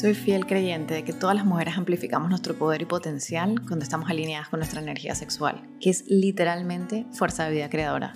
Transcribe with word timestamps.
Soy 0.00 0.14
fiel 0.14 0.46
creyente 0.46 0.94
de 0.94 1.04
que 1.04 1.12
todas 1.12 1.36
las 1.36 1.44
mujeres 1.44 1.76
amplificamos 1.76 2.30
nuestro 2.30 2.54
poder 2.54 2.80
y 2.80 2.86
potencial 2.86 3.60
cuando 3.66 3.82
estamos 3.82 4.08
alineadas 4.08 4.48
con 4.48 4.60
nuestra 4.60 4.80
energía 4.80 5.14
sexual, 5.14 5.60
que 5.78 5.90
es 5.90 6.06
literalmente 6.08 7.04
fuerza 7.12 7.44
de 7.44 7.50
vida 7.50 7.68
creadora. 7.68 8.14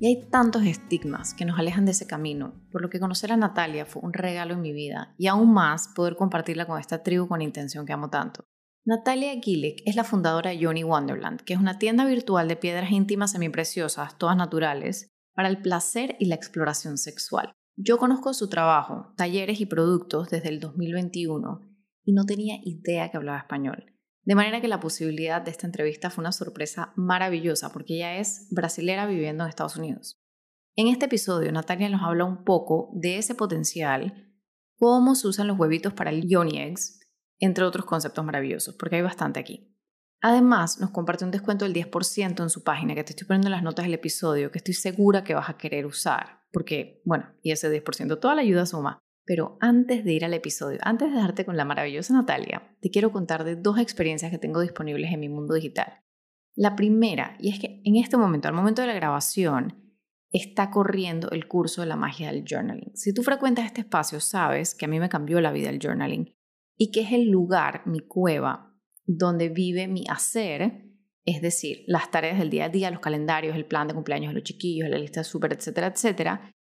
Y 0.00 0.08
hay 0.08 0.28
tantos 0.28 0.66
estigmas 0.66 1.32
que 1.32 1.46
nos 1.46 1.58
alejan 1.58 1.86
de 1.86 1.92
ese 1.92 2.06
camino, 2.06 2.52
por 2.70 2.82
lo 2.82 2.90
que 2.90 3.00
conocer 3.00 3.32
a 3.32 3.38
Natalia 3.38 3.86
fue 3.86 4.02
un 4.02 4.12
regalo 4.12 4.52
en 4.52 4.60
mi 4.60 4.74
vida 4.74 5.14
y 5.16 5.28
aún 5.28 5.54
más 5.54 5.88
poder 5.96 6.14
compartirla 6.16 6.66
con 6.66 6.78
esta 6.78 7.02
tribu 7.02 7.26
con 7.26 7.40
intención 7.40 7.86
que 7.86 7.94
amo 7.94 8.10
tanto. 8.10 8.44
Natalia 8.84 9.32
Gillick 9.40 9.80
es 9.86 9.96
la 9.96 10.04
fundadora 10.04 10.50
de 10.50 10.58
Yoni 10.58 10.84
Wonderland, 10.84 11.40
que 11.40 11.54
es 11.54 11.58
una 11.58 11.78
tienda 11.78 12.04
virtual 12.04 12.48
de 12.48 12.56
piedras 12.56 12.90
íntimas 12.90 13.32
semipreciosas, 13.32 14.18
todas 14.18 14.36
naturales, 14.36 15.08
para 15.34 15.48
el 15.48 15.62
placer 15.62 16.16
y 16.20 16.26
la 16.26 16.34
exploración 16.34 16.98
sexual. 16.98 17.54
Yo 17.76 17.98
conozco 17.98 18.32
su 18.34 18.48
trabajo, 18.48 19.12
talleres 19.16 19.60
y 19.60 19.66
productos 19.66 20.30
desde 20.30 20.48
el 20.48 20.60
2021 20.60 21.60
y 22.04 22.12
no 22.12 22.24
tenía 22.24 22.58
idea 22.62 23.10
que 23.10 23.16
hablaba 23.16 23.38
español. 23.38 23.86
De 24.22 24.36
manera 24.36 24.60
que 24.60 24.68
la 24.68 24.80
posibilidad 24.80 25.42
de 25.42 25.50
esta 25.50 25.66
entrevista 25.66 26.08
fue 26.08 26.22
una 26.22 26.30
sorpresa 26.30 26.92
maravillosa 26.96 27.72
porque 27.72 27.96
ella 27.96 28.18
es 28.18 28.46
brasilera 28.52 29.06
viviendo 29.06 29.42
en 29.42 29.50
Estados 29.50 29.76
Unidos. 29.76 30.20
En 30.76 30.86
este 30.86 31.06
episodio, 31.06 31.50
Natalia 31.50 31.88
nos 31.88 32.02
habla 32.02 32.24
un 32.24 32.44
poco 32.44 32.90
de 32.94 33.18
ese 33.18 33.34
potencial, 33.34 34.32
cómo 34.78 35.14
se 35.16 35.26
usan 35.28 35.48
los 35.48 35.58
huevitos 35.58 35.92
para 35.92 36.10
el 36.10 36.28
yoni 36.28 36.60
eggs, 36.60 37.00
entre 37.38 37.64
otros 37.64 37.84
conceptos 37.84 38.24
maravillosos, 38.24 38.76
porque 38.76 38.96
hay 38.96 39.02
bastante 39.02 39.40
aquí. 39.40 39.73
Además, 40.26 40.80
nos 40.80 40.88
comparte 40.88 41.26
un 41.26 41.30
descuento 41.30 41.66
del 41.66 41.74
10% 41.74 42.42
en 42.42 42.48
su 42.48 42.64
página 42.64 42.94
que 42.94 43.04
te 43.04 43.12
estoy 43.12 43.26
poniendo 43.26 43.48
en 43.48 43.52
las 43.52 43.62
notas 43.62 43.84
del 43.84 43.92
episodio, 43.92 44.50
que 44.50 44.56
estoy 44.56 44.72
segura 44.72 45.22
que 45.22 45.34
vas 45.34 45.50
a 45.50 45.58
querer 45.58 45.84
usar 45.84 46.44
porque, 46.54 47.02
bueno, 47.04 47.26
y 47.42 47.50
ese 47.50 47.68
10%, 47.68 48.20
toda 48.20 48.34
la 48.36 48.40
ayuda 48.40 48.64
suma. 48.64 49.00
Pero 49.26 49.58
antes 49.60 50.04
de 50.04 50.12
ir 50.12 50.24
al 50.24 50.32
episodio, 50.32 50.78
antes 50.82 51.08
de 51.10 51.16
dejarte 51.16 51.44
con 51.44 51.56
la 51.56 51.64
maravillosa 51.64 52.14
Natalia, 52.14 52.76
te 52.80 52.90
quiero 52.90 53.10
contar 53.10 53.44
de 53.44 53.56
dos 53.56 53.78
experiencias 53.78 54.30
que 54.30 54.38
tengo 54.38 54.60
disponibles 54.60 55.12
en 55.12 55.20
mi 55.20 55.28
mundo 55.28 55.54
digital. 55.54 56.00
La 56.54 56.76
primera, 56.76 57.36
y 57.40 57.50
es 57.50 57.58
que 57.58 57.82
en 57.84 57.96
este 57.96 58.16
momento, 58.16 58.48
al 58.48 58.54
momento 58.54 58.82
de 58.82 58.88
la 58.88 58.94
grabación, 58.94 59.98
está 60.30 60.70
corriendo 60.70 61.30
el 61.32 61.48
curso 61.48 61.80
de 61.80 61.88
la 61.88 61.96
magia 61.96 62.30
del 62.30 62.44
journaling. 62.48 62.92
Si 62.94 63.12
tú 63.12 63.22
frecuentas 63.22 63.66
este 63.66 63.80
espacio, 63.80 64.20
sabes 64.20 64.74
que 64.74 64.84
a 64.84 64.88
mí 64.88 65.00
me 65.00 65.08
cambió 65.08 65.40
la 65.40 65.52
vida 65.52 65.70
el 65.70 65.80
journaling 65.82 66.34
y 66.76 66.92
que 66.92 67.00
es 67.00 67.12
el 67.12 67.30
lugar, 67.30 67.82
mi 67.86 68.00
cueva, 68.00 68.73
donde 69.04 69.48
vive 69.48 69.88
mi 69.88 70.04
hacer 70.08 70.84
es 71.24 71.40
decir, 71.40 71.84
las 71.86 72.10
tareas 72.10 72.38
del 72.38 72.50
día 72.50 72.66
a 72.66 72.68
día, 72.68 72.90
los 72.90 73.00
calendarios, 73.00 73.56
el 73.56 73.64
plan 73.64 73.88
de 73.88 73.94
cumpleaños 73.94 74.30
de 74.30 74.34
los 74.34 74.44
chiquillos, 74.44 74.88
la 74.88 74.98
lista 74.98 75.20
de 75.20 75.24
súper, 75.24 75.54
etcétera, 75.54 75.86
etcétera, 75.86 76.52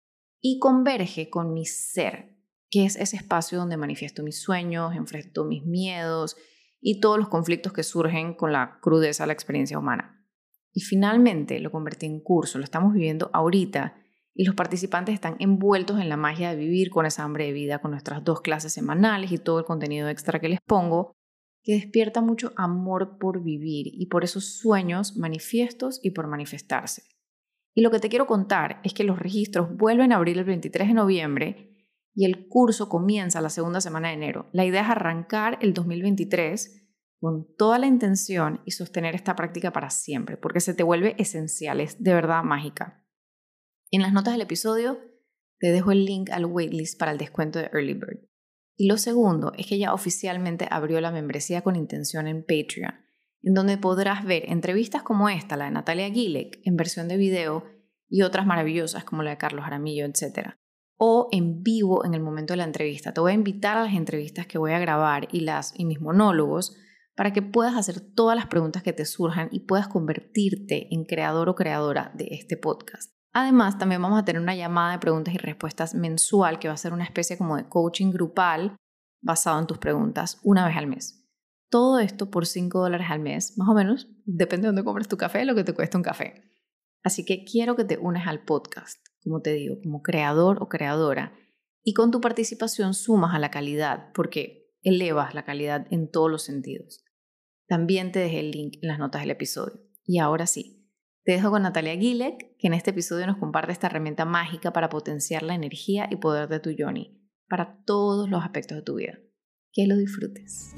y 0.41 0.59
converge 0.59 1.31
con 1.31 1.53
mi 1.53 1.67
ser, 1.67 2.37
que 2.70 2.85
es 2.85 2.97
ese 2.97 3.17
espacio 3.17 3.59
donde 3.59 3.77
manifiesto 3.77 4.23
mis 4.23 4.41
sueños, 4.41 4.95
enfrento 4.95 5.45
mis 5.45 5.65
miedos 5.65 6.37
y 6.81 7.01
todos 7.01 7.19
los 7.19 7.29
conflictos 7.29 7.73
que 7.73 7.83
surgen 7.83 8.35
con 8.35 8.53
la 8.53 8.79
crudeza 8.81 9.25
de 9.25 9.29
la 9.29 9.33
experiencia 9.33 9.79
humana. 9.79 10.25
Y 10.73 10.81
finalmente 10.81 11.59
lo 11.59 11.70
convertí 11.70 12.07
en 12.07 12.20
curso, 12.20 12.59
lo 12.59 12.65
estamos 12.65 12.95
viviendo 12.95 13.31
ahorita 13.33 13.97
y 14.35 14.45
los 14.45 14.55
participantes 14.55 15.15
están 15.15 15.37
envueltos 15.41 16.01
en 16.01 16.09
la 16.09 16.17
magia 16.17 16.51
de 16.51 16.57
vivir 16.57 16.91
con 16.91 17.05
esa 17.05 17.25
hambre 17.25 17.47
de 17.47 17.53
vida, 17.53 17.81
con 17.81 17.91
nuestras 17.91 18.25
dos 18.25 18.41
clases 18.41 18.73
semanales 18.73 19.33
y 19.33 19.39
todo 19.39 19.59
el 19.59 19.65
contenido 19.65 20.09
extra 20.09 20.41
que 20.41 20.48
les 20.48 20.61
pongo, 20.61 21.15
que 21.62 21.74
despierta 21.74 22.20
mucho 22.20 22.52
amor 22.56 23.18
por 23.18 23.42
vivir 23.42 23.86
y 23.92 24.06
por 24.06 24.24
esos 24.24 24.56
sueños 24.58 25.16
manifiestos 25.16 26.00
y 26.02 26.10
por 26.10 26.27
manifestarse. 26.27 27.02
Y 27.74 27.82
lo 27.82 27.91
que 27.91 28.00
te 28.00 28.08
quiero 28.08 28.27
contar 28.27 28.80
es 28.84 28.92
que 28.92 29.05
los 29.05 29.18
registros 29.18 29.77
vuelven 29.77 30.12
a 30.12 30.16
abrir 30.16 30.38
el 30.38 30.44
23 30.44 30.88
de 30.88 30.94
noviembre 30.94 31.72
y 32.14 32.27
el 32.27 32.48
curso 32.48 32.88
comienza 32.88 33.40
la 33.40 33.48
segunda 33.48 33.80
semana 33.80 34.08
de 34.08 34.14
enero. 34.14 34.48
La 34.52 34.64
idea 34.64 34.83
es 34.83 34.90
arrancar 34.90 35.58
el 35.62 35.72
2023 35.72 36.83
con 37.20 37.46
toda 37.56 37.78
la 37.78 37.86
intención 37.86 38.61
y 38.64 38.72
sostener 38.72 39.14
esta 39.14 39.36
práctica 39.36 39.72
para 39.72 39.90
siempre, 39.90 40.36
porque 40.36 40.61
se 40.61 40.74
te 40.74 40.83
vuelve 40.83 41.14
esencial, 41.18 41.80
es 41.80 42.02
de 42.02 42.14
verdad 42.14 42.42
mágica. 42.42 43.06
En 43.90 44.02
las 44.02 44.12
notas 44.12 44.34
del 44.34 44.42
episodio 44.42 44.98
te 45.58 45.70
dejo 45.70 45.92
el 45.92 46.05
link 46.05 46.30
al 46.30 46.46
waitlist 46.46 46.98
para 46.98 47.12
el 47.12 47.18
descuento 47.18 47.61
de 47.61 47.67
Early 47.67 47.95
Bird. 47.95 48.32
Y 48.77 48.88
lo 48.88 48.96
segundo 48.96 49.52
es 49.56 49.66
que 49.66 49.78
ya 49.78 49.92
oficialmente 49.92 50.66
abrió 50.70 51.00
la 51.00 51.10
membresía 51.10 51.62
con 51.62 51.77
intención 51.77 52.27
en 52.27 52.42
Patreon, 52.42 52.94
en 53.42 53.55
donde 53.55 53.78
podrás 53.78 54.24
ver 54.24 54.44
entrevistas 54.46 55.02
como 55.02 55.28
esta, 55.28 55.56
la 55.56 55.66
de 55.66 55.72
Natalia 55.72 56.10
Gilek, 56.10 56.60
en 56.64 56.77
versión 56.77 57.08
de 57.08 57.16
video, 57.16 57.64
y 58.08 58.22
otras 58.22 58.46
maravillosas 58.46 59.05
como 59.05 59.22
la 59.22 59.30
de 59.30 59.38
Carlos 59.38 59.64
Aramillo, 59.64 60.05
etc. 60.05 60.50
O 60.98 61.28
en 61.33 61.62
vivo 61.62 62.05
en 62.05 62.12
el 62.12 62.20
momento 62.20 62.52
de 62.52 62.58
la 62.58 62.64
entrevista. 62.64 63.14
Te 63.14 63.20
voy 63.20 63.33
a 63.33 63.34
invitar 63.34 63.78
a 63.78 63.84
las 63.84 63.94
entrevistas 63.94 64.46
que 64.46 64.58
voy 64.58 64.72
a 64.72 64.78
grabar 64.78 65.28
y, 65.33 65.40
las, 65.40 65.72
y 65.78 65.86
mis 65.86 66.00
monólogos 66.00 66.77
para 67.16 67.33
que 67.33 67.40
puedas 67.40 67.74
hacer 67.74 68.00
todas 68.00 68.36
las 68.36 68.46
preguntas 68.46 68.83
que 68.83 68.92
te 68.92 69.06
surjan 69.06 69.48
y 69.50 69.60
puedas 69.60 69.89
convertirte 69.89 70.94
en 70.94 71.04
creador 71.04 71.48
o 71.48 71.54
creadora 71.54 72.12
de 72.14 72.28
este 72.33 72.56
podcast. 72.56 73.12
Además, 73.33 73.79
también 73.79 74.03
vamos 74.03 74.20
a 74.20 74.25
tener 74.25 74.43
una 74.43 74.55
llamada 74.55 74.93
de 74.93 74.98
preguntas 74.98 75.35
y 75.35 75.39
respuestas 75.39 75.95
mensual 75.95 76.59
que 76.59 76.69
va 76.69 76.75
a 76.75 76.79
ser 76.79 76.93
una 76.93 77.05
especie 77.05 77.39
como 77.39 77.57
de 77.57 77.69
coaching 77.69 78.11
grupal 78.11 78.77
basado 79.23 79.59
en 79.59 79.67
tus 79.67 79.79
preguntas 79.79 80.39
una 80.43 80.67
vez 80.67 80.77
al 80.77 80.87
mes. 80.87 81.27
Todo 81.70 81.98
esto 82.01 82.31
por 82.31 82.47
5 82.47 82.79
dólares 82.79 83.07
al 83.09 83.20
mes, 83.20 83.57
más 83.57 83.69
o 83.69 83.75
menos, 83.75 84.09
depende 84.27 84.65
de 84.65 84.69
dónde 84.69 84.85
compres 84.85 85.09
tu 85.09 85.17
café, 85.17 85.47
lo 85.47 85.55
que 85.55 85.65
te 85.65 85.73
cuesta 85.73 85.97
un 85.97 86.05
café. 86.05 86.43
Así 87.03 87.25
que 87.25 87.45
quiero 87.45 87.75
que 87.75 87.85
te 87.85 87.97
unes 87.97 88.27
al 88.27 88.45
podcast, 88.45 88.98
como 89.23 89.41
te 89.41 89.55
digo, 89.55 89.77
como 89.83 90.03
creador 90.03 90.59
o 90.61 90.69
creadora, 90.69 91.33
y 91.83 91.95
con 91.95 92.11
tu 92.11 92.20
participación 92.20 92.93
sumas 92.93 93.35
a 93.35 93.39
la 93.39 93.51
calidad, 93.51 94.13
porque 94.13 94.70
elevas 94.83 95.35
la 95.35 95.45
calidad 95.45 95.87
en 95.91 96.11
todos 96.11 96.31
los 96.31 96.43
sentidos. 96.43 97.03
También 97.67 98.13
te 98.13 98.19
dejé 98.19 98.41
el 98.41 98.51
link 98.51 98.75
en 98.83 98.89
las 98.89 98.99
notas 98.99 99.23
del 99.23 99.31
episodio. 99.31 99.81
Y 100.05 100.19
ahora 100.19 100.47
sí, 100.47 100.82
te 101.24 101.33
dejo 101.33 101.50
con 101.52 101.62
Natalia 101.62 101.94
Gilek, 101.94 102.56
que 102.58 102.66
en 102.66 102.74
este 102.74 102.90
episodio 102.90 103.28
nos 103.28 103.36
comparte 103.36 103.70
esta 103.70 103.86
herramienta 103.86 104.24
mágica 104.24 104.72
para 104.72 104.88
potenciar 104.88 105.44
la 105.44 105.55
energía 105.55 106.08
y 106.10 106.16
poder 106.16 106.48
de 106.48 106.58
tu 106.58 106.70
Yoni 106.70 107.16
para 107.48 107.77
todos 107.84 108.28
los 108.28 108.42
aspectos 108.42 108.77
de 108.77 108.83
tu 108.83 108.96
vida. 108.96 109.18
Que 109.72 109.86
lo 109.86 109.96
disfrutes. 109.96 110.74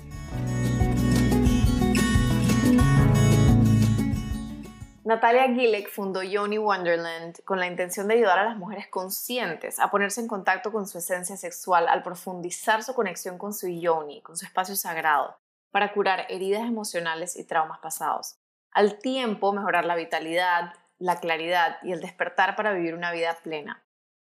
Natalia 5.05 5.55
Gilek 5.55 5.89
fundó 5.89 6.23
Yoni 6.23 6.59
Wonderland 6.59 7.43
con 7.45 7.59
la 7.59 7.67
intención 7.67 8.09
de 8.09 8.15
ayudar 8.15 8.39
a 8.39 8.45
las 8.45 8.59
mujeres 8.59 8.89
conscientes 8.89 9.79
a 9.79 9.91
ponerse 9.91 10.21
en 10.21 10.29
contacto 10.29 10.73
con 10.73 10.87
su 10.87 10.99
esencia 10.99 11.39
sexual 11.39 11.89
al 11.89 12.03
profundizar 12.03 12.83
su 12.83 12.95
conexión 12.95 13.39
con 13.39 13.55
su 13.55 13.69
Yoni, 13.69 14.21
con 14.23 14.37
su 14.37 14.45
espacio 14.45 14.77
sagrado, 14.77 15.39
para 15.71 15.93
curar 15.93 16.27
heridas 16.29 16.67
emocionales 16.67 17.37
y 17.37 17.45
traumas 17.45 17.79
pasados 17.81 18.39
al 18.75 18.99
tiempo 18.99 19.53
mejorar 19.53 19.85
la 19.85 19.97
vitalidad, 19.97 20.75
la 20.99 21.21
claridad 21.21 21.79
y 21.83 21.93
el 21.93 22.01
despertar 22.01 22.57
para 22.57 22.73
vivir 22.73 22.95
una 22.95 23.13
vida 23.13 23.39
plena. 23.43 23.83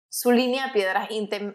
Su 0.09 0.31
línea 0.31 0.67
de 0.67 0.73
piedras 0.73 1.09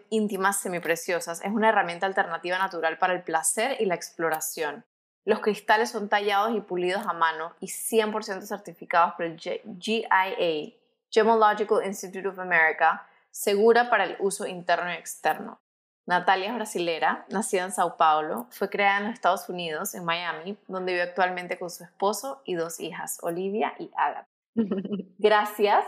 íntimas 0.09 0.59
semipreciosas 0.59 1.43
es 1.43 1.51
una 1.51 1.69
herramienta 1.69 2.05
alternativa 2.05 2.59
natural 2.59 2.99
para 2.99 3.13
el 3.13 3.23
placer 3.23 3.77
y 3.79 3.85
la 3.85 3.95
exploración. 3.95 4.85
Los 5.25 5.39
cristales 5.39 5.89
son 5.89 6.07
tallados 6.07 6.55
y 6.55 6.61
pulidos 6.61 7.05
a 7.07 7.13
mano 7.13 7.55
y 7.59 7.67
100% 7.67 8.45
certificados 8.45 9.15
por 9.15 9.25
el 9.25 9.39
GIA, 9.39 10.73
Gemological 11.09 11.85
Institute 11.85 12.27
of 12.27 12.39
America, 12.39 13.07
segura 13.31 13.89
para 13.89 14.03
el 14.03 14.17
uso 14.19 14.45
interno 14.45 14.91
y 14.91 14.95
externo. 14.95 15.62
Natalia 16.05 16.49
es 16.49 16.55
brasilera, 16.55 17.25
nacida 17.29 17.63
en 17.63 17.71
Sao 17.71 17.95
Paulo, 17.95 18.47
fue 18.49 18.69
creada 18.69 18.97
en 18.97 19.03
los 19.05 19.13
Estados 19.13 19.47
Unidos, 19.47 19.95
en 19.95 20.03
Miami, 20.03 20.57
donde 20.67 20.91
vive 20.91 21.03
actualmente 21.03 21.57
con 21.57 21.69
su 21.69 21.83
esposo 21.83 22.41
y 22.45 22.55
dos 22.55 22.79
hijas, 22.79 23.19
Olivia 23.21 23.73
y 23.79 23.89
Agatha. 23.95 24.27
Gracias 25.17 25.85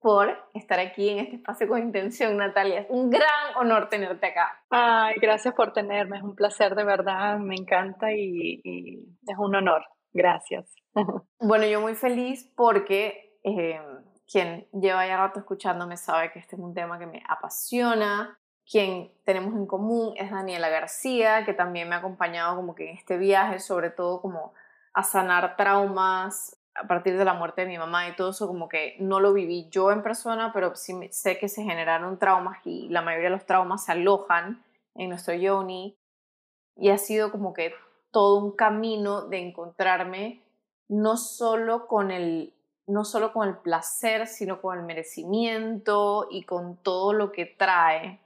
por 0.00 0.38
estar 0.54 0.78
aquí 0.78 1.08
en 1.08 1.18
este 1.18 1.36
espacio 1.36 1.66
con 1.66 1.80
intención, 1.80 2.36
Natalia. 2.36 2.80
Es 2.80 2.86
un 2.90 3.10
gran 3.10 3.56
honor 3.56 3.88
tenerte 3.88 4.26
acá. 4.26 4.62
Ay, 4.70 5.16
gracias 5.20 5.52
por 5.54 5.72
tenerme. 5.72 6.18
Es 6.18 6.22
un 6.22 6.36
placer 6.36 6.76
de 6.76 6.84
verdad. 6.84 7.38
Me 7.38 7.56
encanta 7.56 8.12
y, 8.12 8.60
es 9.26 9.36
un 9.36 9.56
honor. 9.56 9.82
Gracias. 10.12 10.72
bueno, 11.40 11.66
yo 11.66 11.80
muy 11.80 11.96
feliz 11.96 12.52
porque 12.56 13.36
eh, 13.42 13.80
quien 14.30 14.68
lleva 14.70 15.08
ya 15.08 15.16
rato 15.16 15.40
escuchándome 15.40 15.96
sabe 15.96 16.30
que 16.30 16.38
este 16.38 16.54
es 16.54 16.62
un 16.62 16.72
tema 16.72 17.00
que 17.00 17.06
me 17.06 17.22
apasiona 17.28 18.38
quien 18.70 19.12
tenemos 19.24 19.54
en 19.54 19.66
común 19.66 20.14
es 20.16 20.30
Daniela 20.30 20.68
García, 20.68 21.44
que 21.44 21.54
también 21.54 21.88
me 21.88 21.94
ha 21.94 21.98
acompañado 21.98 22.56
como 22.56 22.74
que 22.74 22.90
en 22.90 22.96
este 22.96 23.16
viaje, 23.16 23.60
sobre 23.60 23.90
todo 23.90 24.20
como 24.20 24.52
a 24.92 25.02
sanar 25.02 25.56
traumas 25.56 26.58
a 26.74 26.86
partir 26.86 27.16
de 27.16 27.24
la 27.24 27.34
muerte 27.34 27.62
de 27.62 27.68
mi 27.68 27.78
mamá 27.78 28.08
y 28.08 28.16
todo 28.16 28.30
eso, 28.30 28.46
como 28.46 28.68
que 28.68 28.96
no 28.98 29.20
lo 29.20 29.32
viví 29.32 29.68
yo 29.70 29.90
en 29.92 30.02
persona, 30.02 30.52
pero 30.52 30.74
sí 30.74 30.94
sé 31.10 31.38
que 31.38 31.48
se 31.48 31.62
generaron 31.62 32.18
traumas 32.18 32.58
y 32.64 32.88
la 32.88 33.02
mayoría 33.02 33.30
de 33.30 33.36
los 33.36 33.46
traumas 33.46 33.84
se 33.84 33.92
alojan 33.92 34.62
en 34.94 35.08
nuestro 35.08 35.34
yoni. 35.34 35.96
Y 36.74 36.90
ha 36.90 36.98
sido 36.98 37.30
como 37.30 37.54
que 37.54 37.72
todo 38.10 38.44
un 38.44 38.54
camino 38.54 39.22
de 39.22 39.38
encontrarme 39.38 40.42
no 40.88 41.16
solo 41.16 41.86
con 41.86 42.10
el 42.10 42.52
no 42.86 43.04
solo 43.04 43.32
con 43.32 43.48
el 43.48 43.56
placer, 43.56 44.28
sino 44.28 44.60
con 44.60 44.78
el 44.78 44.84
merecimiento 44.84 46.28
y 46.30 46.44
con 46.44 46.76
todo 46.76 47.12
lo 47.12 47.32
que 47.32 47.44
trae 47.44 48.20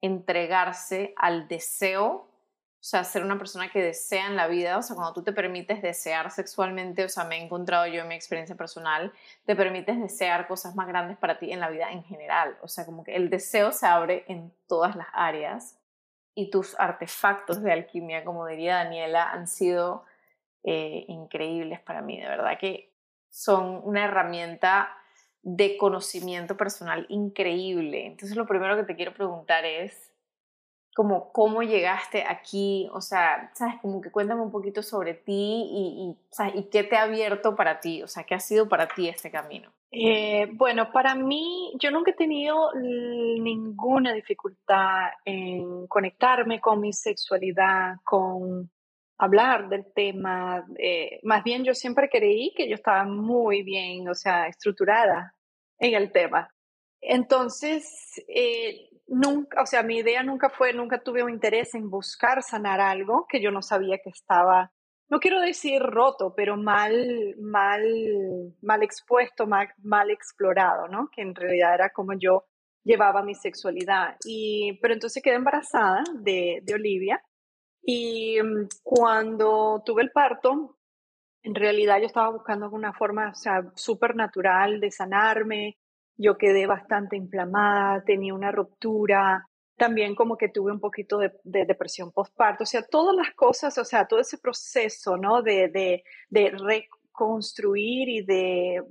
entregarse 0.00 1.14
al 1.16 1.48
deseo 1.48 2.28
sea, 2.86 3.02
ser 3.02 3.24
una 3.24 3.36
persona 3.36 3.68
que 3.68 3.82
desea 3.82 4.28
en 4.28 4.36
la 4.36 4.46
vida, 4.46 4.78
o 4.78 4.82
sea, 4.82 4.94
cuando 4.94 5.12
tú 5.12 5.24
te 5.24 5.32
permites 5.32 5.82
desear 5.82 6.30
sexualmente, 6.30 7.04
o 7.04 7.08
sea, 7.08 7.24
me 7.24 7.36
he 7.36 7.42
encontrado 7.42 7.84
yo 7.88 8.02
en 8.02 8.08
mi 8.08 8.14
experiencia 8.14 8.54
personal, 8.54 9.12
te 9.44 9.56
permites 9.56 10.00
desear 10.00 10.46
cosas 10.46 10.76
más 10.76 10.86
grandes 10.86 11.16
para 11.16 11.40
ti 11.40 11.52
en 11.52 11.58
la 11.58 11.68
vida 11.68 11.90
en 11.90 12.04
general, 12.04 12.56
o 12.62 12.68
sea, 12.68 12.86
como 12.86 13.02
que 13.02 13.16
el 13.16 13.28
deseo 13.28 13.72
se 13.72 13.86
abre 13.88 14.24
en 14.28 14.52
todas 14.68 14.94
las 14.94 15.08
áreas 15.12 15.76
y 16.36 16.48
tus 16.50 16.78
artefactos 16.78 17.60
de 17.60 17.72
alquimia, 17.72 18.24
como 18.24 18.46
diría 18.46 18.76
Daniela, 18.76 19.32
han 19.32 19.48
sido 19.48 20.04
eh, 20.62 21.06
increíbles 21.08 21.80
para 21.80 22.02
mí, 22.02 22.20
de 22.20 22.28
verdad 22.28 22.56
que 22.56 22.92
son 23.30 23.80
una 23.82 24.04
herramienta 24.04 24.96
de 25.48 25.76
conocimiento 25.76 26.56
personal 26.56 27.06
increíble. 27.08 28.04
Entonces, 28.04 28.36
lo 28.36 28.46
primero 28.46 28.76
que 28.76 28.82
te 28.82 28.96
quiero 28.96 29.14
preguntar 29.14 29.64
es, 29.64 30.12
como 30.92 31.30
cómo 31.30 31.62
llegaste 31.62 32.24
aquí, 32.26 32.88
o 32.92 33.00
sea, 33.00 33.52
sabes, 33.54 33.76
como 33.80 34.00
que 34.00 34.10
cuéntame 34.10 34.40
un 34.40 34.50
poquito 34.50 34.82
sobre 34.82 35.14
ti 35.14 35.68
y, 35.70 36.16
y, 36.52 36.62
qué 36.64 36.82
te 36.82 36.96
ha 36.96 37.02
abierto 37.02 37.54
para 37.54 37.78
ti, 37.78 38.02
o 38.02 38.08
sea, 38.08 38.24
qué 38.24 38.34
ha 38.34 38.40
sido 38.40 38.68
para 38.68 38.88
ti 38.88 39.08
este 39.08 39.30
camino. 39.30 39.70
Eh, 39.92 40.48
bueno, 40.54 40.90
para 40.90 41.14
mí, 41.14 41.72
yo 41.78 41.92
nunca 41.92 42.10
he 42.10 42.14
tenido 42.14 42.72
ninguna 42.74 44.12
dificultad 44.12 45.10
en 45.24 45.86
conectarme 45.86 46.60
con 46.60 46.80
mi 46.80 46.92
sexualidad, 46.92 47.98
con 48.02 48.68
hablar 49.16 49.68
del 49.68 49.92
tema. 49.94 50.66
Eh, 50.76 51.20
más 51.22 51.44
bien, 51.44 51.62
yo 51.62 51.72
siempre 51.72 52.08
creí 52.08 52.52
que 52.56 52.68
yo 52.68 52.74
estaba 52.74 53.04
muy 53.04 53.62
bien, 53.62 54.08
o 54.08 54.14
sea, 54.14 54.48
estructurada 54.48 55.35
en 55.78 55.94
el 55.94 56.12
tema. 56.12 56.52
Entonces, 57.00 58.22
eh, 58.28 58.88
nunca, 59.06 59.62
o 59.62 59.66
sea, 59.66 59.82
mi 59.82 59.98
idea 59.98 60.22
nunca 60.22 60.50
fue, 60.50 60.72
nunca 60.72 61.02
tuve 61.02 61.22
un 61.22 61.30
interés 61.30 61.74
en 61.74 61.90
buscar 61.90 62.42
sanar 62.42 62.80
algo 62.80 63.26
que 63.28 63.40
yo 63.40 63.50
no 63.50 63.62
sabía 63.62 63.98
que 63.98 64.10
estaba, 64.10 64.72
no 65.08 65.20
quiero 65.20 65.40
decir 65.40 65.80
roto, 65.80 66.34
pero 66.34 66.56
mal, 66.56 67.34
mal, 67.38 67.84
mal 68.62 68.82
expuesto, 68.82 69.46
mal, 69.46 69.68
mal 69.78 70.10
explorado, 70.10 70.88
¿no? 70.88 71.08
Que 71.14 71.22
en 71.22 71.34
realidad 71.34 71.74
era 71.74 71.90
como 71.90 72.14
yo 72.14 72.44
llevaba 72.82 73.22
mi 73.22 73.34
sexualidad. 73.34 74.16
Y, 74.24 74.78
pero 74.80 74.94
entonces 74.94 75.22
quedé 75.22 75.34
embarazada 75.36 76.02
de, 76.14 76.60
de 76.62 76.74
Olivia 76.74 77.22
y 77.82 78.42
mm, 78.42 78.68
cuando 78.82 79.82
tuve 79.84 80.02
el 80.02 80.10
parto, 80.10 80.75
en 81.46 81.54
realidad 81.54 82.00
yo 82.00 82.06
estaba 82.06 82.30
buscando 82.30 82.68
una 82.70 82.92
forma, 82.92 83.30
o 83.30 83.34
sea, 83.34 83.62
súper 83.76 84.16
natural 84.16 84.80
de 84.80 84.90
sanarme, 84.90 85.78
yo 86.16 86.36
quedé 86.36 86.66
bastante 86.66 87.16
inflamada, 87.16 88.02
tenía 88.02 88.34
una 88.34 88.50
ruptura, 88.50 89.48
también 89.76 90.16
como 90.16 90.36
que 90.36 90.48
tuve 90.48 90.72
un 90.72 90.80
poquito 90.80 91.18
de, 91.18 91.30
depresión 91.44 92.10
postparto, 92.10 92.64
o 92.64 92.66
sea, 92.66 92.82
todas 92.82 93.14
las 93.14 93.32
cosas, 93.36 93.78
o 93.78 93.84
sea, 93.84 94.08
todo 94.08 94.18
ese 94.18 94.38
proceso, 94.38 95.16
¿no? 95.16 95.40
De, 95.40 95.68
de, 95.68 96.02
de 96.30 96.50
reconstruir 96.50 98.08
y 98.08 98.22
de, 98.22 98.82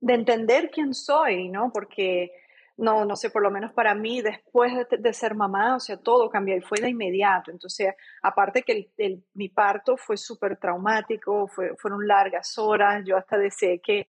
de 0.00 0.14
entender 0.14 0.70
quién 0.72 0.92
soy, 0.92 1.48
¿no? 1.48 1.70
Porque, 1.72 2.32
no, 2.76 3.04
no 3.04 3.16
sé, 3.16 3.30
por 3.30 3.42
lo 3.42 3.50
menos 3.50 3.72
para 3.72 3.94
mí, 3.94 4.20
después 4.20 4.72
de, 4.90 5.12
ser 5.12 5.34
mamá, 5.34 5.76
o 5.76 5.80
sea, 5.80 5.96
todo 5.96 6.28
cambió 6.28 6.56
y 6.56 6.60
fue 6.60 6.80
de 6.80 6.90
inmediato. 6.90 7.50
Entonces, 7.50 7.94
aparte 8.22 8.62
que 8.62 8.90
el, 8.98 9.24
mi 9.34 9.48
parto 9.48 9.96
fue 9.96 10.16
súper 10.16 10.58
traumático, 10.58 11.48
fue, 11.48 11.74
fueron 11.76 12.06
largas 12.06 12.58
horas, 12.58 13.02
yo 13.06 13.16
hasta 13.16 13.38
deseé 13.38 13.80
que 13.80 14.08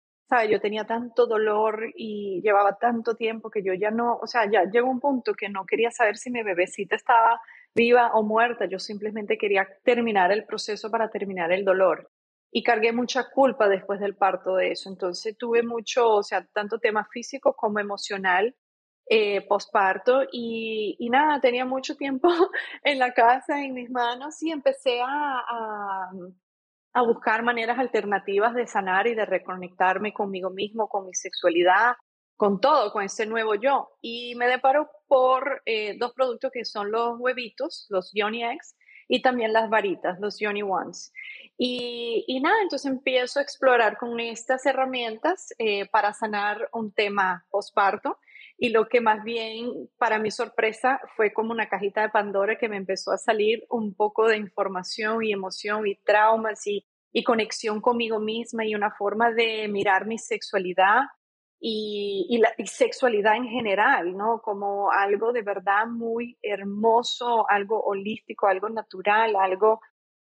yo 0.48 0.60
tenía 0.60 0.84
tanto 0.84 1.26
dolor 1.26 1.90
y 1.96 2.40
llevaba 2.42 2.78
tanto 2.78 3.16
tiempo 3.16 3.50
que 3.50 3.62
yo 3.62 3.74
ya 3.74 3.90
no, 3.90 4.16
o 4.22 4.26
sea, 4.26 4.48
ya 4.50 4.64
llegó 4.64 4.88
un 4.88 5.00
punto 5.00 5.34
que 5.34 5.48
no 5.48 5.66
quería 5.66 5.90
saber 5.90 6.16
si 6.18 6.30
mi 6.30 6.42
bebecita 6.42 6.94
estaba 6.94 7.40
viva 7.74 8.12
o 8.14 8.22
muerta, 8.22 8.66
yo 8.66 8.78
simplemente 8.78 9.36
quería 9.36 9.66
terminar 9.82 10.30
el 10.30 10.44
proceso 10.44 10.90
para 10.90 11.10
terminar 11.10 11.50
el 11.52 11.64
dolor. 11.64 12.10
Y 12.50 12.62
cargué 12.62 12.92
mucha 12.92 13.30
culpa 13.30 13.68
después 13.68 14.00
del 14.00 14.16
parto 14.16 14.56
de 14.56 14.72
eso. 14.72 14.90
Entonces 14.90 15.36
tuve 15.38 15.62
mucho, 15.62 16.08
o 16.08 16.22
sea, 16.22 16.46
tanto 16.52 16.78
tema 16.78 17.06
físico 17.12 17.54
como 17.54 17.78
emocional 17.78 18.56
eh, 19.06 19.46
posparto 19.48 20.22
y, 20.30 20.96
y, 20.98 21.10
nada, 21.10 21.40
tenía 21.40 21.64
mucho 21.64 21.96
tiempo 21.96 22.28
en 22.84 22.98
la 22.98 23.12
casa, 23.12 23.62
en 23.64 23.74
mis 23.74 23.90
manos 23.90 24.40
y 24.42 24.50
empecé 24.52 25.00
a, 25.02 26.10
a 26.92 27.02
buscar 27.02 27.42
maneras 27.42 27.78
alternativas 27.78 28.54
de 28.54 28.66
sanar 28.66 29.06
y 29.06 29.14
de 29.14 29.26
reconectarme 29.26 30.12
conmigo 30.12 30.50
mismo, 30.50 30.88
con 30.88 31.06
mi 31.06 31.14
sexualidad, 31.14 31.94
con 32.36 32.60
todo, 32.60 32.92
con 32.92 33.04
ese 33.04 33.26
nuevo 33.26 33.54
yo. 33.54 33.90
Y 34.00 34.34
me 34.34 34.46
deparo 34.48 34.90
por 35.06 35.62
eh, 35.66 35.96
dos 35.98 36.12
productos 36.14 36.50
que 36.52 36.64
son 36.64 36.90
los 36.90 37.18
huevitos, 37.18 37.86
los 37.90 38.10
Yoni 38.14 38.44
Eggs, 38.44 38.76
y 39.12 39.22
también 39.22 39.52
las 39.52 39.68
varitas, 39.68 40.20
los 40.20 40.38
Yoni 40.38 40.62
Ones. 40.62 41.12
Y, 41.58 42.24
y 42.28 42.38
nada, 42.40 42.62
entonces 42.62 42.88
empiezo 42.88 43.40
a 43.40 43.42
explorar 43.42 43.98
con 43.98 44.20
estas 44.20 44.64
herramientas 44.66 45.52
eh, 45.58 45.86
para 45.86 46.14
sanar 46.14 46.68
un 46.72 46.92
tema 46.92 47.44
posparto. 47.50 48.18
Y 48.56 48.68
lo 48.68 48.88
que 48.88 49.00
más 49.00 49.24
bien, 49.24 49.90
para 49.98 50.20
mi 50.20 50.30
sorpresa, 50.30 51.00
fue 51.16 51.32
como 51.32 51.50
una 51.50 51.68
cajita 51.68 52.02
de 52.02 52.10
Pandora 52.10 52.56
que 52.56 52.68
me 52.68 52.76
empezó 52.76 53.10
a 53.10 53.18
salir 53.18 53.66
un 53.68 53.94
poco 53.94 54.28
de 54.28 54.36
información 54.36 55.24
y 55.24 55.32
emoción 55.32 55.88
y 55.88 55.96
traumas 55.96 56.64
y, 56.68 56.86
y 57.12 57.24
conexión 57.24 57.80
conmigo 57.80 58.20
misma 58.20 58.64
y 58.64 58.76
una 58.76 58.92
forma 58.92 59.32
de 59.32 59.66
mirar 59.66 60.06
mi 60.06 60.18
sexualidad 60.18 61.00
y, 61.60 62.26
y 62.30 62.38
la 62.38 62.52
sexualidad 62.64 63.36
en 63.36 63.44
general, 63.44 64.16
¿no? 64.16 64.40
Como 64.40 64.90
algo 64.90 65.32
de 65.32 65.42
verdad 65.42 65.86
muy 65.86 66.38
hermoso, 66.42 67.48
algo 67.50 67.80
holístico, 67.82 68.46
algo 68.46 68.70
natural, 68.70 69.36
algo 69.36 69.80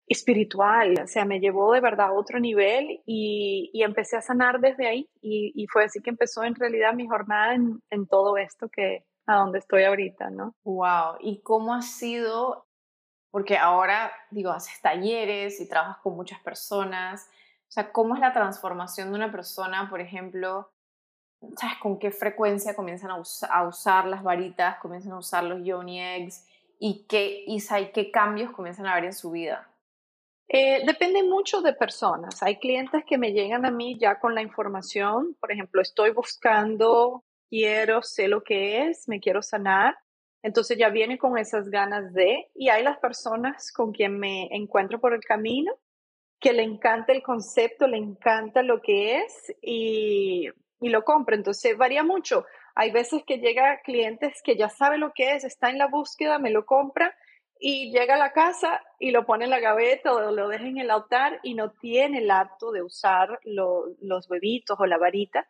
espiritual, 0.07 1.01
o 1.03 1.07
sea, 1.07 1.25
me 1.25 1.39
llevó 1.39 1.73
de 1.73 1.81
verdad 1.81 2.07
a 2.09 2.13
otro 2.13 2.39
nivel 2.39 3.01
y, 3.07 3.71
y 3.73 3.81
empecé 3.81 4.17
a 4.17 4.21
sanar 4.21 4.59
desde 4.59 4.87
ahí 4.87 5.09
y, 5.19 5.51
y, 5.55 5.65
fue 5.65 5.85
así 5.85 5.99
que 5.99 6.11
empezó 6.11 6.43
en 6.43 6.53
realidad 6.53 6.93
mi 6.93 7.07
jornada 7.07 7.55
en, 7.55 7.81
en, 7.89 8.05
todo 8.05 8.37
esto 8.37 8.69
que 8.69 9.03
a 9.25 9.37
donde 9.37 9.57
estoy 9.57 9.83
ahorita, 9.83 10.29
¿no? 10.29 10.55
Wow, 10.63 11.15
¿y 11.21 11.41
cómo 11.41 11.73
ha 11.73 11.81
sido? 11.81 12.67
Porque 13.31 13.57
ahora, 13.57 14.11
digo, 14.29 14.51
haces 14.51 14.79
talleres 14.79 15.59
y 15.59 15.67
trabajas 15.67 15.97
con 16.03 16.15
muchas 16.15 16.39
personas, 16.41 17.27
o 17.67 17.71
sea, 17.71 17.91
¿cómo 17.91 18.13
es 18.13 18.21
la 18.21 18.31
transformación 18.31 19.09
de 19.09 19.15
una 19.15 19.31
persona, 19.31 19.89
por 19.89 20.01
ejemplo, 20.01 20.71
¿sabes 21.57 21.77
con 21.81 21.99
qué 21.99 22.11
frecuencia 22.11 22.75
comienzan 22.75 23.11
a, 23.11 23.17
usar 23.67 24.05
las 24.05 24.23
varitas, 24.23 24.77
comienzan 24.79 25.13
a 25.13 25.17
usar 25.17 25.43
los 25.43 25.63
yoni 25.63 26.01
eggs 26.01 26.45
y 26.79 27.05
qué, 27.07 27.43
y, 27.45 27.61
qué 27.93 28.11
cambios 28.11 28.51
comienzan 28.51 28.87
a 28.87 28.95
ver 28.95 29.05
en 29.05 29.13
su 29.13 29.31
vida? 29.31 29.69
Eh, 30.47 30.83
depende 30.85 31.23
mucho 31.23 31.61
de 31.61 31.73
personas. 31.73 32.43
Hay 32.43 32.57
clientes 32.57 33.03
que 33.07 33.17
me 33.17 33.31
llegan 33.31 33.65
a 33.65 33.71
mí 33.71 33.97
ya 33.99 34.19
con 34.19 34.35
la 34.35 34.41
información. 34.41 35.35
Por 35.39 35.51
ejemplo, 35.51 35.81
estoy 35.81 36.11
buscando, 36.11 37.23
quiero, 37.49 38.03
sé 38.03 38.27
lo 38.27 38.43
que 38.43 38.87
es, 38.87 39.07
me 39.07 39.19
quiero 39.19 39.41
sanar. 39.41 39.97
Entonces 40.43 40.77
ya 40.77 40.89
viene 40.89 41.17
con 41.17 41.37
esas 41.39 41.69
ganas 41.69 42.13
de, 42.13 42.51
y 42.53 42.69
hay 42.69 42.83
las 42.83 42.99
personas 42.99 43.71
con 43.71 43.91
quien 43.91 44.19
me 44.19 44.47
encuentro 44.55 44.99
por 44.99 45.13
el 45.13 45.21
camino 45.21 45.73
que 46.39 46.53
le 46.53 46.61
encanta 46.61 47.11
el 47.11 47.23
concepto, 47.23 47.87
le 47.87 47.97
encanta 47.97 48.61
lo 48.61 48.81
que 48.81 49.17
es 49.17 49.51
y, 49.63 50.49
y 50.79 50.89
lo 50.89 51.03
compra. 51.03 51.35
Entonces 51.35 51.77
varía 51.77 52.03
mucho. 52.03 52.45
Hay 52.75 52.91
veces 52.91 53.23
que 53.25 53.37
llega 53.37 53.81
clientes 53.81 54.41
que 54.43 54.57
ya 54.57 54.69
sabe 54.69 54.97
lo 54.97 55.13
que 55.13 55.35
es, 55.35 55.43
está 55.43 55.69
en 55.69 55.77
la 55.77 55.87
búsqueda, 55.87 56.39
me 56.39 56.51
lo 56.51 56.65
compra 56.65 57.15
y 57.59 57.91
llega 57.91 58.15
a 58.15 58.17
la 58.17 58.33
casa 58.33 58.81
y 58.99 59.11
lo 59.11 59.25
pone 59.25 59.45
en 59.45 59.51
la 59.51 59.59
gaveta 59.59 60.13
o 60.13 60.31
lo 60.31 60.49
deja 60.49 60.65
en 60.65 60.77
el 60.77 60.91
altar 60.91 61.39
y 61.41 61.53
no 61.53 61.71
tiene 61.71 62.19
el 62.19 62.31
acto 62.31 62.71
de 62.71 62.81
usar 62.81 63.39
los 63.43 64.27
bebitos 64.27 64.77
o 64.79 64.85
la 64.85 64.97
varita. 64.97 65.47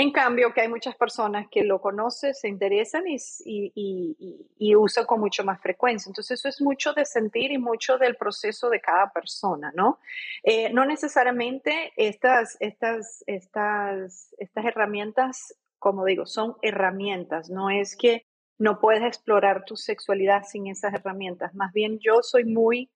En 0.00 0.12
cambio, 0.12 0.54
que 0.54 0.60
hay 0.60 0.68
muchas 0.68 0.94
personas 0.94 1.48
que 1.50 1.64
lo 1.64 1.80
conocen, 1.80 2.32
se 2.32 2.46
interesan 2.46 3.08
y, 3.08 3.16
y, 3.44 4.46
y, 4.56 4.76
usan 4.76 5.04
con 5.06 5.18
mucho 5.18 5.42
más 5.42 5.60
frecuencia. 5.60 6.08
Entonces, 6.08 6.38
eso 6.38 6.48
es 6.48 6.60
mucho 6.60 6.92
de 6.92 7.04
sentir 7.04 7.50
y 7.50 7.58
mucho 7.58 7.98
del 7.98 8.14
proceso 8.14 8.70
de 8.70 8.80
cada 8.80 9.10
persona, 9.10 9.72
¿no? 9.74 9.98
Eh, 10.44 10.72
no 10.72 10.86
necesariamente 10.86 11.92
estas, 11.96 12.56
estas, 12.60 13.24
estas, 13.26 14.36
estas 14.38 14.64
herramientas, 14.64 15.58
como 15.80 16.04
digo, 16.04 16.26
son 16.26 16.54
herramientas, 16.62 17.50
no 17.50 17.68
es 17.68 17.96
que 17.96 18.24
no 18.56 18.78
puedes 18.78 19.02
explorar 19.02 19.64
tu 19.64 19.74
sexualidad 19.74 20.44
sin 20.44 20.68
esas 20.68 20.94
herramientas. 20.94 21.56
Más 21.56 21.72
bien 21.72 21.98
yo 21.98 22.22
soy 22.22 22.44
muy, 22.44 22.88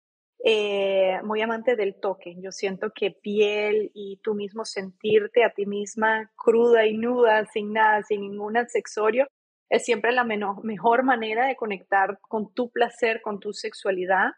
eh, 0.45 1.21
muy 1.23 1.41
amante 1.41 1.77
del 1.77 1.95
toque. 1.95 2.35
Yo 2.39 2.51
siento 2.51 2.91
que 2.93 3.13
piel 3.13 3.91
y 3.95 4.19
tú 4.23 4.35
mismo 4.35 4.65
sentirte 4.65 5.45
a 5.45 5.51
ti 5.51 5.67
misma 5.67 6.31
cruda 6.37 6.87
y 6.87 6.97
nuda, 6.97 7.47
sin 7.47 7.73
nada, 7.73 8.03
sin 8.03 8.23
ningún 8.23 8.57
accesorio, 8.57 9.29
es 9.71 9.85
siempre 9.85 10.13
la 10.13 10.25
mejor 10.25 11.03
manera 11.05 11.47
de 11.47 11.57
conectar 11.57 12.19
con 12.21 12.53
tu 12.53 12.71
placer, 12.71 13.23
con 13.23 13.41
tu 13.41 13.53
sexualidad, 13.53 14.33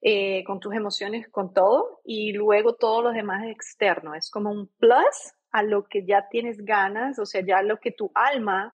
eh, 0.00 0.42
con 0.44 0.58
tus 0.60 0.74
emociones, 0.74 1.28
con 1.28 1.52
todo. 1.52 2.00
Y 2.04 2.32
luego 2.32 2.76
todo 2.76 3.02
lo 3.02 3.12
demás 3.12 3.44
es 3.44 3.50
externo. 3.50 4.14
Es 4.14 4.30
como 4.30 4.50
un 4.50 4.68
plus 4.78 5.34
a 5.50 5.62
lo 5.62 5.84
que 5.84 6.06
ya 6.06 6.28
tienes 6.30 6.64
ganas, 6.64 7.18
o 7.18 7.26
sea, 7.26 7.44
ya 7.44 7.60
lo 7.62 7.78
que 7.78 7.90
tu 7.90 8.10
alma 8.14 8.74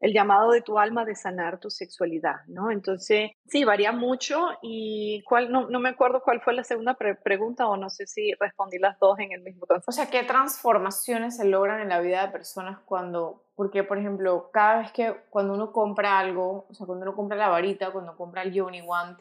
el 0.00 0.14
llamado 0.14 0.50
de 0.50 0.62
tu 0.62 0.78
alma 0.78 1.04
de 1.04 1.14
sanar 1.14 1.60
tu 1.60 1.70
sexualidad, 1.70 2.36
¿no? 2.46 2.70
Entonces, 2.70 3.32
sí, 3.46 3.64
varía 3.64 3.92
mucho 3.92 4.48
y 4.62 5.22
cuál, 5.24 5.52
no, 5.52 5.68
no 5.68 5.78
me 5.78 5.90
acuerdo 5.90 6.22
cuál 6.22 6.40
fue 6.40 6.54
la 6.54 6.64
segunda 6.64 6.94
pregunta 6.94 7.68
o 7.68 7.76
no 7.76 7.90
sé 7.90 8.06
si 8.06 8.32
respondí 8.40 8.78
las 8.78 8.98
dos 8.98 9.18
en 9.18 9.32
el 9.32 9.42
mismo 9.42 9.66
caso. 9.66 9.84
O 9.86 9.92
sea, 9.92 10.08
¿qué 10.08 10.22
transformaciones 10.22 11.36
se 11.36 11.44
logran 11.44 11.80
en 11.80 11.90
la 11.90 12.00
vida 12.00 12.26
de 12.26 12.32
personas 12.32 12.78
cuando, 12.86 13.44
porque 13.54 13.84
por 13.84 13.98
ejemplo, 13.98 14.50
cada 14.52 14.78
vez 14.78 14.92
que 14.92 15.14
cuando 15.28 15.52
uno 15.52 15.70
compra 15.70 16.18
algo, 16.18 16.66
o 16.70 16.74
sea, 16.74 16.86
cuando 16.86 17.04
uno 17.04 17.14
compra 17.14 17.36
la 17.36 17.48
varita, 17.48 17.92
cuando 17.92 18.16
compra 18.16 18.42
el 18.42 18.52
Yoni 18.52 18.80
Want, 18.80 19.20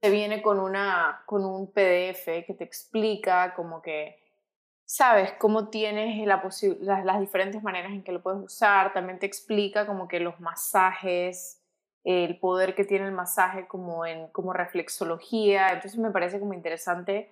se 0.00 0.10
viene 0.10 0.42
con, 0.42 0.60
una, 0.60 1.22
con 1.26 1.44
un 1.44 1.72
PDF 1.72 2.44
que 2.46 2.54
te 2.56 2.64
explica 2.64 3.54
como 3.54 3.80
que 3.80 4.27
sabes 4.88 5.34
cómo 5.38 5.68
tienes 5.68 6.26
la 6.26 6.42
las, 6.80 7.04
las 7.04 7.20
diferentes 7.20 7.62
maneras 7.62 7.92
en 7.92 8.02
que 8.02 8.10
lo 8.10 8.22
puedes 8.22 8.40
usar, 8.40 8.94
también 8.94 9.18
te 9.18 9.26
explica 9.26 9.86
como 9.86 10.08
que 10.08 10.18
los 10.18 10.40
masajes, 10.40 11.62
el 12.04 12.38
poder 12.38 12.74
que 12.74 12.84
tiene 12.84 13.04
el 13.04 13.12
masaje 13.12 13.68
como 13.68 14.06
en 14.06 14.28
como 14.28 14.54
reflexología, 14.54 15.68
entonces 15.74 15.98
me 15.98 16.10
parece 16.10 16.40
como 16.40 16.54
interesante, 16.54 17.30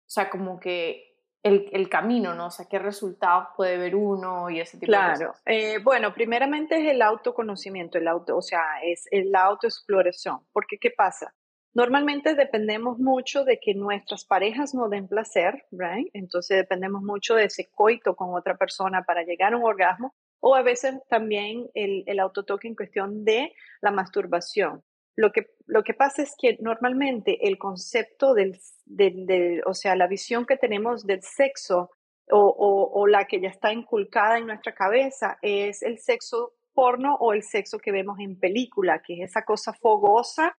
o 0.00 0.10
sea, 0.10 0.28
como 0.28 0.58
que 0.58 1.16
el, 1.44 1.68
el 1.72 1.88
camino, 1.88 2.34
¿no? 2.34 2.46
O 2.46 2.50
sea, 2.50 2.66
qué 2.68 2.80
resultados 2.80 3.50
puede 3.56 3.78
ver 3.78 3.94
uno 3.94 4.50
y 4.50 4.58
ese 4.58 4.76
tipo 4.76 4.90
de 4.90 5.04
cosas. 5.04 5.18
Claro, 5.18 5.34
eh, 5.46 5.78
bueno, 5.84 6.12
primeramente 6.12 6.74
es 6.74 6.90
el 6.90 7.02
autoconocimiento, 7.02 7.98
el 7.98 8.08
auto, 8.08 8.36
o 8.36 8.42
sea, 8.42 8.82
es 8.82 9.06
la 9.12 9.44
autoexploración, 9.44 10.40
porque 10.52 10.76
¿qué 10.76 10.90
pasa? 10.90 11.32
Normalmente 11.76 12.34
dependemos 12.34 12.98
mucho 12.98 13.44
de 13.44 13.60
que 13.60 13.74
nuestras 13.74 14.24
parejas 14.24 14.74
nos 14.74 14.88
den 14.88 15.08
placer, 15.08 15.66
right? 15.72 16.08
Entonces 16.14 16.56
dependemos 16.56 17.02
mucho 17.02 17.34
de 17.34 17.44
ese 17.44 17.68
coito 17.70 18.16
con 18.16 18.34
otra 18.34 18.56
persona 18.56 19.02
para 19.02 19.24
llegar 19.24 19.52
a 19.52 19.58
un 19.58 19.64
orgasmo 19.64 20.14
o 20.40 20.54
a 20.54 20.62
veces 20.62 20.94
también 21.10 21.68
el, 21.74 22.02
el 22.06 22.18
autotoque 22.18 22.66
en 22.66 22.76
cuestión 22.76 23.26
de 23.26 23.52
la 23.82 23.90
masturbación. 23.90 24.84
Lo 25.16 25.32
que, 25.32 25.50
lo 25.66 25.82
que 25.82 25.92
pasa 25.92 26.22
es 26.22 26.34
que 26.40 26.56
normalmente 26.60 27.46
el 27.46 27.58
concepto 27.58 28.32
del, 28.32 28.58
del, 28.86 29.60
o 29.66 29.74
sea, 29.74 29.96
la 29.96 30.06
visión 30.06 30.46
que 30.46 30.56
tenemos 30.56 31.06
del 31.06 31.20
sexo 31.20 31.90
o, 32.30 32.38
o, 32.38 33.02
o 33.02 33.06
la 33.06 33.26
que 33.26 33.38
ya 33.38 33.50
está 33.50 33.70
inculcada 33.70 34.38
en 34.38 34.46
nuestra 34.46 34.74
cabeza 34.74 35.36
es 35.42 35.82
el 35.82 35.98
sexo 35.98 36.54
porno 36.72 37.16
o 37.16 37.34
el 37.34 37.42
sexo 37.42 37.78
que 37.78 37.92
vemos 37.92 38.18
en 38.18 38.40
película, 38.40 39.02
que 39.02 39.22
es 39.22 39.28
esa 39.28 39.42
cosa 39.42 39.74
fogosa 39.74 40.56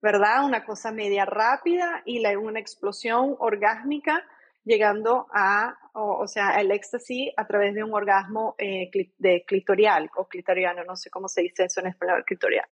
¿verdad? 0.00 0.44
Una 0.44 0.64
cosa 0.64 0.92
media 0.92 1.24
rápida 1.24 2.02
y 2.04 2.20
la, 2.20 2.38
una 2.38 2.60
explosión 2.60 3.36
orgásmica 3.38 4.24
llegando 4.64 5.26
a, 5.32 5.76
o, 5.94 6.26
sea, 6.26 6.60
el 6.60 6.70
éxtasis 6.70 7.32
a 7.36 7.46
través 7.46 7.74
de 7.74 7.82
un 7.82 7.94
orgasmo 7.94 8.54
eh, 8.58 8.90
de 9.16 9.44
clitorial 9.46 10.10
o 10.16 10.26
clitoriano, 10.26 10.84
no 10.84 10.94
sé 10.94 11.10
cómo 11.10 11.26
se 11.28 11.42
dice 11.42 11.64
eso 11.64 11.80
en 11.80 11.86
español, 11.86 12.24
clitorial. 12.26 12.68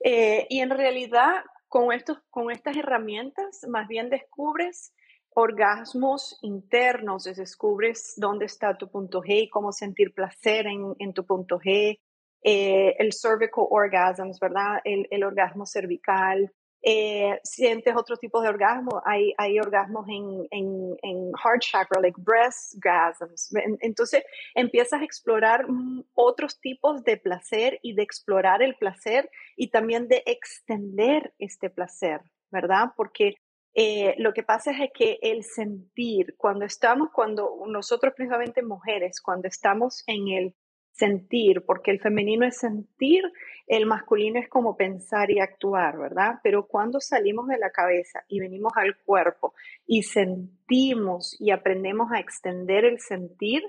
Eh, 0.00 0.46
y 0.50 0.60
en 0.60 0.70
realidad, 0.70 1.42
con, 1.66 1.92
estos, 1.92 2.18
con 2.30 2.50
estas 2.50 2.76
herramientas, 2.76 3.64
más 3.68 3.88
bien 3.88 4.10
descubres 4.10 4.92
orgasmos 5.34 6.38
internos, 6.42 7.24
descubres 7.24 8.14
dónde 8.16 8.46
está 8.46 8.76
tu 8.76 8.90
punto 8.90 9.22
G 9.22 9.44
y 9.44 9.48
cómo 9.48 9.72
sentir 9.72 10.12
placer 10.12 10.66
en, 10.66 10.94
en 10.98 11.14
tu 11.14 11.24
punto 11.24 11.58
G, 11.58 11.98
eh, 12.42 12.94
el 12.98 13.12
cervical 13.12 13.64
orgasms, 13.70 14.38
¿verdad? 14.38 14.80
El, 14.84 15.06
el 15.10 15.24
orgasmo 15.24 15.64
cervical, 15.64 16.52
eh, 16.82 17.38
sientes 17.42 17.94
otro 17.96 18.16
tipo 18.16 18.40
de 18.40 18.48
orgasmo. 18.48 19.02
Hay, 19.04 19.34
hay 19.36 19.58
orgasmos 19.58 20.06
en, 20.08 20.46
en, 20.50 20.96
en 21.02 21.32
heart 21.42 21.60
chakra, 21.60 22.00
like 22.00 22.20
breast 22.20 22.74
orgasms. 22.76 23.50
Entonces 23.80 24.22
empiezas 24.54 25.00
a 25.00 25.04
explorar 25.04 25.66
otros 26.14 26.60
tipos 26.60 27.02
de 27.04 27.16
placer 27.16 27.78
y 27.82 27.94
de 27.94 28.02
explorar 28.02 28.62
el 28.62 28.76
placer 28.76 29.30
y 29.56 29.70
también 29.70 30.08
de 30.08 30.22
extender 30.26 31.32
este 31.38 31.70
placer, 31.70 32.20
¿verdad? 32.50 32.92
Porque 32.96 33.34
eh, 33.74 34.14
lo 34.18 34.32
que 34.32 34.42
pasa 34.42 34.72
es 34.72 34.90
que 34.92 35.18
el 35.22 35.44
sentir, 35.44 36.34
cuando 36.36 36.64
estamos, 36.64 37.10
cuando 37.12 37.62
nosotros 37.66 38.12
precisamente 38.16 38.62
mujeres, 38.62 39.20
cuando 39.20 39.46
estamos 39.46 40.02
en 40.06 40.28
el 40.28 40.54
sentir, 40.98 41.64
porque 41.64 41.92
el 41.92 42.00
femenino 42.00 42.44
es 42.44 42.58
sentir, 42.58 43.22
el 43.68 43.86
masculino 43.86 44.40
es 44.40 44.48
como 44.48 44.76
pensar 44.76 45.30
y 45.30 45.38
actuar, 45.38 45.96
¿verdad? 45.96 46.40
Pero 46.42 46.66
cuando 46.66 47.00
salimos 47.00 47.46
de 47.46 47.58
la 47.58 47.70
cabeza 47.70 48.24
y 48.28 48.40
venimos 48.40 48.72
al 48.76 48.96
cuerpo 49.04 49.54
y 49.86 50.02
sentimos 50.02 51.36
y 51.40 51.52
aprendemos 51.52 52.10
a 52.12 52.18
extender 52.18 52.84
el 52.84 52.98
sentir, 52.98 53.62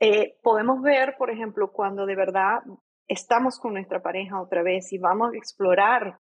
eh, 0.00 0.38
podemos 0.42 0.80
ver, 0.80 1.16
por 1.18 1.30
ejemplo, 1.30 1.72
cuando 1.72 2.06
de 2.06 2.16
verdad 2.16 2.60
estamos 3.06 3.58
con 3.58 3.74
nuestra 3.74 4.00
pareja 4.00 4.40
otra 4.40 4.62
vez 4.62 4.92
y 4.92 4.98
vamos 4.98 5.34
a 5.34 5.36
explorar 5.36 6.18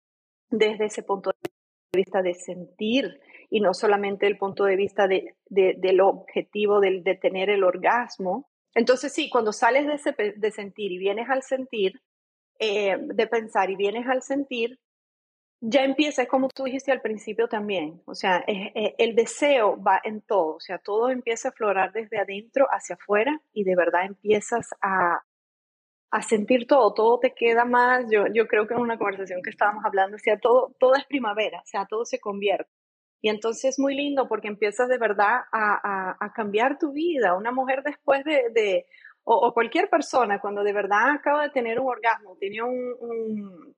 desde 0.50 0.86
ese 0.86 1.02
punto 1.02 1.30
de 1.30 1.48
vista 1.96 2.20
de 2.20 2.34
sentir 2.34 3.18
y 3.48 3.60
no 3.60 3.72
solamente 3.72 4.26
el 4.26 4.36
punto 4.36 4.64
de 4.64 4.76
vista 4.76 5.06
de, 5.06 5.36
del 5.48 6.00
objetivo 6.00 6.80
de, 6.80 7.00
de 7.02 7.14
tener 7.14 7.48
el 7.48 7.64
orgasmo, 7.64 8.51
entonces, 8.74 9.12
sí, 9.12 9.30
cuando 9.30 9.52
sales 9.52 9.86
de, 9.86 9.94
ese, 9.94 10.14
de 10.36 10.50
sentir 10.50 10.92
y 10.92 10.98
vienes 10.98 11.28
al 11.28 11.42
sentir, 11.42 12.00
eh, 12.58 12.96
de 12.98 13.26
pensar 13.26 13.70
y 13.70 13.76
vienes 13.76 14.06
al 14.06 14.22
sentir, 14.22 14.78
ya 15.60 15.84
empieza, 15.84 16.22
es 16.22 16.28
como 16.28 16.48
tú 16.48 16.64
dijiste 16.64 16.90
al 16.90 17.00
principio 17.00 17.48
también, 17.48 18.02
o 18.04 18.14
sea, 18.16 18.44
el 18.46 19.14
deseo 19.14 19.80
va 19.80 20.00
en 20.02 20.20
todo, 20.20 20.56
o 20.56 20.60
sea, 20.60 20.78
todo 20.78 21.08
empieza 21.08 21.50
a 21.50 21.52
florar 21.52 21.92
desde 21.92 22.18
adentro 22.18 22.66
hacia 22.70 22.96
afuera 22.96 23.40
y 23.52 23.62
de 23.62 23.76
verdad 23.76 24.06
empiezas 24.06 24.70
a, 24.80 25.22
a 26.12 26.22
sentir 26.22 26.66
todo, 26.66 26.92
todo 26.94 27.18
te 27.20 27.32
queda 27.34 27.64
más, 27.64 28.04
yo, 28.10 28.26
yo 28.34 28.46
creo 28.46 28.66
que 28.66 28.74
en 28.74 28.80
una 28.80 28.98
conversación 28.98 29.40
que 29.42 29.50
estábamos 29.50 29.84
hablando, 29.84 30.16
o 30.16 30.18
sea, 30.18 30.38
todo, 30.38 30.74
todo 30.78 30.94
es 30.94 31.04
primavera, 31.06 31.60
o 31.60 31.66
sea, 31.66 31.86
todo 31.86 32.04
se 32.04 32.20
convierte. 32.20 32.70
Y 33.22 33.28
entonces 33.28 33.64
es 33.64 33.78
muy 33.78 33.94
lindo 33.94 34.28
porque 34.28 34.48
empiezas 34.48 34.88
de 34.88 34.98
verdad 34.98 35.42
a, 35.52 36.16
a, 36.18 36.32
cambiar 36.32 36.76
tu 36.78 36.90
vida. 36.92 37.36
Una 37.36 37.52
mujer 37.52 37.84
después 37.84 38.24
de, 38.24 38.50
de 38.50 38.86
o, 39.22 39.54
cualquier 39.54 39.88
persona, 39.88 40.40
cuando 40.40 40.64
de 40.64 40.72
verdad 40.72 41.10
acaba 41.10 41.44
de 41.44 41.50
tener 41.50 41.78
un 41.78 41.88
orgasmo, 41.88 42.36
tiene 42.40 42.62
un, 42.64 43.76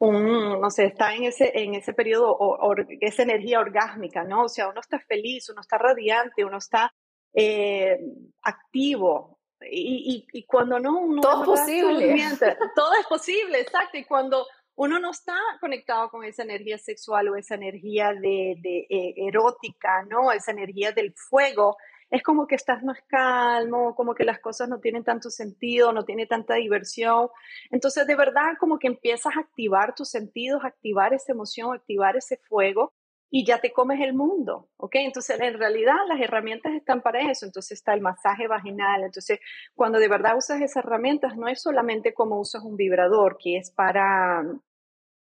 un, 0.00 0.60
no 0.60 0.70
sé, 0.70 0.84
está 0.84 1.14
en 1.14 1.24
ese, 1.24 1.50
en 1.54 1.76
ese 1.76 1.94
periodo, 1.94 2.30
o, 2.30 2.74
esa 3.00 3.22
energía 3.22 3.60
orgásmica, 3.60 4.22
¿no? 4.24 4.44
O 4.44 4.48
sea, 4.50 4.68
uno 4.68 4.80
está 4.80 4.98
feliz, 5.00 5.48
uno 5.48 5.62
está 5.62 5.78
radiante, 5.78 6.44
uno 6.44 6.58
está 6.58 6.92
eh, 7.32 7.98
activo. 8.42 9.38
Y, 9.62 10.26
y, 10.32 10.38
y, 10.38 10.44
cuando 10.44 10.78
no, 10.78 11.00
uno... 11.00 11.22
Todo 11.22 11.54
es 11.54 11.60
posible. 11.60 12.16
Todo 12.76 12.92
es 13.00 13.06
posible, 13.06 13.60
exacto. 13.60 13.96
Y 13.96 14.04
cuando 14.04 14.46
uno 14.78 15.00
no 15.00 15.10
está 15.10 15.34
conectado 15.60 16.08
con 16.08 16.22
esa 16.24 16.44
energía 16.44 16.78
sexual 16.78 17.28
o 17.28 17.36
esa 17.36 17.56
energía 17.56 18.12
de, 18.12 18.52
eh, 18.88 19.14
erótica, 19.16 20.04
¿no? 20.08 20.30
Esa 20.30 20.52
energía 20.52 20.92
del 20.92 21.12
fuego, 21.14 21.76
es 22.10 22.22
como 22.22 22.46
que 22.46 22.54
estás 22.54 22.84
más 22.84 22.98
calmo, 23.08 23.96
como 23.96 24.14
que 24.14 24.24
las 24.24 24.38
cosas 24.38 24.68
no 24.68 24.78
tienen 24.78 25.02
tanto 25.02 25.30
sentido, 25.30 25.92
no 25.92 26.04
tiene 26.04 26.26
tanta 26.26 26.54
diversión. 26.54 27.28
Entonces, 27.72 28.06
de 28.06 28.14
verdad, 28.14 28.52
como 28.60 28.78
que 28.78 28.86
empiezas 28.86 29.36
a 29.36 29.40
activar 29.40 29.96
tus 29.96 30.10
sentidos, 30.10 30.64
activar 30.64 31.12
esa 31.12 31.32
emoción, 31.32 31.74
activar 31.74 32.16
ese 32.16 32.36
fuego 32.48 32.92
y 33.30 33.44
ya 33.44 33.60
te 33.60 33.72
comes 33.72 34.00
el 34.00 34.14
mundo, 34.14 34.68
¿ok? 34.76 34.94
Entonces, 34.94 35.40
en 35.40 35.58
realidad 35.58 35.96
las 36.08 36.20
herramientas 36.20 36.72
están 36.72 37.02
para 37.02 37.28
eso. 37.28 37.46
Entonces 37.46 37.72
está 37.72 37.94
el 37.94 38.00
masaje 38.00 38.46
vaginal. 38.46 39.02
Entonces, 39.02 39.40
cuando 39.74 39.98
de 39.98 40.08
verdad 40.08 40.36
usas 40.36 40.62
esas 40.62 40.84
herramientas, 40.84 41.36
no 41.36 41.48
es 41.48 41.60
solamente 41.60 42.14
como 42.14 42.38
usas 42.38 42.62
un 42.62 42.76
vibrador, 42.76 43.38
que 43.42 43.56
es 43.58 43.72
para 43.72 44.44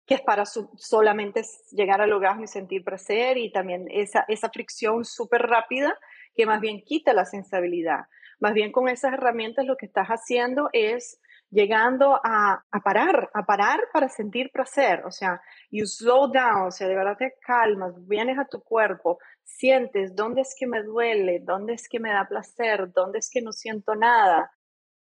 que 0.09 0.15
es 0.15 0.21
para 0.21 0.43
solamente 0.47 1.43
llegar 1.69 2.01
al 2.01 2.11
orgasmo 2.11 2.43
y 2.43 2.47
sentir 2.47 2.83
placer 2.83 3.37
y 3.37 3.51
también 3.51 3.85
esa, 3.91 4.25
esa 4.27 4.49
fricción 4.49 5.05
súper 5.05 5.43
rápida 5.43 5.95
que 6.35 6.47
más 6.47 6.59
bien 6.59 6.81
quita 6.81 7.13
la 7.13 7.25
sensibilidad. 7.25 8.05
Más 8.39 8.55
bien 8.55 8.71
con 8.71 8.89
esas 8.89 9.13
herramientas 9.13 9.67
lo 9.67 9.77
que 9.77 9.85
estás 9.85 10.07
haciendo 10.07 10.69
es 10.73 11.21
llegando 11.51 12.19
a, 12.23 12.63
a, 12.71 12.79
parar, 12.79 13.29
a 13.35 13.45
parar 13.45 13.81
para 13.93 14.09
sentir 14.09 14.49
placer. 14.51 15.05
O 15.05 15.11
sea, 15.11 15.39
you 15.69 15.85
slow 15.85 16.31
down, 16.31 16.69
o 16.69 16.71
sea, 16.71 16.87
de 16.87 16.95
verdad 16.95 17.15
te 17.15 17.35
calmas, 17.45 17.93
vienes 18.07 18.39
a 18.39 18.45
tu 18.45 18.63
cuerpo, 18.63 19.19
sientes 19.43 20.15
dónde 20.15 20.41
es 20.41 20.55
que 20.57 20.65
me 20.65 20.81
duele, 20.81 21.39
dónde 21.43 21.73
es 21.73 21.87
que 21.87 21.99
me 21.99 22.09
da 22.09 22.27
placer, 22.27 22.91
dónde 22.91 23.19
es 23.19 23.29
que 23.31 23.43
no 23.43 23.51
siento 23.51 23.93
nada. 23.93 24.51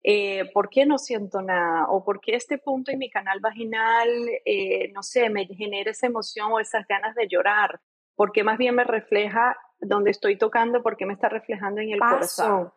Eh, 0.07 0.51
¿por 0.53 0.69
qué 0.69 0.85
no 0.85 0.99
siento 0.99 1.41
nada? 1.41 1.87
¿O 1.89 2.03
por 2.03 2.21
qué 2.21 2.35
este 2.35 2.59
punto 2.59 2.91
en 2.91 2.99
mi 2.99 3.09
canal 3.09 3.39
vaginal, 3.39 4.07
eh, 4.45 4.91
no 4.93 5.01
sé, 5.01 5.31
me 5.31 5.47
genera 5.47 5.89
esa 5.89 6.05
emoción 6.05 6.51
o 6.51 6.59
esas 6.59 6.85
ganas 6.87 7.15
de 7.15 7.27
llorar? 7.27 7.81
¿Por 8.15 8.31
qué 8.31 8.43
más 8.43 8.59
bien 8.59 8.75
me 8.75 8.83
refleja 8.83 9.57
donde 9.79 10.11
estoy 10.11 10.37
tocando? 10.37 10.83
¿Por 10.83 10.95
qué 10.95 11.07
me 11.07 11.13
está 11.13 11.27
reflejando 11.27 11.81
en 11.81 11.89
el 11.89 11.99
corazón? 11.99 12.71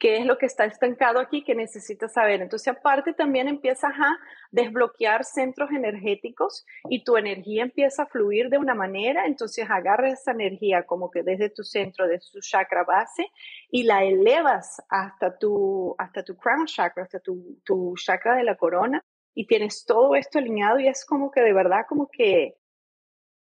Qué 0.00 0.16
es 0.16 0.24
lo 0.24 0.38
que 0.38 0.46
está 0.46 0.64
estancado 0.64 1.20
aquí 1.20 1.44
que 1.44 1.54
necesitas 1.54 2.14
saber. 2.14 2.40
Entonces, 2.40 2.68
aparte 2.68 3.12
también 3.12 3.48
empiezas 3.48 3.92
a 3.92 4.18
desbloquear 4.50 5.24
centros 5.24 5.70
energéticos 5.70 6.66
y 6.88 7.04
tu 7.04 7.18
energía 7.18 7.62
empieza 7.62 8.04
a 8.04 8.06
fluir 8.06 8.48
de 8.48 8.56
una 8.56 8.74
manera, 8.74 9.26
entonces 9.26 9.68
agarras 9.68 10.14
esa 10.14 10.32
energía 10.32 10.84
como 10.84 11.10
que 11.10 11.22
desde 11.22 11.50
tu 11.50 11.62
centro, 11.62 12.08
desde 12.08 12.32
tu 12.32 12.40
chakra 12.40 12.82
base 12.82 13.26
y 13.70 13.82
la 13.82 14.02
elevas 14.02 14.82
hasta 14.88 15.36
tu, 15.36 15.94
hasta 15.98 16.24
tu 16.24 16.34
crown 16.36 16.64
chakra, 16.64 17.04
hasta 17.04 17.20
tu, 17.20 17.60
tu 17.62 17.94
chakra 17.96 18.36
de 18.36 18.44
la 18.44 18.56
corona 18.56 19.04
y 19.34 19.46
tienes 19.46 19.84
todo 19.84 20.14
esto 20.16 20.38
alineado 20.38 20.80
y 20.80 20.88
es 20.88 21.04
como 21.04 21.30
que 21.30 21.42
de 21.42 21.52
verdad 21.52 21.84
como 21.86 22.08
que 22.08 22.56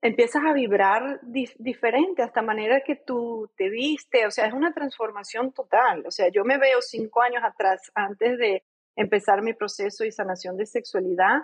empiezas 0.01 0.43
a 0.45 0.53
vibrar 0.53 1.19
diferente, 1.23 2.21
hasta 2.21 2.41
manera 2.41 2.81
que 2.81 2.95
tú 2.95 3.49
te 3.57 3.69
viste, 3.69 4.25
o 4.25 4.31
sea, 4.31 4.45
es 4.45 4.53
una 4.53 4.73
transformación 4.73 5.51
total. 5.51 6.05
O 6.05 6.11
sea, 6.11 6.29
yo 6.29 6.45
me 6.45 6.57
veo 6.57 6.81
cinco 6.81 7.21
años 7.21 7.43
atrás, 7.43 7.91
antes 7.95 8.37
de 8.37 8.63
empezar 8.95 9.41
mi 9.41 9.53
proceso 9.53 10.05
y 10.05 10.11
sanación 10.11 10.57
de 10.57 10.65
sexualidad, 10.65 11.41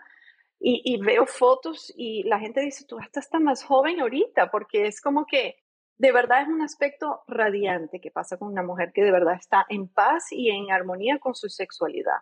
y, 0.58 1.00
veo 1.02 1.28
fotos 1.28 1.94
y 1.96 2.24
la 2.24 2.40
gente 2.40 2.62
dice, 2.62 2.86
tú 2.86 2.98
estás 2.98 3.30
más 3.40 3.64
joven 3.64 4.00
ahorita, 4.00 4.50
porque 4.50 4.88
es 4.88 5.02
como 5.02 5.26
que 5.26 5.58
de 5.98 6.12
verdad 6.12 6.42
es 6.42 6.48
un 6.48 6.62
aspecto 6.62 7.24
radiante 7.28 8.02
que 8.02 8.10
pasa 8.10 8.38
con 8.38 8.48
una 8.48 8.64
mujer 8.64 8.92
que 8.94 9.04
de 9.04 9.12
verdad 9.12 9.36
está 9.36 9.66
en 9.70 9.88
paz 9.88 10.32
y 10.32 10.50
en 10.50 10.72
armonía 10.72 11.20
con 11.20 11.36
su 11.36 11.50
sexualidad. 11.50 12.20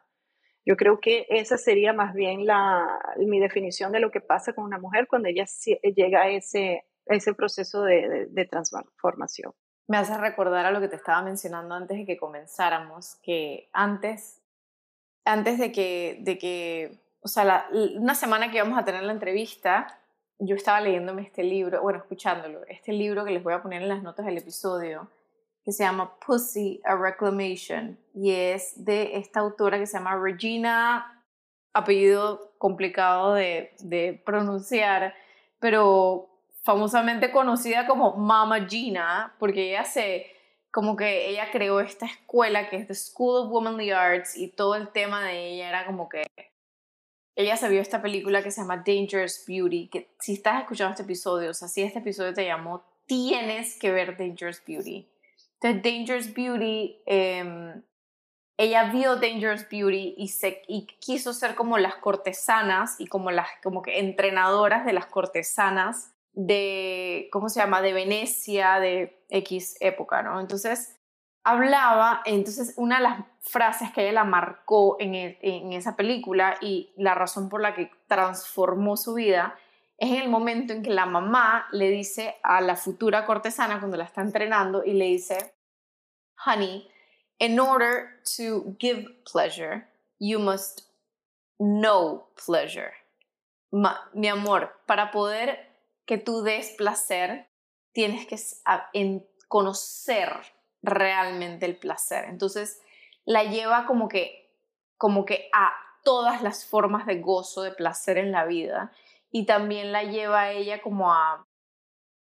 Yo 0.65 0.77
creo 0.77 1.00
que 1.00 1.25
esa 1.29 1.58
sería 1.58 1.93
más 1.93 2.13
bien 2.13 2.46
la, 2.46 3.00
mi 3.17 3.39
definición 3.39 3.91
de 3.91 4.00
lo 4.00 4.12
que 4.12 4.22
pasa 4.22 4.53
con 4.53 4.63
una 4.63 4.79
mujer 4.79 5.08
cuando 5.08 5.27
ella 5.27 5.46
llega 5.96 6.22
a 6.22 6.29
ese, 6.29 6.86
ese 7.05 7.34
proceso 7.34 7.84
de, 7.84 8.27
de, 8.29 8.46
transformación. 8.46 9.53
Me 9.88 9.98
hace 9.98 10.17
recordar 10.17 10.65
a 10.65 10.72
lo 10.72 10.79
que 10.79 10.88
te 10.88 10.96
estaba 10.96 11.22
mencionando 11.22 11.75
antes 11.75 11.98
de 11.98 12.05
que 12.05 12.17
comenzáramos, 12.17 13.15
que 13.22 13.70
antes, 13.74 14.41
antes 15.25 15.60
de 15.60 15.72
que, 15.74 16.20
de 16.22 16.38
que 16.38 17.03
o 17.24 17.27
sea, 17.27 17.67
una 17.96 18.15
semana 18.15 18.51
que 18.51 18.58
íbamos 18.58 18.77
a 18.77 18.86
tener 18.86 19.03
la 19.03 19.13
entrevista, 19.13 20.00
yo 20.39 20.55
estaba 20.55 20.82
leyéndome 20.82 21.22
este 21.22 21.43
libro, 21.43 21.82
bueno, 21.82 22.00
escuchándolo, 22.00 22.65
este 22.67 22.91
libro 22.91 23.24
que 23.24 23.32
les 23.32 23.43
voy 23.43 23.53
a 23.53 23.62
poner 23.62 23.82
en 23.82 23.88
las 23.88 24.03
notas 24.03 24.25
del 24.25 24.38
episodio, 24.38 25.10
que 25.63 25.72
se 25.72 25.84
llama 25.84 26.20
Pussy, 26.20 26.82
a 26.84 26.96
Reclamation, 26.96 27.98
y 28.13 28.32
es 28.32 28.74
de 28.84 29.17
esta 29.17 29.39
autora 29.39 29.79
que 29.79 29.88
se 29.88 29.98
llama 29.98 30.17
Regina, 30.17 31.24
apellido 31.74 32.53
complicado 32.58 33.34
de, 33.34 33.74
de 33.79 34.22
pronunciar, 34.25 35.15
pero 35.60 36.29
famosamente 36.63 37.32
conocida 37.32 37.88
como 37.88 38.15
Mama 38.15 38.67
Gina, 38.67 39.36
porque 39.39 39.70
ella 39.70 39.84
se, 39.86 40.27
como 40.72 40.96
que 40.96 41.29
ella 41.29 41.50
creó 41.51 41.79
esta 41.79 42.05
escuela 42.05 42.70
que 42.70 42.77
es 42.77 42.88
The 42.88 42.96
School 42.96 43.43
of 43.43 43.51
Womanly 43.51 43.91
Arts 43.91 44.38
y 44.38 44.50
todo 44.50 44.75
el 44.75 44.89
tema 44.89 45.24
de 45.24 45.53
ella 45.53 45.70
era 45.70 45.86
como 45.86 46.10
que 46.10 46.24
ella 47.36 47.58
se 47.58 47.67
vio 47.70 47.82
esta 47.82 48.01
película 48.01 48.43
que 48.43 48.51
se 48.51 48.62
llama 48.62 48.84
Dangerous 48.86 49.43
Beauty, 49.48 49.88
que 49.88 50.15
si 50.20 50.34
estás 50.34 50.62
escuchando 50.62 50.91
este 50.91 51.03
episodio, 51.03 51.50
o 51.50 51.53
sea, 51.53 51.67
si 51.67 51.82
este 51.82 52.00
episodio 52.00 52.34
te 52.34 52.46
llamó, 52.46 52.84
tienes 53.05 53.77
que 53.79 53.91
ver 53.91 54.17
Dangerous 54.17 54.62
Beauty. 54.65 55.10
Entonces, 55.63 55.82
Dangerous 55.82 56.34
Beauty, 56.34 57.01
em, 57.05 57.82
ella 58.58 58.91
vio 58.91 59.15
Dangerous 59.15 59.67
Beauty 59.70 60.15
y, 60.17 60.27
se, 60.27 60.62
y 60.67 60.86
quiso 61.00 61.34
ser 61.34 61.55
como 61.55 61.77
las 61.77 61.96
cortesanas 61.96 63.00
y 63.00 63.08
como 63.08 63.32
las 63.32 63.48
como 63.63 63.82
que 63.82 64.00
entrenadoras 64.00 64.86
de 64.86 64.93
las 64.93 65.05
cortesanas 65.05 66.13
de, 66.34 67.29
¿cómo 67.32 67.48
se 67.48 67.62
llama?, 67.62 67.82
de 67.82 67.93
Venecia, 67.93 68.79
de 68.79 69.24
X 69.29 69.77
época, 69.79 70.22
¿no? 70.22 70.41
Entonces, 70.41 71.00
hablaba, 71.46 72.22
entonces 72.25 72.74
una 72.75 72.98
de 72.98 73.03
las 73.03 73.20
frases 73.39 73.91
que 73.93 74.01
ella 74.01 74.12
la 74.12 74.24
marcó 74.25 74.98
en, 75.00 75.15
en 75.15 75.74
esa 75.74 75.96
película 75.96 76.58
y 76.60 76.91
la 76.98 77.15
razón 77.15 77.48
por 77.48 77.62
la 77.62 77.74
que 77.74 77.89
transformó 78.08 78.98
su 78.98 79.13
vida 79.13 79.55
es 80.03 80.10
en 80.10 80.22
el 80.22 80.29
momento 80.29 80.74
en 80.74 80.83
que 80.83 80.89
la 80.89 81.05
mamá 81.05 81.67
le 81.72 81.89
dice 81.89 82.36
a 82.43 82.60
la 82.60 82.75
futura 82.75 83.25
cortesana 83.25 83.79
cuando 83.79 83.95
la 83.95 84.03
está 84.03 84.22
entrenando 84.22 84.83
y 84.83 84.93
le 84.93 85.05
dice, 85.05 85.55
honey, 86.45 86.89
in 87.39 87.57
order 87.57 88.22
to 88.38 88.75
give 88.79 89.07
pleasure, 89.31 89.88
you 90.19 90.39
must 90.39 90.81
know 91.57 92.27
pleasure. 92.45 92.91
mi 94.13 94.27
amor, 94.27 94.72
para 94.86 95.10
poder 95.10 95.71
que 96.06 96.17
tú 96.17 96.43
des 96.43 96.71
placer, 96.77 97.47
tienes 97.93 98.27
que 98.27 98.38
conocer 99.47 100.30
realmente 100.82 101.65
el 101.65 101.77
placer. 101.77 102.25
Entonces, 102.25 102.82
la 103.25 103.45
lleva 103.45 103.86
como 103.86 104.10
que, 104.10 104.51
como 104.97 105.23
que 105.23 105.49
a 105.54 105.73
todas 106.04 106.43
las 106.43 106.65
formas 106.65 107.08
de 107.08 107.21
gozo, 107.21 107.63
de 107.63 107.71
placer 107.71 108.17
en 108.17 108.32
la 108.32 108.45
vida 108.45 108.91
y 109.34 109.46
también 109.48 109.91
la 109.91 110.04
lleva 110.04 110.41
a 110.41 110.52
ella 110.52 110.82
como 110.82 111.12
a, 111.12 111.46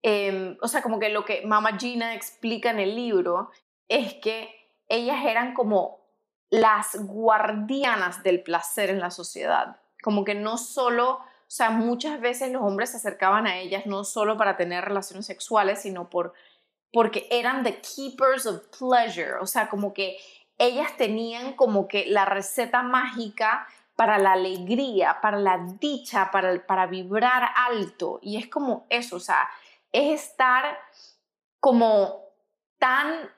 em, 0.01 0.57
o 0.61 0.67
sea, 0.69 0.81
como 0.81 0.99
que 0.99 1.09
lo 1.09 1.25
que 1.25 1.45
Mama 1.45 1.77
Gina 1.77 2.15
explica 2.15 2.71
en 2.71 2.79
el 2.79 2.95
libro 2.95 3.51
es 3.89 4.13
que 4.15 4.49
ellas 4.87 5.25
eran 5.25 5.53
como 5.53 5.99
las 6.49 6.95
guardianas 6.95 8.23
del 8.23 8.41
placer 8.41 8.89
en 8.89 9.01
la 9.01 9.11
sociedad, 9.11 9.81
como 10.01 10.23
que 10.23 10.33
no 10.33 10.57
solo, 10.57 11.15
o 11.15 11.21
sea, 11.47 11.71
muchas 11.71 12.21
veces 12.21 12.51
los 12.53 12.63
hombres 12.63 12.91
se 12.91 12.97
acercaban 12.97 13.47
a 13.47 13.57
ellas 13.57 13.85
no 13.85 14.05
solo 14.05 14.37
para 14.37 14.55
tener 14.55 14.85
relaciones 14.85 15.25
sexuales, 15.25 15.81
sino 15.81 16.09
por 16.09 16.33
porque 16.93 17.27
eran 17.31 17.63
the 17.63 17.81
keepers 17.81 18.45
of 18.45 18.61
pleasure, 18.77 19.39
o 19.41 19.47
sea, 19.47 19.67
como 19.67 19.93
que 19.93 20.17
ellas 20.57 20.95
tenían 20.95 21.53
como 21.53 21.87
que 21.87 22.05
la 22.05 22.23
receta 22.23 22.83
mágica 22.83 23.67
para 23.95 24.17
la 24.17 24.33
alegría, 24.33 25.19
para 25.21 25.37
la 25.37 25.57
dicha, 25.79 26.29
para, 26.31 26.65
para 26.65 26.87
vibrar 26.87 27.49
alto. 27.55 28.19
Y 28.21 28.37
es 28.37 28.47
como 28.47 28.85
eso, 28.89 29.17
o 29.17 29.19
sea, 29.19 29.49
es 29.91 30.21
estar 30.21 30.77
como 31.59 32.23
tan 32.79 33.29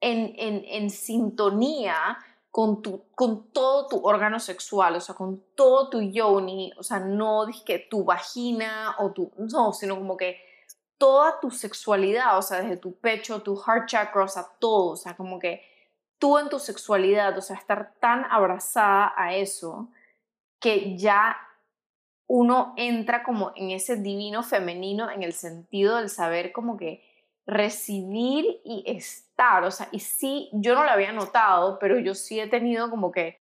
en, 0.00 0.34
en, 0.36 0.64
en 0.66 0.90
sintonía 0.90 2.18
con, 2.52 2.82
tu, 2.82 3.06
con 3.14 3.50
todo 3.50 3.88
tu 3.88 4.06
órgano 4.06 4.38
sexual, 4.38 4.96
o 4.96 5.00
sea, 5.00 5.14
con 5.14 5.42
todo 5.56 5.88
tu 5.88 6.02
yoni, 6.02 6.70
o 6.76 6.82
sea, 6.82 7.00
no 7.00 7.46
que 7.64 7.78
tu 7.78 8.04
vagina 8.04 8.94
o 8.98 9.10
tu, 9.12 9.32
no, 9.38 9.72
sino 9.72 9.96
como 9.96 10.18
que 10.18 10.38
toda 10.98 11.40
tu 11.40 11.50
sexualidad, 11.50 12.36
o 12.36 12.42
sea, 12.42 12.60
desde 12.60 12.76
tu 12.76 12.94
pecho, 12.96 13.42
tu 13.42 13.56
heart 13.56 13.88
chakra, 13.88 14.24
o 14.24 14.28
sea, 14.28 14.46
todo, 14.58 14.92
o 14.92 14.96
sea, 14.96 15.16
como 15.16 15.38
que 15.38 15.62
tú 16.22 16.38
en 16.38 16.48
tu 16.48 16.60
sexualidad, 16.60 17.36
o 17.36 17.40
sea, 17.40 17.56
estar 17.56 17.94
tan 17.98 18.24
abrazada 18.30 19.12
a 19.16 19.34
eso 19.34 19.88
que 20.60 20.96
ya 20.96 21.36
uno 22.28 22.74
entra 22.76 23.24
como 23.24 23.50
en 23.56 23.72
ese 23.72 23.96
divino 23.96 24.44
femenino 24.44 25.10
en 25.10 25.24
el 25.24 25.32
sentido 25.32 25.96
del 25.96 26.08
saber 26.08 26.52
como 26.52 26.76
que 26.76 27.02
recibir 27.44 28.60
y 28.64 28.84
estar, 28.86 29.64
o 29.64 29.72
sea, 29.72 29.88
y 29.90 29.98
sí, 29.98 30.48
yo 30.52 30.76
no 30.76 30.84
lo 30.84 30.90
había 30.90 31.10
notado, 31.10 31.80
pero 31.80 31.98
yo 31.98 32.14
sí 32.14 32.38
he 32.38 32.46
tenido 32.46 32.88
como 32.88 33.10
que, 33.10 33.40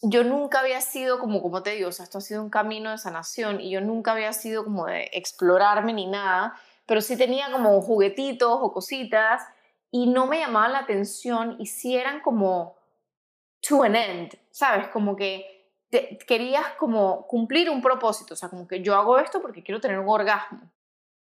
yo 0.00 0.24
nunca 0.24 0.60
había 0.60 0.80
sido 0.80 1.18
como, 1.18 1.42
como 1.42 1.62
te 1.62 1.72
digo, 1.72 1.90
o 1.90 1.92
sea, 1.92 2.04
esto 2.04 2.16
ha 2.16 2.22
sido 2.22 2.42
un 2.42 2.48
camino 2.48 2.92
de 2.92 2.96
sanación 2.96 3.60
y 3.60 3.68
yo 3.68 3.82
nunca 3.82 4.12
había 4.12 4.32
sido 4.32 4.64
como 4.64 4.86
de 4.86 5.10
explorarme 5.12 5.92
ni 5.92 6.06
nada, 6.06 6.58
pero 6.86 7.02
sí 7.02 7.18
tenía 7.18 7.52
como 7.52 7.78
juguetitos 7.82 8.58
o 8.58 8.72
cositas 8.72 9.42
y 9.90 10.06
no 10.06 10.26
me 10.26 10.38
llamaban 10.38 10.72
la 10.72 10.78
atención 10.80 11.56
y 11.58 11.66
sí 11.66 11.96
eran 11.96 12.20
como 12.20 12.76
to 13.60 13.82
an 13.82 13.96
end, 13.96 14.38
¿sabes? 14.50 14.88
Como 14.88 15.16
que 15.16 15.60
querías 16.26 16.66
como 16.78 17.26
cumplir 17.26 17.68
un 17.68 17.82
propósito, 17.82 18.34
o 18.34 18.36
sea, 18.36 18.48
como 18.48 18.66
que 18.68 18.82
yo 18.82 18.94
hago 18.94 19.18
esto 19.18 19.42
porque 19.42 19.62
quiero 19.62 19.80
tener 19.80 19.98
un 19.98 20.08
orgasmo. 20.08 20.60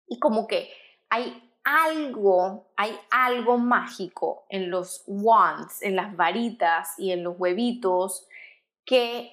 Y 0.06 0.18
como 0.18 0.48
que 0.48 0.70
hay 1.08 1.50
algo, 1.62 2.72
hay 2.76 2.98
algo 3.10 3.58
mágico 3.58 4.44
en 4.48 4.70
los 4.70 5.04
wands, 5.06 5.82
en 5.82 5.94
las 5.94 6.16
varitas 6.16 6.98
y 6.98 7.12
en 7.12 7.22
los 7.22 7.38
huevitos 7.38 8.26
que 8.84 9.30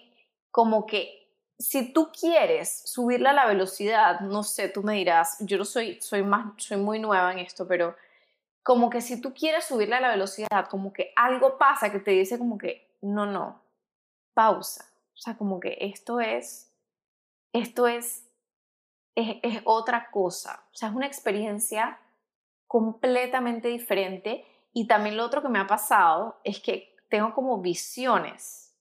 como 0.52 0.86
que 0.86 1.18
si 1.58 1.92
tú 1.92 2.12
quieres 2.12 2.84
subirle 2.86 3.30
a 3.30 3.34
la 3.34 3.48
velocidad, 3.48 4.20
no 4.20 4.44
sé, 4.44 4.70
tú 4.70 4.84
me 4.84 4.94
dirás, 4.94 5.38
yo 5.40 5.58
no 5.58 5.66
soy, 5.66 6.00
soy 6.00 6.22
más, 6.22 6.54
soy 6.58 6.78
muy 6.78 7.00
nueva 7.00 7.32
en 7.32 7.40
esto, 7.40 7.68
pero 7.68 7.96
como 8.68 8.90
que 8.90 9.00
si 9.00 9.22
tú 9.22 9.34
quieres 9.34 9.64
subirle 9.64 9.96
a 9.96 10.02
la 10.02 10.10
velocidad, 10.10 10.68
como 10.68 10.92
que 10.92 11.14
algo 11.16 11.58
pasa 11.58 11.90
que 11.90 12.02
te 12.02 12.12
dice 12.12 12.38
como 12.38 12.58
que, 12.58 12.98
no, 13.02 13.26
no, 13.26 13.62
pausa. 14.34 14.84
O 15.14 15.18
sea, 15.18 15.38
como 15.38 15.62
que 15.62 15.78
esto 15.80 16.20
es, 16.20 16.70
esto 17.54 17.88
es, 17.88 18.28
es, 19.16 19.38
es 19.42 19.62
otra 19.64 20.12
cosa. 20.12 20.66
O 20.74 20.76
sea, 20.76 20.90
es 20.90 20.96
una 20.96 21.08
experiencia 21.08 21.98
completamente 22.68 23.70
diferente. 23.70 24.46
Y 24.74 24.86
también 24.86 25.16
lo 25.16 25.24
otro 25.24 25.42
que 25.42 25.48
me 25.48 25.60
ha 25.60 25.68
pasado 25.68 26.42
es 26.44 26.60
que 26.60 26.94
tengo 27.08 27.34
como 27.34 27.62
visiones, 27.62 28.76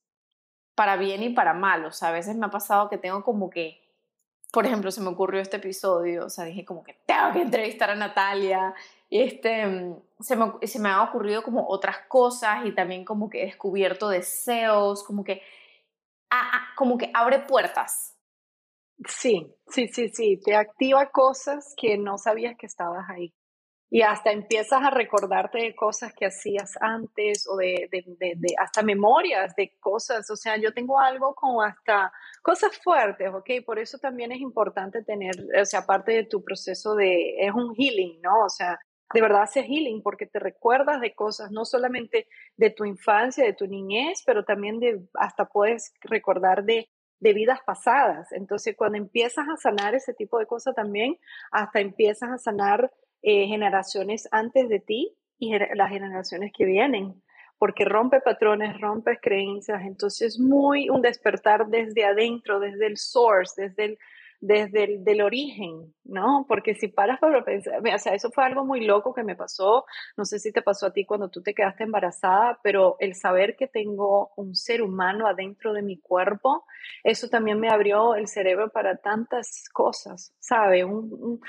para 0.75 0.97
bien 0.97 1.23
y 1.23 1.29
para 1.29 1.55
mal. 1.55 1.85
O 1.85 1.93
sea, 1.93 2.09
a 2.09 2.13
veces 2.13 2.35
me 2.35 2.47
ha 2.47 2.51
pasado 2.51 2.91
que 2.91 2.99
tengo 2.99 3.23
como 3.23 3.51
que, 3.51 3.81
por 4.51 4.67
ejemplo, 4.67 4.91
se 4.91 5.01
me 5.01 5.11
ocurrió 5.11 5.41
este 5.41 5.59
episodio, 5.59 6.27
o 6.27 6.29
sea, 6.29 6.45
dije 6.45 6.65
como 6.65 6.83
que 6.83 6.95
tengo 7.07 7.33
que 7.35 7.43
entrevistar 7.43 7.91
a 7.91 7.95
Natalia 7.95 8.75
este, 9.11 9.97
se, 10.21 10.37
me, 10.37 10.53
se 10.63 10.79
me 10.79 10.89
han 10.89 11.01
ocurrido 11.09 11.43
como 11.43 11.67
otras 11.69 11.99
cosas 12.09 12.65
y 12.67 12.75
también 12.75 13.05
como 13.05 13.31
que 13.31 13.43
he 13.43 13.47
descubierto 13.47 14.09
deseos, 14.09 15.05
como 15.05 15.25
que, 15.25 15.43
como 16.77 16.99
que 16.99 17.11
abre 17.15 17.41
puertas. 17.41 18.17
Sí, 19.09 19.55
sí, 19.69 19.89
sí, 19.89 20.09
sí, 20.09 20.41
te 20.43 20.57
activa 20.57 21.11
cosas 21.11 21.75
que 21.77 21.99
no 21.99 22.19
sabías 22.19 22.57
que 22.57 22.67
estabas 22.67 23.09
ahí 23.11 23.35
y 23.89 24.03
hasta 24.03 24.33
empiezas 24.33 24.83
a 24.83 24.91
recordarte 24.91 25.59
de 25.59 25.75
cosas 25.75 26.13
que 26.13 26.27
hacías 26.27 26.75
antes 26.81 27.47
o 27.49 27.57
de, 27.57 27.89
de, 27.91 28.05
de, 28.19 28.55
hasta 28.59 28.83
memorias 28.83 29.55
de 29.55 29.77
cosas. 29.79 30.29
O 30.31 30.37
sea, 30.37 30.57
yo 30.57 30.73
tengo 30.75 30.99
algo 30.99 31.35
como 31.35 31.63
hasta 31.63 32.13
cosas 32.43 32.77
fuertes, 32.83 33.29
¿ok? 33.33 33.65
Por 33.65 33.79
eso 33.79 33.99
también 33.99 34.33
es 34.33 34.41
importante 34.41 35.05
tener, 35.05 35.35
o 35.61 35.65
sea, 35.65 35.81
aparte 35.81 36.13
de 36.13 36.25
tu 36.25 36.43
proceso 36.43 36.95
de, 36.97 37.37
es 37.39 37.53
un 37.55 37.75
healing, 37.77 38.21
¿no? 38.23 38.45
O 38.45 38.49
sea, 38.49 38.79
de 39.15 39.21
verdad 39.21 39.43
hace 39.43 39.63
healing 39.63 40.03
porque 40.03 40.27
te 40.27 40.39
recuerdas 40.39 41.01
de 41.01 41.15
cosas, 41.15 41.51
no 41.51 41.65
solamente 41.65 42.29
de 42.57 42.71
tu 42.71 42.85
infancia, 42.85 43.45
de 43.45 43.53
tu 43.53 43.67
niñez, 43.67 44.23
pero 44.27 44.45
también 44.45 44.81
de, 44.81 45.01
hasta 45.15 45.47
puedes 45.47 45.93
recordar 46.03 46.65
de 46.65 46.89
de 47.21 47.33
vidas 47.33 47.61
pasadas. 47.65 48.33
Entonces, 48.33 48.77
cuando 48.77 48.99
empiezas 48.99 49.49
a 49.49 49.57
sanar 49.57 49.95
ese 49.95 50.15
tipo 50.15 50.39
de 50.39 50.47
cosas 50.47 50.75
también, 50.75 51.19
hasta 51.51 51.81
empiezas 51.81 52.31
a 52.31 52.39
sanar 52.39 52.93
eh, 53.23 53.47
generaciones 53.47 54.29
antes 54.31 54.69
de 54.69 54.81
ti 54.81 55.17
y 55.39 55.57
las 55.59 55.91
generaciones 55.91 56.53
que 56.57 56.65
vienen, 56.65 57.23
porque 57.59 57.85
rompe 57.85 58.21
patrones, 58.21 58.79
rompe 58.81 59.19
creencias, 59.19 59.83
entonces 59.83 60.35
es 60.35 60.41
muy 60.41 60.91
un 60.91 61.01
despertar 61.01 61.67
desde 61.69 62.05
adentro, 62.05 62.61
desde 62.61 62.87
el 62.87 62.99
source, 62.99 63.61
desde 63.61 63.85
el, 63.85 63.99
desde 64.41 65.01
el 65.05 65.23
origen, 65.23 65.95
¿no? 66.05 66.45
Porque 66.49 66.75
si 66.75 66.89
paras 66.89 67.19
para 67.21 67.45
pensar, 67.45 67.81
o 67.81 67.99
sea, 67.99 68.15
eso 68.15 68.31
fue 68.31 68.45
algo 68.45 68.65
muy 68.65 68.85
loco 68.85 69.15
que 69.15 69.25
me 69.25 69.37
pasó, 69.37 69.85
no 70.17 70.25
sé 70.25 70.39
si 70.39 70.53
te 70.53 70.63
pasó 70.63 70.87
a 70.87 70.93
ti 70.93 71.05
cuando 71.05 71.29
tú 71.29 71.43
te 71.43 71.55
quedaste 71.55 71.85
embarazada, 71.85 72.59
pero 72.63 72.97
el 73.01 73.15
saber 73.15 73.57
que 73.57 73.67
tengo 73.67 74.33
un 74.37 74.55
ser 74.55 74.83
humano 74.83 75.27
adentro 75.27 75.73
de 75.73 75.83
mi 75.83 75.99
cuerpo, 75.99 76.65
eso 77.05 77.29
también 77.29 77.61
me 77.61 77.71
abrió 77.71 78.15
el 78.15 78.29
cerebro 78.29 78.71
para 78.71 78.97
tantas 78.97 79.69
cosas, 79.73 80.35
¿sabe? 80.39 80.85
un, 80.85 81.41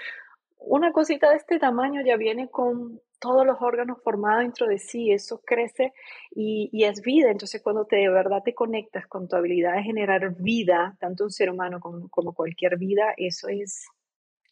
una 0.60 0.92
cosita 0.92 1.30
de 1.30 1.38
este 1.38 1.60
tamaño 1.60 2.02
ya 2.06 2.18
viene 2.18 2.50
con 2.50 3.00
todos 3.20 3.46
los 3.46 3.58
órganos 3.62 3.98
formados 4.04 4.42
dentro 4.42 4.68
de 4.68 4.78
sí, 4.78 5.12
eso 5.12 5.42
crece 5.46 5.94
y, 6.32 6.84
es 6.84 7.02
vida. 7.02 7.30
Entonces, 7.30 7.62
cuando 7.62 7.86
te, 7.86 7.98
de 7.98 8.10
verdad 8.10 8.44
te 8.44 8.54
conectas 8.54 9.08
con 9.08 9.28
tu 9.28 9.36
habilidad 9.36 9.76
de 9.76 9.84
generar 9.84 10.36
vida, 10.36 10.96
tanto 11.00 11.24
un 11.24 11.32
ser 11.32 11.50
humano 11.50 11.80
como, 11.80 12.34
cualquier 12.34 12.78
vida, 12.78 13.14
eso 13.18 13.48
es 13.48 13.88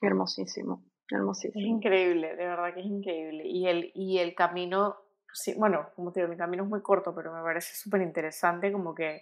hermosísimo, 0.02 0.84
hermosísimo. 1.10 1.64
Es 1.64 1.68
increíble, 1.68 2.36
de 2.36 2.46
verdad 2.46 2.74
que 2.74 2.80
es 2.82 2.86
increíble. 2.86 3.48
Y 3.48 3.68
el, 3.68 3.92
y 3.94 4.18
el 4.18 4.34
camino, 4.36 4.96
sí, 5.34 5.54
bueno, 5.58 5.90
como 5.96 6.12
te 6.12 6.20
digo, 6.20 6.32
mi 6.32 6.38
camino 6.38 6.64
es 6.64 6.70
muy 6.70 6.82
corto, 6.82 7.14
pero 7.14 7.34
me 7.34 7.42
parece 7.42 7.76
súper 7.76 8.02
interesante 8.02 8.72
como 8.72 8.96
que 8.96 9.22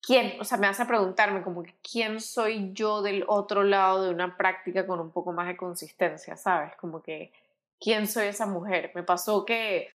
quién, 0.00 0.40
o 0.40 0.44
sea, 0.44 0.58
me 0.58 0.66
hace 0.66 0.84
preguntarme 0.86 1.42
como 1.42 1.62
que 1.62 1.74
quién 1.82 2.20
soy 2.20 2.72
yo 2.72 3.02
del 3.02 3.24
otro 3.28 3.62
lado 3.62 4.04
de 4.04 4.10
una 4.10 4.36
práctica 4.36 4.86
con 4.86 5.00
un 5.00 5.10
poco 5.10 5.32
más 5.32 5.46
de 5.46 5.56
consistencia, 5.56 6.36
¿sabes? 6.36 6.74
Como 6.76 7.02
que 7.02 7.32
quién 7.80 8.06
soy 8.06 8.26
esa 8.26 8.46
mujer. 8.46 8.92
Me 8.94 9.02
pasó 9.02 9.44
que 9.44 9.92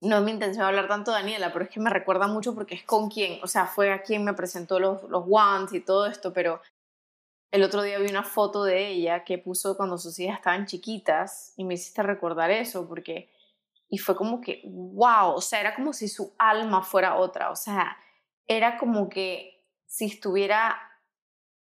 no 0.00 0.18
es 0.18 0.22
mi 0.22 0.32
intención 0.32 0.64
hablar 0.64 0.88
tanto 0.88 1.12
de 1.12 1.18
Daniela, 1.18 1.52
pero 1.52 1.64
es 1.64 1.70
que 1.70 1.80
me 1.80 1.90
recuerda 1.90 2.26
mucho 2.26 2.54
porque 2.54 2.74
es 2.74 2.82
con 2.82 3.08
quien, 3.08 3.42
o 3.42 3.46
sea, 3.46 3.66
fue 3.66 3.92
a 3.92 4.02
quien 4.02 4.24
me 4.24 4.34
presentó 4.34 4.80
los, 4.80 5.02
los 5.04 5.24
wands 5.26 5.72
y 5.72 5.80
todo 5.80 6.06
esto, 6.06 6.32
pero 6.32 6.60
el 7.52 7.62
otro 7.62 7.82
día 7.82 7.98
vi 7.98 8.08
una 8.08 8.24
foto 8.24 8.64
de 8.64 8.88
ella 8.88 9.24
que 9.24 9.38
puso 9.38 9.76
cuando 9.76 9.98
sus 9.98 10.18
hijas 10.18 10.38
estaban 10.38 10.66
chiquitas 10.66 11.52
y 11.56 11.64
me 11.64 11.74
hiciste 11.74 12.02
recordar 12.02 12.50
eso 12.50 12.88
porque, 12.88 13.30
y 13.88 13.98
fue 13.98 14.16
como 14.16 14.40
que, 14.40 14.62
wow, 14.64 15.34
o 15.34 15.40
sea, 15.40 15.60
era 15.60 15.74
como 15.74 15.92
si 15.92 16.08
su 16.08 16.32
alma 16.38 16.82
fuera 16.82 17.16
otra, 17.16 17.50
o 17.50 17.56
sea, 17.56 17.96
era 18.48 18.78
como 18.78 19.08
que 19.08 19.62
si 19.86 20.06
estuviera, 20.06 20.80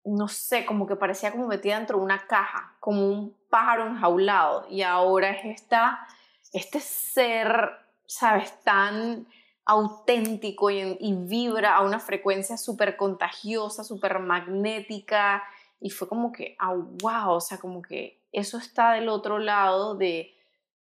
no 0.05 0.27
sé, 0.27 0.65
como 0.65 0.87
que 0.87 0.95
parecía 0.95 1.31
como 1.31 1.47
metida 1.47 1.77
dentro 1.77 1.97
de 1.97 2.03
una 2.03 2.25
caja, 2.27 2.75
como 2.79 3.07
un 3.07 3.37
pájaro 3.49 3.87
enjaulado. 3.87 4.65
Y 4.69 4.81
ahora 4.81 5.31
es 5.31 5.61
esta, 5.61 6.07
este 6.53 6.79
ser, 6.79 7.71
¿sabes? 8.05 8.61
Tan 8.63 9.27
auténtico 9.65 10.71
y, 10.71 10.97
vibra 11.27 11.75
a 11.75 11.83
una 11.83 11.99
frecuencia 11.99 12.57
súper 12.57 12.97
contagiosa, 12.97 13.83
súper 13.83 14.19
magnética. 14.19 15.43
Y 15.79 15.91
fue 15.91 16.07
como 16.07 16.31
que, 16.31 16.55
ah, 16.59 16.73
wow, 16.73 17.33
o 17.33 17.41
sea, 17.41 17.59
como 17.59 17.81
que 17.81 18.21
eso 18.31 18.57
está 18.57 18.93
del 18.93 19.09
otro 19.09 19.37
lado 19.39 19.95
de, 19.95 20.33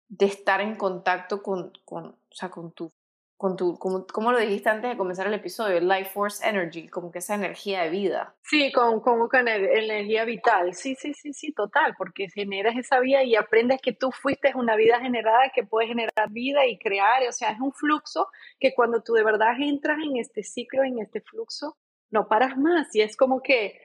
de 0.10 0.26
estar 0.26 0.62
en 0.62 0.76
contacto 0.76 1.42
con, 1.42 1.72
con, 1.86 2.06
o 2.08 2.36
sea, 2.36 2.50
con 2.50 2.72
tu 2.72 2.92
con 3.38 3.58
tu, 3.58 3.78
como, 3.78 4.08
como, 4.08 4.32
lo 4.32 4.40
dijiste 4.40 4.70
antes 4.70 4.92
de 4.92 4.98
comenzar 4.98 5.28
el 5.28 5.34
episodio, 5.34 5.80
Life 5.82 6.12
Force 6.12 6.48
Energy, 6.48 6.88
como 6.88 7.12
que 7.12 7.20
esa 7.20 7.36
energía 7.36 7.84
de 7.84 7.90
vida. 7.90 8.36
Sí, 8.44 8.72
como, 8.72 9.02
como 9.02 9.28
con 9.28 9.48
energía 9.48 10.24
vital, 10.24 10.74
sí, 10.74 10.96
sí, 10.96 11.14
sí, 11.14 11.34
sí, 11.34 11.52
total, 11.52 11.96
porque 11.98 12.30
generas 12.30 12.78
esa 12.78 13.00
vida 13.00 13.24
y 13.24 13.36
aprendes 13.36 13.82
que 13.82 13.92
tú 13.92 14.12
fuiste 14.12 14.54
una 14.56 14.76
vida 14.78 15.02
generada 15.02 15.52
que 15.54 15.64
puede 15.64 15.88
generar 15.88 16.30
vida 16.30 16.66
y 16.66 16.78
crear, 16.78 17.28
o 17.28 17.32
sea, 17.34 17.52
es 17.52 17.60
un 17.60 17.74
flujo 17.74 18.30
que 18.60 18.74
cuando 18.74 19.02
tú 19.04 19.14
de 19.14 19.24
verdad 19.24 19.54
entras 19.60 19.98
en 20.02 20.18
este 20.18 20.42
ciclo, 20.44 20.84
en 20.84 21.00
este 21.00 21.20
flujo, 21.20 21.78
no 22.12 22.28
paras 22.28 22.58
más 22.58 22.96
y 22.96 23.02
es 23.02 23.18
como 23.18 23.42
que 23.42 23.82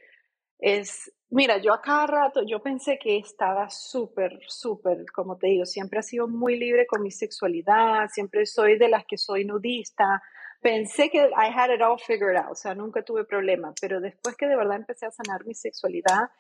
es, 0.58 1.12
mira, 1.30 1.58
yo 1.58 1.72
a 1.72 1.80
cada 1.80 2.06
rato, 2.06 2.42
yo 2.42 2.60
pensé 2.60 2.98
que 2.98 3.18
estaba 3.18 3.70
súper, 3.70 4.40
súper, 4.46 5.04
como 5.14 5.36
te 5.36 5.48
digo, 5.48 5.64
siempre 5.64 6.00
he 6.00 6.02
sido 6.02 6.28
muy 6.28 6.58
libre 6.58 6.86
con 6.86 7.02
mi 7.02 7.10
sexualidad, 7.10 8.08
siempre 8.12 8.46
soy 8.46 8.76
de 8.78 8.88
las 8.88 9.04
que 9.06 9.16
soy 9.16 9.44
nudista. 9.44 10.22
Pensé 10.60 11.08
que 11.08 11.18
I 11.18 11.50
had 11.54 11.70
it 11.72 11.80
all 11.80 11.98
figured 11.98 12.36
out, 12.36 12.52
o 12.52 12.54
sea, 12.54 12.74
nunca 12.74 13.02
tuve 13.02 13.24
problema, 13.24 13.72
pero 13.80 14.00
después 14.00 14.36
que 14.36 14.46
de 14.46 14.56
verdad 14.56 14.76
empecé 14.76 15.06
a 15.06 15.10
sanar 15.10 15.46
mi 15.46 15.54
sexualidad, 15.54 16.30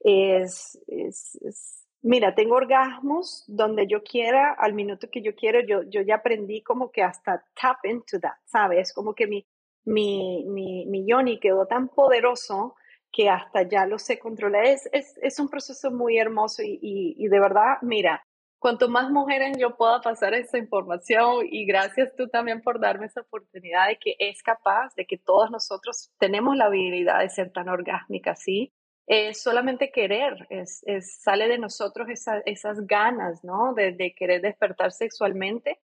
es, 0.00 0.78
es, 0.86 1.36
es 1.42 1.86
mira, 2.02 2.34
tengo 2.34 2.56
orgasmos 2.56 3.44
donde 3.46 3.86
yo 3.86 4.02
quiera, 4.02 4.52
al 4.52 4.74
minuto 4.74 5.08
que 5.10 5.22
yo 5.22 5.34
quiero, 5.34 5.60
yo, 5.60 5.82
yo 5.84 6.02
ya 6.02 6.16
aprendí 6.16 6.62
como 6.62 6.90
que 6.90 7.02
hasta 7.02 7.44
tap 7.60 7.84
into 7.84 8.20
that, 8.20 8.36
¿sabes? 8.44 8.92
Como 8.92 9.14
que 9.14 9.26
mi, 9.26 9.46
mi, 9.84 10.44
mi, 10.46 10.86
mi 10.86 11.06
yoni 11.06 11.40
quedó 11.40 11.66
tan 11.66 11.88
poderoso 11.88 12.74
que 13.12 13.28
hasta 13.28 13.62
ya 13.62 13.86
lo 13.86 13.98
sé 13.98 14.18
controlar. 14.18 14.64
Es, 14.66 14.88
es, 14.92 15.18
es 15.22 15.38
un 15.38 15.48
proceso 15.48 15.90
muy 15.90 16.18
hermoso 16.18 16.62
y, 16.62 16.78
y, 16.80 17.28
de 17.28 17.40
verdad, 17.40 17.78
mira, 17.82 18.24
cuanto 18.58 18.88
más 18.88 19.10
mujeres 19.10 19.56
yo 19.58 19.76
pueda 19.76 20.00
pasar 20.00 20.34
esa 20.34 20.58
información 20.58 21.46
y 21.50 21.66
gracias 21.66 22.14
tú 22.16 22.28
también 22.28 22.62
por 22.62 22.80
darme 22.80 23.06
esa 23.06 23.22
oportunidad 23.22 23.88
de 23.88 23.98
que 23.98 24.14
es 24.18 24.42
capaz, 24.42 24.94
de 24.94 25.06
que 25.06 25.18
todos 25.18 25.50
nosotros 25.50 26.10
tenemos 26.18 26.56
la 26.56 26.66
habilidad 26.66 27.20
de 27.20 27.30
ser 27.30 27.52
tan 27.52 27.68
orgásmica, 27.68 28.36
¿sí? 28.36 28.72
Es 29.06 29.42
solamente 29.42 29.90
querer, 29.90 30.46
es, 30.50 30.82
es 30.86 31.20
sale 31.20 31.48
de 31.48 31.58
nosotros 31.58 32.08
esa, 32.10 32.38
esas 32.46 32.86
ganas, 32.86 33.42
¿no? 33.42 33.74
De, 33.74 33.92
de 33.92 34.14
querer 34.14 34.40
despertar 34.40 34.92
sexualmente 34.92 35.80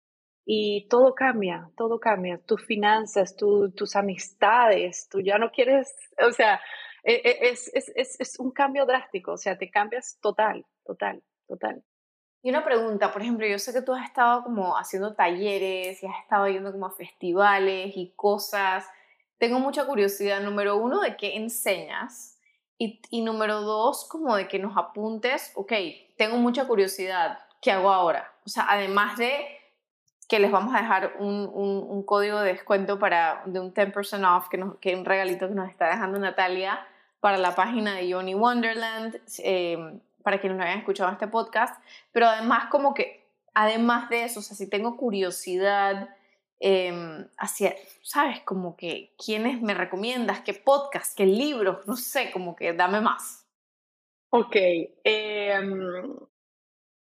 y 0.46 0.88
todo 0.88 1.14
cambia, 1.14 1.70
todo 1.76 2.00
cambia, 2.00 2.40
tus 2.46 2.64
finanzas, 2.64 3.36
tu, 3.36 3.70
tus 3.72 3.94
amistades, 3.94 5.06
tú 5.10 5.20
ya 5.20 5.38
no 5.38 5.50
quieres, 5.50 5.94
o 6.26 6.32
sea, 6.32 6.60
es, 7.02 7.70
es, 7.72 7.90
es, 7.94 8.20
es 8.20 8.38
un 8.38 8.50
cambio 8.50 8.86
drástico, 8.86 9.32
o 9.32 9.36
sea, 9.36 9.58
te 9.58 9.70
cambias 9.70 10.18
total, 10.20 10.64
total, 10.84 11.22
total. 11.46 11.82
Y 12.42 12.50
una 12.50 12.64
pregunta, 12.64 13.12
por 13.12 13.20
ejemplo, 13.20 13.46
yo 13.46 13.58
sé 13.58 13.72
que 13.72 13.82
tú 13.82 13.92
has 13.92 14.06
estado 14.06 14.42
como 14.42 14.76
haciendo 14.78 15.14
talleres 15.14 16.02
y 16.02 16.06
has 16.06 16.18
estado 16.22 16.48
yendo 16.48 16.72
como 16.72 16.86
a 16.86 16.90
festivales 16.90 17.92
y 17.96 18.12
cosas. 18.16 18.88
Tengo 19.36 19.58
mucha 19.58 19.86
curiosidad, 19.86 20.40
número 20.40 20.76
uno, 20.76 21.00
de 21.00 21.16
qué 21.16 21.36
enseñas 21.36 22.38
y, 22.78 23.02
y 23.10 23.20
número 23.20 23.60
dos, 23.60 24.08
como 24.08 24.36
de 24.36 24.48
que 24.48 24.58
nos 24.58 24.76
apuntes, 24.76 25.52
ok, 25.54 25.72
tengo 26.16 26.38
mucha 26.38 26.66
curiosidad, 26.66 27.38
¿qué 27.60 27.72
hago 27.72 27.92
ahora? 27.92 28.32
O 28.46 28.48
sea, 28.48 28.66
además 28.70 29.18
de 29.18 29.46
que 30.26 30.38
les 30.38 30.50
vamos 30.50 30.74
a 30.74 30.80
dejar 30.80 31.16
un, 31.18 31.50
un, 31.52 31.84
un 31.88 32.02
código 32.04 32.38
de 32.40 32.52
descuento 32.52 32.98
para, 32.98 33.42
de 33.44 33.60
un 33.60 33.74
10% 33.74 34.36
off, 34.36 34.48
que, 34.48 34.56
nos, 34.56 34.78
que 34.78 34.94
un 34.94 35.04
regalito 35.04 35.46
que 35.46 35.54
nos 35.54 35.68
está 35.68 35.88
dejando 35.88 36.18
Natalia 36.18 36.86
para 37.20 37.38
la 37.38 37.54
página 37.54 37.94
de 37.94 38.08
Yoni 38.08 38.34
Wonderland, 38.34 39.20
eh, 39.38 40.00
para 40.22 40.40
quienes 40.40 40.58
no 40.58 40.64
hayan 40.64 40.78
escuchado 40.78 41.12
este 41.12 41.28
podcast, 41.28 41.82
pero 42.12 42.26
además 42.26 42.68
como 42.70 42.94
que, 42.94 43.26
además 43.54 44.08
de 44.10 44.24
eso, 44.24 44.40
o 44.40 44.42
sea, 44.42 44.56
si 44.56 44.68
tengo 44.68 44.96
curiosidad 44.96 46.16
eh, 46.60 47.26
hacia, 47.38 47.74
¿sabes? 48.02 48.40
Como 48.40 48.76
que, 48.76 49.14
¿quiénes 49.22 49.60
me 49.62 49.74
recomiendas? 49.74 50.40
¿Qué 50.40 50.54
podcast? 50.54 51.16
¿Qué 51.16 51.26
libros? 51.26 51.86
No 51.86 51.96
sé, 51.96 52.30
como 52.32 52.56
que 52.56 52.72
dame 52.72 53.00
más. 53.00 53.46
Ok. 54.30 54.56
Eh, 54.56 55.58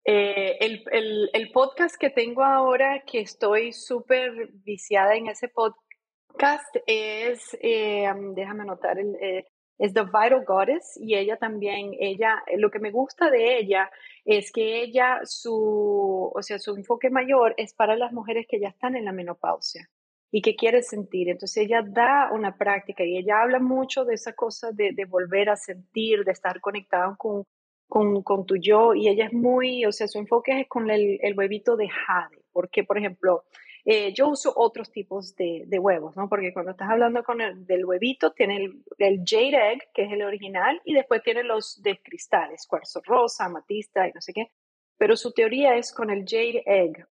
el, 0.05 1.29
el, 1.33 1.51
podcast 1.51 1.95
que 1.97 2.09
tengo 2.09 2.43
ahora, 2.43 3.03
que 3.05 3.19
estoy 3.19 3.73
súper 3.73 4.47
viciada 4.63 5.15
en 5.15 5.27
ese 5.27 5.49
podcast, 5.49 6.75
es, 6.87 7.55
déjame 7.61 8.63
anotar, 8.63 8.97
el, 8.97 9.45
es 9.79 9.93
The 9.93 10.03
Vital 10.03 10.43
Goddess 10.45 10.99
y 11.01 11.15
ella 11.15 11.37
también, 11.37 11.95
ella, 11.99 12.43
lo 12.57 12.69
que 12.69 12.79
me 12.79 12.91
gusta 12.91 13.31
de 13.31 13.57
ella 13.57 13.89
es 14.25 14.51
que 14.51 14.81
ella, 14.81 15.21
su, 15.23 16.31
o 16.35 16.41
sea, 16.43 16.59
su 16.59 16.75
enfoque 16.75 17.09
mayor 17.09 17.55
es 17.57 17.73
para 17.73 17.95
las 17.95 18.11
mujeres 18.11 18.45
que 18.47 18.59
ya 18.59 18.67
están 18.67 18.97
en 18.97 19.05
la 19.05 19.13
menopausia 19.13 19.89
y 20.31 20.41
que 20.41 20.55
quieren 20.55 20.83
sentir. 20.83 21.29
Entonces 21.29 21.65
ella 21.65 21.81
da 21.81 22.29
una 22.33 22.57
práctica 22.57 23.05
y 23.05 23.17
ella 23.17 23.41
habla 23.41 23.59
mucho 23.59 24.03
de 24.03 24.15
esa 24.15 24.33
cosa 24.33 24.71
de, 24.73 24.91
de 24.91 25.05
volver 25.05 25.49
a 25.49 25.55
sentir, 25.55 26.25
de 26.25 26.33
estar 26.33 26.59
conectado 26.59 27.15
con, 27.17 27.45
con, 27.87 28.21
con, 28.21 28.45
tu 28.45 28.57
yo 28.57 28.93
y 28.93 29.07
ella 29.07 29.27
es 29.27 29.33
muy, 29.33 29.85
o 29.85 29.93
sea, 29.93 30.09
su 30.09 30.19
enfoque 30.19 30.59
es 30.59 30.67
con 30.67 30.91
el, 30.91 31.19
el 31.21 31.37
huevito 31.37 31.77
de 31.77 31.87
jade, 31.87 32.43
porque 32.51 32.83
por 32.83 32.97
ejemplo, 32.97 33.45
eh, 33.85 34.13
yo 34.13 34.29
uso 34.29 34.53
otros 34.55 34.91
tipos 34.91 35.35
de, 35.35 35.65
huevos, 35.79 36.15
¿no? 36.15 36.27
Porque 36.27 36.53
cuando 36.53 36.71
estás 36.71 36.89
hablando 36.89 37.23
con 37.23 37.41
el 37.41 37.65
del 37.65 37.85
huevito, 37.85 38.31
tiene 38.31 38.69
el, 38.97 39.23
jade 39.25 39.73
egg, 39.73 39.91
que 39.93 40.03
es 40.03 40.11
el 40.11 40.23
original, 40.23 40.81
y 40.85 40.93
después 40.93 41.23
tiene 41.23 41.43
los 41.43 41.81
de 41.81 42.01
cristales, 42.01 42.67
cuarzo 42.67 43.01
rosa, 43.05 43.45
amatista 43.45 44.07
y 44.07 44.11
no 44.13 44.21
sé 44.21 44.33
qué. 44.33 44.51
Pero 44.97 45.15
su 45.15 45.31
teoría 45.31 45.75
es 45.75 45.93
con 45.93 46.09
el 46.09 46.25
jade 46.27 46.63
egg. 46.65 47.07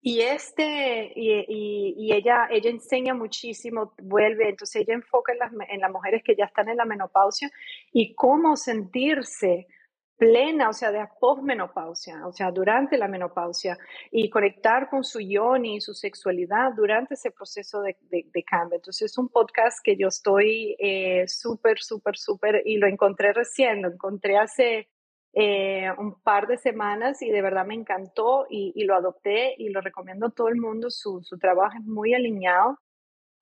Y 0.00 0.20
este, 0.20 1.12
y, 1.16 1.94
y 1.96 2.12
ella, 2.12 2.46
ella 2.50 2.68
enseña 2.68 3.14
muchísimo, 3.14 3.94
vuelve, 4.02 4.50
entonces 4.50 4.82
ella 4.82 4.92
enfoca 4.94 5.32
en 5.32 5.38
las, 5.38 5.52
en 5.70 5.80
las 5.80 5.90
mujeres 5.90 6.22
que 6.22 6.36
ya 6.36 6.44
están 6.44 6.68
en 6.68 6.76
la 6.76 6.84
menopausia 6.84 7.50
y 7.90 8.14
cómo 8.14 8.56
sentirse 8.56 9.66
plena, 10.16 10.68
o 10.68 10.72
sea, 10.72 10.92
de 10.92 11.04
posmenopausia, 11.20 12.26
o 12.26 12.32
sea, 12.32 12.50
durante 12.50 12.96
la 12.96 13.08
menopausia, 13.08 13.76
y 14.10 14.30
conectar 14.30 14.88
con 14.88 15.04
su 15.04 15.20
yoni 15.20 15.76
y 15.76 15.80
su 15.80 15.94
sexualidad 15.94 16.72
durante 16.74 17.14
ese 17.14 17.30
proceso 17.30 17.82
de, 17.82 17.96
de, 18.10 18.26
de 18.32 18.44
cambio. 18.44 18.76
Entonces, 18.76 19.10
es 19.10 19.18
un 19.18 19.28
podcast 19.28 19.78
que 19.82 19.96
yo 19.96 20.08
estoy 20.08 20.76
eh, 20.78 21.26
súper, 21.26 21.78
súper, 21.80 22.16
súper, 22.16 22.62
y 22.64 22.76
lo 22.76 22.86
encontré 22.86 23.32
recién, 23.32 23.82
lo 23.82 23.88
encontré 23.88 24.38
hace 24.38 24.88
eh, 25.32 25.90
un 25.98 26.20
par 26.22 26.46
de 26.46 26.58
semanas 26.58 27.20
y 27.20 27.30
de 27.30 27.42
verdad 27.42 27.66
me 27.66 27.74
encantó 27.74 28.46
y, 28.48 28.72
y, 28.76 28.84
lo 28.84 28.94
adopté 28.94 29.54
y 29.58 29.70
lo 29.70 29.80
recomiendo 29.80 30.26
a 30.26 30.30
todo 30.30 30.48
el 30.48 30.56
mundo. 30.56 30.90
Su, 30.90 31.22
su 31.24 31.38
trabajo 31.38 31.76
es 31.76 31.84
muy 31.84 32.14
alineado 32.14 32.78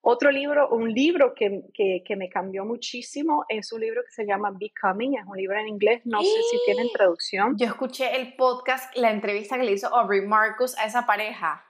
otro 0.05 0.33
libro, 0.33 0.69
un 0.71 0.93
libro 0.93 1.33
que, 1.33 1.63
que, 1.73 2.03
que, 2.05 2.17
me 2.17 2.29
cambió 2.29 2.65
muchísimo 2.65 3.45
es 3.49 3.73
un 3.73 3.81
libro 3.81 4.03
que 4.05 4.11
se 4.11 4.27
llama 4.27 4.51
Becoming, 4.51 5.15
es 5.15 5.25
un 5.25 5.37
libro 5.37 5.57
en 5.59 5.69
inglés, 5.69 6.03
no 6.05 6.21
sé 6.21 6.43
si 6.51 6.59
tienen 6.67 6.89
traducción. 6.93 7.57
Yo 7.57 7.67
escuché 7.67 8.17
el 8.17 8.35
podcast, 8.35 8.97
la 8.97 9.13
entrevista 9.13 9.57
que 9.57 9.63
le 9.63 9.73
hizo 9.73 9.95
Aubrey 9.95 10.23
Marcus 10.23 10.77
a 10.77 10.87
esa 10.87 11.07
pareja. 11.07 11.65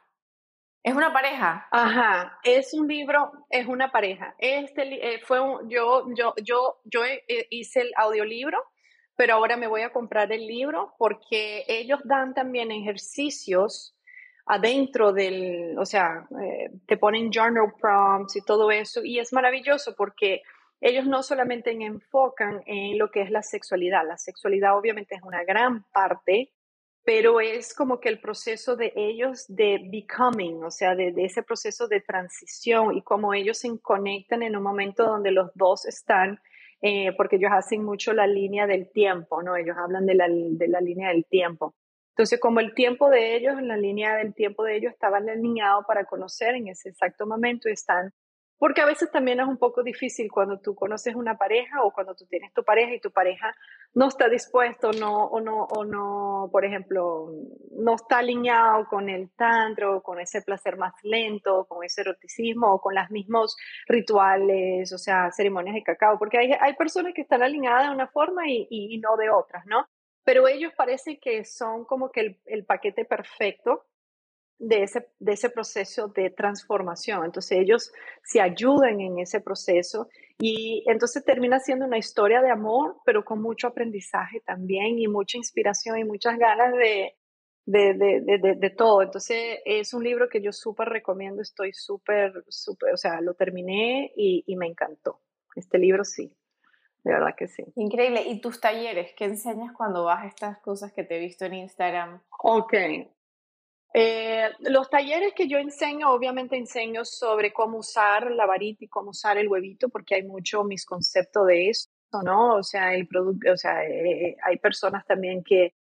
¿Es 0.83 0.95
una 0.95 1.13
pareja? 1.13 1.69
Ajá, 1.71 2.39
es 2.43 2.73
un 2.73 2.89
libro, 2.89 3.31
es 3.51 3.67
una 3.67 3.93
pareja. 3.93 4.35
Este 4.39 5.15
eh, 5.15 5.21
fue 5.25 5.39
un, 5.39 5.69
yo, 5.69 6.07
yo, 6.17 6.33
yo, 6.43 6.81
yo 6.85 7.03
hice 7.51 7.83
el 7.83 7.93
audiolibro, 7.97 8.59
pero 9.15 9.35
ahora 9.35 9.59
me 9.59 9.67
voy 9.67 9.83
a 9.83 9.93
comprar 9.93 10.33
el 10.33 10.47
libro 10.47 10.95
porque 10.99 11.67
ellos 11.69 12.01
dan 12.05 12.33
también 12.33 12.73
ejercicios 12.73 13.95
adentro 14.47 15.13
del, 15.13 15.77
o 15.79 15.87
sea, 15.87 16.27
eh, 16.43 16.71
te 16.87 16.97
ponen 16.97 17.31
journal 17.31 17.73
prompts 17.81 18.37
y 18.37 18.43
todo 18.43 18.71
eso, 18.71 19.05
y 19.05 19.19
es 19.19 19.33
maravilloso 19.33 19.95
porque 19.97 20.43
ellos 20.81 21.07
no 21.07 21.23
solamente 21.23 21.71
enfocan 21.71 22.63
en 22.67 22.99
lo 22.99 23.11
que 23.11 23.23
es 23.23 23.31
la 23.31 23.43
sexualidad, 23.43 24.07
la 24.07 24.19
sexualidad 24.19 24.77
obviamente 24.77 25.15
es 25.15 25.23
una 25.23 25.45
gran 25.45 25.85
parte, 25.93 26.53
pero 27.05 27.41
es 27.41 27.75
como 27.75 28.01
que 28.01 28.09
el 28.09 28.21
proceso 28.21 28.77
de 28.77 28.93
ellos 28.97 29.45
de 29.49 29.81
becoming, 29.91 30.63
o 30.65 30.71
sea, 30.71 30.95
de, 30.95 31.13
de 31.13 31.25
ese 31.25 31.43
proceso 31.43 31.89
de 31.89 32.01
transición 32.01 32.97
y 32.97 33.03
cómo 33.03 33.35
ellos 33.35 33.59
se 33.59 33.81
conectan 33.81 34.43
en 34.43 34.57
un 34.57 34.63
momento 34.63 35.05
donde 35.05 35.33
los 35.33 35.51
dos 35.55 35.85
están, 35.87 36.41
eh, 36.81 37.13
porque 37.17 37.37
ellos 37.37 37.53
hacen 37.53 37.85
mucho 37.85 38.13
la 38.13 38.27
línea 38.27 38.67
del 38.67 38.91
tiempo, 38.91 39.43
¿no? 39.43 39.57
Ellos 39.57 39.77
hablan 39.79 40.05
de 40.07 40.15
la, 40.15 40.27
de 40.29 40.69
la 40.69 40.81
línea 40.81 41.11
del 41.11 41.25
tiempo. 41.27 41.75
Entonces, 42.13 42.39
como 42.41 42.61
el 42.61 42.75
tiempo 42.75 43.09
de 43.09 43.37
ellos, 43.37 43.59
en 43.59 43.69
la 43.69 43.77
línea 43.77 44.17
del 44.17 44.35
tiempo 44.35 44.65
de 44.65 44.77
ellos, 44.77 44.93
estaba 44.93 45.17
alineado 45.17 45.85
para 45.87 46.05
conocer 46.05 46.55
en 46.55 46.69
ese 46.69 46.91
exacto 46.91 47.27
momento 47.27 47.71
y 47.71 47.73
están, 47.73 48.13
porque 48.59 48.83
a 48.83 48.87
veces 48.87 49.11
también 49.11 49.41
es 49.41 49.49
un 49.49 49.57
poco 49.57 49.83
difícil 49.83 50.31
cuando 50.31 50.61
tú 50.61 50.75
conoces 50.75 51.15
una 51.17 51.37
pareja 51.37 51.83
o 51.83 51.91
cuando 51.91 52.15
tú 52.15 52.27
tienes 52.27 52.53
tu 52.53 52.63
pareja 52.63 52.95
y 52.95 53.01
tu 53.01 53.11
pareja 53.11 53.53
no 53.95 54.09
está 54.09 54.29
dispuesto 54.29 54.93
no, 54.93 55.25
o, 55.25 55.41
no, 55.41 55.65
o 55.65 55.85
no, 55.85 56.49
por 56.53 56.65
ejemplo, 56.65 57.31
no 57.73 57.95
está 57.95 58.19
alineado 58.19 58.87
con 58.89 59.09
el 59.09 59.31
tantra 59.33 59.89
con 60.01 60.21
ese 60.21 60.43
placer 60.43 60.77
más 60.77 60.93
lento, 61.03 61.65
con 61.65 61.83
ese 61.83 62.03
eroticismo 62.03 62.75
o 62.75 62.81
con 62.81 62.95
los 62.95 63.11
mismos 63.11 63.57
rituales, 63.89 64.93
o 64.93 64.99
sea, 64.99 65.33
ceremonias 65.33 65.75
de 65.75 65.83
cacao, 65.83 66.19
porque 66.19 66.39
hay, 66.39 66.75
personas 66.75 67.15
que 67.15 67.23
están 67.23 67.43
alineadas 67.43 67.89
de 67.89 67.95
una 67.95 68.07
forma 68.07 68.49
y, 68.49 68.69
y 68.71 68.99
no 68.99 69.17
de 69.17 69.31
otras, 69.31 69.65
¿no? 69.67 69.87
Pero 70.25 70.49
ellos 70.49 70.73
parece 70.77 71.19
que 71.19 71.45
son 71.45 71.85
como 71.85 72.11
que 72.11 72.21
el, 72.21 72.41
el 72.47 72.65
paquete 72.65 73.05
perfecto 73.05 73.87
de 74.59 74.85
ese, 74.85 75.09
de 75.19 75.33
ese 75.33 75.51
proceso 75.51 76.09
de 76.09 76.31
transformación. 76.31 77.25
Entonces 77.25 77.59
ellos 77.59 77.93
se 78.23 78.41
ayudan 78.41 79.01
en 79.01 79.19
ese 79.19 79.41
proceso 79.41 80.09
y 80.39 80.85
entonces 80.87 81.25
termina 81.25 81.59
siendo 81.59 81.85
una 81.87 81.99
historia 81.99 82.41
de 82.41 82.51
amor, 82.51 82.97
pero 83.05 83.25
con 83.25 83.43
mucho 83.43 83.67
aprendizaje 83.67 84.41
también 84.41 84.99
y 84.99 85.09
mucha 85.09 85.37
inspiración 85.37 85.99
y 85.99 86.05
muchas 86.05 86.39
ganas 86.39 86.75
de, 86.77 87.17
de, 87.67 87.95
de, 87.95 88.39
de, 88.39 88.55
de 88.55 88.71
todo. 88.71 89.03
Entonces 89.03 89.59
es 89.65 89.93
un 89.95 90.05
libro 90.05 90.29
que 90.29 90.41
yo 90.41 90.53
súper 90.53 90.89
recomiendo, 90.89 91.43
estoy 91.43 91.73
súper, 91.73 92.33
súper, 92.49 92.95
o 92.95 92.97
sea, 92.97 93.21
lo 93.21 93.35
terminé 93.35 94.13
y, 94.17 94.45
y 94.47 94.57
me 94.57 94.69
encantó. 94.69 95.21
Este 95.57 95.79
libro 95.79 96.05
sí 96.05 96.33
de 97.05 97.13
verdad 97.13 97.35
que 97.37 97.49
sí. 97.49 97.65
Increíble. 97.77 98.23
¿Y 98.23 98.41
tus 98.41 98.61
talleres? 98.61 99.13
¿Qué 99.17 99.25
enseñas 99.25 99.73
cuando 99.73 100.05
vas 100.05 100.25
a 100.25 100.29
estas 100.29 100.59
cosas 100.61 100.93
que 100.93 101.03
te 101.03 101.17
he 101.17 101.21
visto 101.21 101.45
en 101.45 101.55
Instagram? 101.55 102.23
Ok. 102.39 102.75
Eh, 103.95 104.49
los 104.61 104.89
talleres 104.89 105.35
que 105.35 105.49
yo 105.49 105.59
enseño, 105.59 106.11
obviamente 106.11 106.57
enseño 106.57 107.05
sobre 107.05 107.53
cómo 107.53 107.79
usar 107.79 108.31
la 108.31 108.47
varita 108.47 108.85
y 108.85 108.89
cómo 108.89 109.11
usar 109.11 109.37
el 109.37 109.49
huevito, 109.49 109.89
porque 109.91 110.15
hay 110.15 110.23
mucho 110.23 110.65
misconcepto 110.65 111.45
de 111.45 111.69
eso, 111.69 111.91
¿no? 112.25 112.55
O 112.55 112.63
sea, 112.63 112.95
el 112.95 113.07
producto, 113.07 113.53
o 113.53 113.57
sea, 113.57 113.85
eh, 113.85 114.37
hay 114.43 114.57
personas 114.59 115.05
también 115.05 115.43
que 115.45 115.75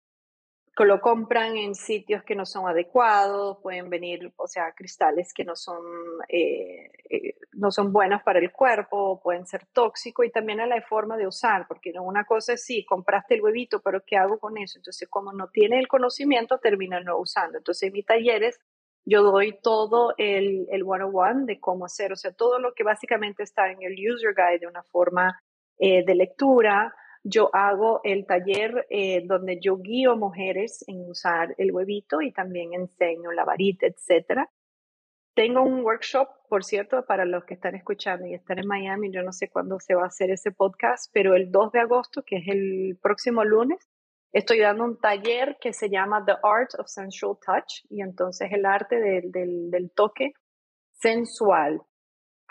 lo 0.86 1.02
compran 1.02 1.58
en 1.58 1.76
sitios 1.76 2.24
que 2.24 2.36
no 2.36 2.46
son 2.46 2.68
adecuados, 2.68 3.58
pueden 3.62 3.90
venir, 3.90 4.32
o 4.36 4.48
sea, 4.48 4.72
cristales 4.74 5.34
que 5.34 5.44
no 5.44 5.56
son, 5.56 5.84
eh, 6.28 6.92
eh, 7.10 7.36
no 7.54 7.72
son 7.72 7.92
buenos 7.92 8.22
para 8.24 8.40
el 8.40 8.52
cuerpo, 8.52 9.22
pueden 9.22 9.46
ser 9.46 9.66
tóxicos 9.74 10.26
y 10.26 10.32
también 10.32 10.60
a 10.60 10.68
la 10.68 10.82
forma 10.82 11.18
de 11.18 11.28
usar, 11.28 11.66
porque 11.68 11.92
una 12.00 12.26
cosa 12.26 12.54
es, 12.54 12.66
sí, 12.66 12.86
compraste 12.86 13.36
el 13.36 13.42
huevito, 13.42 13.82
pero 13.82 14.02
¿qué 14.06 14.18
hago 14.18 14.40
con 14.40 14.58
eso? 14.58 14.80
Entonces, 14.80 15.08
como 15.10 15.34
no 15.34 15.50
tiene 15.50 15.80
el 15.80 15.88
conocimiento, 15.88 16.60
termina 16.60 17.00
no 17.00 17.18
usando. 17.18 17.58
Entonces, 17.58 17.88
en 17.88 17.94
mis 17.94 18.06
talleres, 18.06 18.60
yo 19.06 19.24
doy 19.24 19.58
todo 19.62 20.14
el, 20.18 20.68
el 20.70 20.84
one-on-one 20.84 21.46
de 21.46 21.60
cómo 21.60 21.86
hacer, 21.86 22.12
o 22.12 22.16
sea, 22.16 22.32
todo 22.32 22.60
lo 22.60 22.74
que 22.74 22.84
básicamente 22.84 23.44
está 23.44 23.72
en 23.72 23.82
el 23.82 23.94
user 23.94 24.34
guide 24.36 24.60
de 24.60 24.68
una 24.68 24.84
forma 24.84 25.42
eh, 25.80 26.04
de 26.06 26.16
lectura, 26.16 26.94
yo 27.24 27.50
hago 27.54 28.02
el 28.04 28.26
taller 28.26 28.88
eh, 28.90 29.24
donde 29.26 29.60
yo 29.60 29.78
guío 29.78 30.16
mujeres 30.16 30.84
en 30.88 31.02
usar 31.10 31.54
el 31.58 31.72
huevito 31.72 32.22
y 32.22 32.32
también 32.32 32.74
enseño 32.74 33.32
la 33.32 33.46
varita, 33.46 33.88
etcétera. 33.88 34.50
Tengo 35.36 35.62
un 35.62 35.84
workshop, 35.86 36.28
por 36.50 36.64
cierto, 36.64 37.06
para 37.06 37.26
los 37.26 37.46
que 37.46 37.54
están 37.54 37.76
escuchando 37.76 38.26
y 38.26 38.34
están 38.34 38.60
en 38.60 38.68
Miami, 38.68 39.12
yo 39.12 39.24
no 39.24 39.32
sé 39.32 39.50
cuándo 39.50 39.80
se 39.80 39.96
va 39.96 40.04
a 40.04 40.08
hacer 40.08 40.32
ese 40.32 40.52
podcast, 40.52 41.10
pero 41.14 41.36
el 41.36 41.52
2 41.52 41.72
de 41.72 41.80
agosto, 41.80 42.24
que 42.26 42.38
es 42.38 42.48
el 42.48 42.98
próximo 43.02 43.44
lunes, 43.46 43.80
estoy 44.34 44.60
dando 44.60 44.84
un 44.84 45.00
taller 45.00 45.58
que 45.62 45.72
se 45.72 45.90
llama 45.90 46.26
The 46.26 46.36
Art 46.44 46.72
of 46.78 46.88
Sensual 46.88 47.38
Touch 47.46 47.86
y 47.90 48.02
entonces 48.02 48.52
el 48.52 48.66
arte 48.66 49.00
del, 49.00 49.32
del, 49.32 49.72
del 49.72 49.92
toque 49.92 50.34
sensual. 50.92 51.82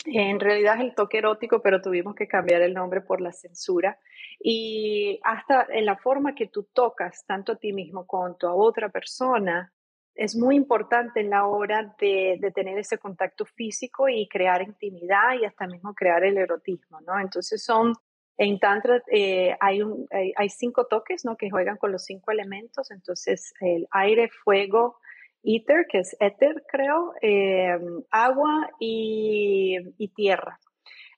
En 0.05 0.41
realidad 0.41 0.77
es 0.77 0.83
el 0.83 0.95
toque 0.95 1.19
erótico, 1.19 1.61
pero 1.61 1.81
tuvimos 1.81 2.15
que 2.15 2.29
cambiar 2.29 2.63
el 2.63 2.75
nombre 2.75 3.01
por 3.01 3.21
la 3.21 3.33
censura. 3.33 3.99
Y 4.39 5.21
hasta 5.25 5.67
en 5.71 5.87
la 5.87 5.97
forma 5.97 6.35
que 6.35 6.47
tú 6.47 6.69
tocas 6.73 7.25
tanto 7.27 7.53
a 7.53 7.57
ti 7.57 7.73
mismo 7.73 8.07
como 8.07 8.37
a 8.41 8.55
otra 8.55 8.89
persona, 8.89 9.73
es 10.15 10.35
muy 10.37 10.57
importante 10.57 11.21
en 11.21 11.31
la 11.31 11.47
hora 11.47 11.95
de, 12.01 12.39
de, 12.41 12.51
tener 12.51 12.77
ese 12.77 12.99
contacto 12.99 13.45
físico 13.45 14.09
y 14.09 14.27
crear 14.29 14.63
intimidad 14.63 15.35
y 15.41 15.45
hasta 15.45 15.69
mismo 15.69 15.95
crear 15.95 16.25
el 16.25 16.39
erotismo, 16.39 17.01
¿no? 17.03 17.19
Entonces 17.21 17.63
son, 17.63 17.95
en 18.37 18.59
Tantra 18.59 19.01
eh, 19.13 19.57
hay, 19.61 19.81
hay, 20.11 20.33
hay, 20.37 20.49
cinco 20.49 20.87
toques, 20.87 21.25
¿no? 21.25 21.37
Que 21.37 21.51
juegan 21.51 21.77
con 21.77 21.93
los 21.93 22.05
cinco 22.05 22.33
elementos, 22.33 22.91
entonces 22.91 23.55
el 23.61 23.87
aire, 23.93 24.29
fuego, 24.43 24.99
ether, 25.43 25.87
que 25.91 25.99
es 25.99 26.17
éter, 26.21 26.65
creo, 26.69 27.13
eh, 27.23 27.79
agua 28.11 28.71
y, 28.79 29.77
y, 29.99 30.09
tierra. 30.09 30.59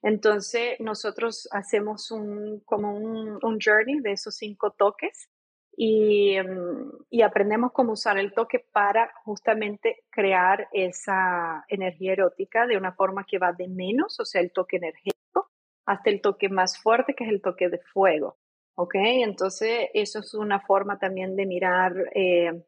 Entonces, 0.03 0.79
nosotros 0.81 1.49
hacemos 1.53 2.11
un, 2.11 2.61
como 2.61 2.95
un, 2.97 3.39
un 3.43 3.59
journey 3.61 4.01
de 4.01 4.13
esos 4.13 4.37
cinco 4.37 4.71
toques 4.71 5.29
y, 5.77 6.37
y, 7.11 7.23
aprendemos 7.23 7.73
cómo 7.73 7.93
usar 7.93 8.19
el 8.19 8.33
toque 8.33 8.59
para 8.73 9.13
justamente 9.25 10.05
crear 10.11 10.69
esa 10.73 11.65
energía 11.69 12.13
erótica 12.13 12.67
de 12.67 12.77
una 12.77 12.93
forma 12.93 13.25
que 13.25 13.39
va 13.39 13.53
de 13.53 13.69
menos, 13.69 14.19
o 14.21 14.25
sea, 14.25 14.41
el 14.41 14.53
toque 14.53 14.77
energético, 14.77 15.51
hasta 15.87 16.11
el 16.11 16.21
toque 16.21 16.49
más 16.49 16.79
fuerte, 16.79 17.15
que 17.15 17.25
es 17.25 17.31
el 17.31 17.41
toque 17.41 17.69
de 17.69 17.79
fuego. 17.79 18.37
¿Ok? 18.75 18.95
Entonces, 18.95 19.89
eso 19.93 20.21
es 20.21 20.33
una 20.35 20.61
forma 20.61 20.99
también 20.99 21.37
de 21.37 21.47
mirar 21.47 21.95
eh, 22.15 22.63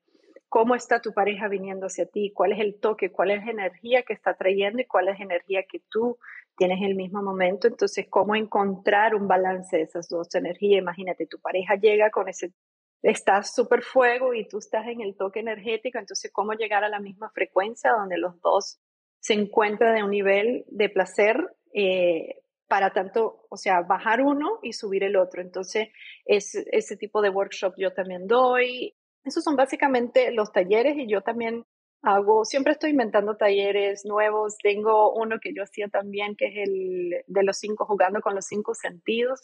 cómo 0.53 0.75
está 0.75 1.01
tu 1.01 1.15
pareja 1.15 1.49
viniendo 1.49 1.87
hacia 1.87 2.05
ti, 2.05 2.31
cuál 2.31 2.53
es 2.53 2.61
el 2.61 2.79
toque, 2.79 3.11
cuál 3.11 3.31
es 3.31 3.43
la 3.43 3.53
energía 3.53 4.03
que 4.03 4.13
está 4.13 4.35
trayendo 4.35 4.83
y 4.83 4.85
cuál 4.85 5.09
es 5.09 5.19
la 5.19 5.25
energía 5.25 5.63
que 5.63 5.81
tú 5.89 6.19
tienes 6.59 6.77
en 6.77 6.85
el 6.85 6.95
mismo 6.95 7.23
momento. 7.23 7.69
Entonces, 7.69 8.07
cómo 8.11 8.37
encontrar 8.37 9.15
un 9.15 9.27
balance 9.27 9.79
de 9.79 9.85
esas 9.85 10.11
dos 10.11 10.35
energías. 10.35 10.83
Imagínate, 10.83 11.27
tu 11.27 11.41
pareja 11.41 11.77
llega 11.77 12.11
con 12.11 12.29
ese, 12.29 12.53
estás 13.01 13.55
súper 13.55 13.83
fuego 13.83 14.35
y 14.35 14.47
tú 14.47 14.59
estás 14.59 14.87
en 14.89 15.01
el 15.01 15.17
toque 15.17 15.41
energético, 15.41 15.99
entonces, 15.99 16.31
cómo 16.31 16.53
llegar 16.53 16.85
a 16.85 16.91
la 16.91 17.01
misma 17.01 17.31
frecuencia 17.31 17.91
donde 17.91 18.19
los 18.19 18.39
dos 18.43 18.79
se 19.21 19.33
encuentran 19.33 19.95
de 19.95 20.05
un 20.05 20.11
nivel 20.11 20.67
de 20.69 20.91
placer. 20.91 21.39
Eh, 21.73 22.43
para 22.69 22.91
tanto, 22.91 23.47
o 23.49 23.57
sea, 23.57 23.83
bajar 23.83 24.21
uno 24.21 24.59
y 24.63 24.75
subir 24.75 25.03
el 25.03 25.17
otro. 25.17 25.41
Entonces, 25.41 25.89
es, 26.27 26.55
ese 26.55 26.97
tipo 26.99 27.23
de 27.23 27.31
workshop 27.31 27.75
yo 27.79 27.93
también 27.93 28.27
doy. 28.27 28.95
Esos 29.25 29.45
son 29.45 29.57
básicamente 29.57 30.33
los 30.33 30.53
talleres 30.53 30.97
y 30.97 31.07
yo 31.07 31.23
también 31.23 31.65
hago, 32.03 32.45
siempre 32.45 32.73
estoy 32.73 32.91
inventando 32.91 33.37
talleres 33.37 34.05
nuevos. 34.05 34.57
Tengo 34.63 35.13
uno 35.15 35.39
que 35.41 35.55
yo 35.55 35.63
hacía 35.63 35.89
también, 35.89 36.35
que 36.37 36.47
es 36.47 36.69
el 36.69 37.25
de 37.27 37.43
los 37.45 37.59
cinco, 37.59 37.87
jugando 37.87 38.21
con 38.21 38.35
los 38.35 38.47
cinco 38.47 38.75
sentidos. 38.75 39.41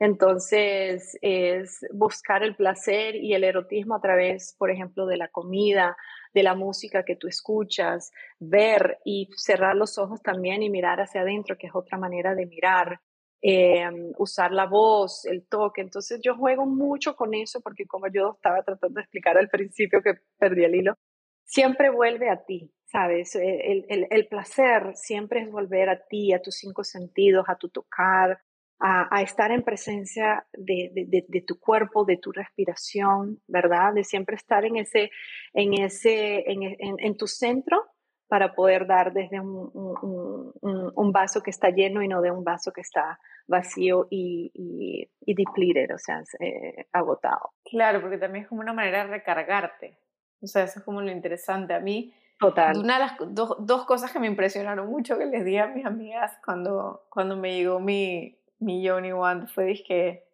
Entonces, 0.00 1.16
es 1.22 1.86
buscar 1.92 2.42
el 2.42 2.56
placer 2.56 3.14
y 3.14 3.34
el 3.34 3.44
erotismo 3.44 3.94
a 3.94 4.00
través, 4.00 4.56
por 4.58 4.70
ejemplo, 4.70 5.06
de 5.06 5.16
la 5.16 5.28
comida, 5.28 5.96
de 6.34 6.42
la 6.42 6.56
música 6.56 7.04
que 7.04 7.14
tú 7.14 7.28
escuchas, 7.28 8.10
ver 8.40 8.98
y 9.04 9.28
cerrar 9.36 9.76
los 9.76 9.98
ojos 9.98 10.20
también 10.20 10.64
y 10.64 10.70
mirar 10.70 11.00
hacia 11.00 11.20
adentro, 11.20 11.56
que 11.56 11.68
es 11.68 11.74
otra 11.74 11.98
manera 11.98 12.34
de 12.34 12.46
mirar. 12.46 13.00
Eh, 13.44 13.84
usar 14.18 14.52
la 14.52 14.66
voz, 14.66 15.24
el 15.26 15.46
toque. 15.48 15.80
Entonces 15.80 16.20
yo 16.22 16.36
juego 16.36 16.64
mucho 16.64 17.16
con 17.16 17.34
eso 17.34 17.60
porque 17.60 17.86
como 17.86 18.06
yo 18.06 18.34
estaba 18.36 18.62
tratando 18.62 18.94
de 18.94 19.02
explicar 19.02 19.36
al 19.36 19.48
principio 19.48 20.00
que 20.00 20.14
perdí 20.38 20.64
el 20.64 20.76
hilo, 20.76 20.96
siempre 21.44 21.90
vuelve 21.90 22.30
a 22.30 22.44
ti, 22.44 22.72
¿sabes? 22.84 23.34
El, 23.34 23.84
el, 23.88 24.06
el, 24.10 24.28
placer 24.28 24.92
siempre 24.94 25.40
es 25.40 25.50
volver 25.50 25.88
a 25.88 26.06
ti, 26.06 26.32
a 26.32 26.40
tus 26.40 26.54
cinco 26.54 26.84
sentidos, 26.84 27.44
a 27.48 27.56
tu 27.56 27.68
tocar, 27.68 28.40
a, 28.78 29.16
a 29.16 29.22
estar 29.22 29.50
en 29.50 29.62
presencia 29.62 30.46
de, 30.52 30.90
de, 30.92 31.24
de, 31.26 31.40
tu 31.42 31.58
cuerpo, 31.58 32.04
de 32.04 32.18
tu 32.18 32.32
respiración, 32.32 33.40
¿verdad? 33.48 33.92
De 33.92 34.04
siempre 34.04 34.36
estar 34.36 34.64
en 34.64 34.76
ese, 34.76 35.10
en 35.52 35.74
ese, 35.74 36.50
en, 36.50 36.62
en, 36.62 36.96
en 36.98 37.16
tu 37.16 37.26
centro 37.26 37.86
para 38.32 38.54
poder 38.54 38.86
dar 38.86 39.12
desde 39.12 39.40
un, 39.40 39.70
un, 39.74 40.52
un, 40.62 40.92
un, 40.94 41.12
vaso 41.12 41.42
que 41.42 41.50
está 41.50 41.68
lleno 41.68 42.02
y 42.02 42.08
no 42.08 42.22
de 42.22 42.30
un 42.30 42.44
vaso 42.44 42.72
que 42.72 42.80
está 42.80 43.20
vacío 43.46 44.06
y, 44.08 44.50
y, 44.54 45.06
y 45.20 45.34
depleted, 45.34 45.94
o 45.94 45.98
sea, 45.98 46.22
eh, 46.40 46.86
agotado. 46.94 47.50
Claro, 47.62 48.00
porque 48.00 48.16
también 48.16 48.44
es 48.44 48.48
como 48.48 48.62
una 48.62 48.72
manera 48.72 49.04
de 49.04 49.10
recargarte. 49.10 49.98
O 50.40 50.46
sea, 50.46 50.62
eso 50.62 50.78
es 50.78 50.84
como 50.86 51.02
lo 51.02 51.10
interesante. 51.10 51.74
A 51.74 51.80
mí, 51.80 52.14
Total. 52.38 52.78
una 52.78 52.94
de 52.94 53.00
las 53.00 53.16
do, 53.34 53.54
dos 53.60 53.84
cosas 53.84 54.10
que 54.10 54.18
me 54.18 54.28
impresionaron 54.28 54.86
mucho 54.88 55.18
que 55.18 55.26
les 55.26 55.44
di 55.44 55.58
a 55.58 55.66
mis 55.66 55.84
amigas 55.84 56.38
cuando, 56.42 57.04
cuando 57.10 57.36
me 57.36 57.54
llegó 57.54 57.80
mi, 57.80 58.38
mi 58.60 58.82
Yoni 58.82 59.12
Wand 59.12 59.48
fue 59.48 59.74
que 59.86 60.26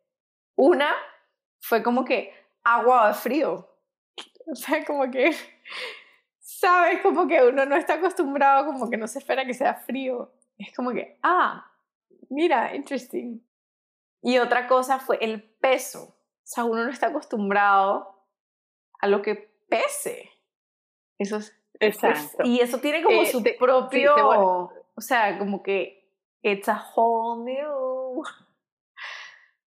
una 0.55 0.95
fue 1.59 1.83
como 1.83 2.05
que 2.05 2.33
agua 2.63 3.09
de 3.09 3.15
frío. 3.15 3.69
O 4.51 4.55
sea, 4.55 4.83
como 4.87 5.11
que, 5.11 5.33
¿sabes? 6.59 7.01
Como 7.03 7.29
que 7.29 7.40
uno 7.42 7.64
no 7.66 7.77
está 7.77 7.94
acostumbrado, 7.94 8.66
como 8.66 8.90
que 8.90 8.97
no 8.97 9.07
se 9.07 9.21
espera 9.21 9.47
que 9.47 9.55
sea 9.55 9.75
frío. 9.75 10.33
Es 10.59 10.75
como 10.75 10.90
que, 10.90 11.18
ah, 11.23 11.71
mira, 12.31 12.75
interesting. 12.75 13.40
Y 14.23 14.38
otra 14.38 14.66
cosa 14.66 14.99
fue 14.99 15.18
el 15.21 15.42
peso. 15.42 16.03
O 16.03 16.51
sea, 16.51 16.64
uno 16.64 16.85
no 16.85 16.90
está 16.90 17.09
acostumbrado 17.09 18.25
a 19.01 19.07
lo 19.07 19.23
que 19.23 19.37
pese. 19.68 20.31
Eso 21.18 21.37
es. 21.37 21.55
Exacto. 21.79 22.42
Y 22.44 22.61
eso 22.61 22.81
tiene 22.81 23.05
como 23.05 23.23
eh, 23.23 23.27
su 23.27 23.40
te, 23.40 23.55
propio. 23.55 24.14
Sí, 24.16 24.23
bueno. 24.23 24.73
O 24.97 25.01
sea, 25.01 25.38
como 25.38 25.62
que. 25.62 26.11
It's 26.42 26.68
a 26.68 26.85
whole 26.94 27.44
new. 27.44 28.23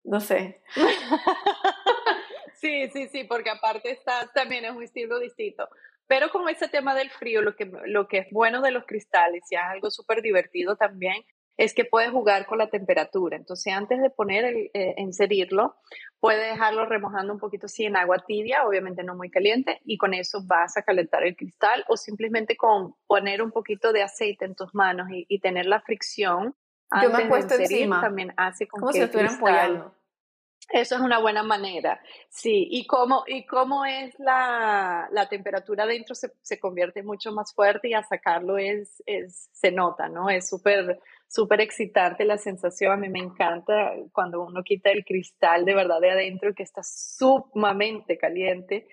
No 0.08 0.20
sé. 0.20 0.62
sí, 2.62 2.88
sí, 2.92 3.08
sí, 3.08 3.24
porque 3.24 3.50
aparte 3.50 3.90
está, 3.90 4.32
también 4.36 4.64
es 4.64 4.70
un 4.70 4.84
estilo 4.84 5.18
distinto. 5.18 5.68
Pero 6.08 6.30
con 6.30 6.48
ese 6.50 6.68
tema 6.68 6.94
del 6.94 7.10
frío, 7.10 7.42
lo 7.42 7.56
que, 7.56 7.72
lo 7.86 8.08
que 8.08 8.20
es 8.20 8.28
bueno 8.32 8.62
de 8.62 8.72
los 8.72 8.86
cristales, 8.86 9.44
y 9.50 9.56
es 9.56 9.62
algo 9.62 9.90
súper 9.90 10.22
divertido 10.22 10.76
también, 10.76 11.24
es 11.58 11.74
que 11.74 11.86
puedes 11.86 12.12
jugar 12.12 12.46
con 12.46 12.58
la 12.58 12.70
temperatura. 12.70 13.38
Entonces, 13.38 13.74
antes 13.74 14.02
de 14.02 14.10
poner 14.10 14.46
el, 14.46 14.72
eh, 14.74 14.96
inserirlo, 14.98 15.76
puedes 16.20 16.52
dejarlo 16.52 16.86
remojando 16.86 17.34
un 17.34 17.40
poquito 17.40 17.68
así 17.68 17.86
en 17.86 17.96
agua 17.96 18.24
tibia, 18.28 18.66
obviamente 18.66 19.04
no 19.04 19.16
muy 19.16 19.30
caliente, 19.30 19.80
y 19.86 19.98
con 19.98 20.14
eso 20.14 20.42
vas 20.46 20.76
a 20.78 20.84
calentar 20.84 21.24
el 21.24 21.36
cristal 21.36 21.86
o 21.88 21.98
simplemente 21.98 22.58
con 22.58 22.96
poner 23.08 23.42
un 23.42 23.52
poquito 23.52 23.94
de 23.94 24.04
aceite 24.04 24.46
en 24.46 24.56
tus 24.56 24.76
manos 24.76 25.10
y, 25.10 25.26
y 25.30 25.40
tener 25.40 25.66
la 25.66 25.82
fricción. 25.82 26.56
Yo 27.02 27.10
me 27.10 27.24
he 27.24 27.28
puesto 27.28 27.56
encima. 27.56 28.02
También 28.02 28.34
hace 28.38 28.68
con 28.68 28.82
como 28.82 28.92
que 28.92 29.00
si 29.00 29.04
estuvieran 29.06 29.36
apoyando. 29.36 29.96
Eso 30.70 30.96
es 30.96 31.02
una 31.02 31.20
buena 31.20 31.44
manera, 31.44 32.02
sí. 32.30 32.68
¿Y 32.72 32.88
cómo, 32.88 33.24
y 33.28 33.46
cómo 33.46 33.86
es 33.86 34.18
la, 34.20 35.08
la 35.12 35.30
temperatura 35.30 35.86
dentro? 35.86 36.16
Se, 36.16 36.32
se, 36.42 36.60
convierte 36.60 37.04
mucho 37.04 37.32
más 37.32 37.54
fuerte 37.54 37.90
y 37.90 37.94
a 37.94 38.02
sacarlo 38.02 38.58
es, 38.58 39.04
es 39.06 39.50
se 39.54 39.72
nota, 39.72 40.10
¿no? 40.10 40.30
Es 40.30 40.50
súper 40.50 41.00
súper 41.28 41.62
excitante 41.62 42.26
la 42.26 42.38
sensación. 42.38 42.94
A 42.94 42.98
mí 42.98 43.10
me 43.10 43.20
encanta 43.20 43.94
cuando 44.12 44.44
uno 44.44 44.64
quita 44.64 44.92
el 44.92 45.06
cristal 45.06 45.66
de 45.66 45.76
verdad 45.76 46.00
de 46.00 46.12
adentro 46.12 46.54
que 46.54 46.64
está 46.64 46.82
sumamente 46.84 48.18
caliente. 48.18 48.88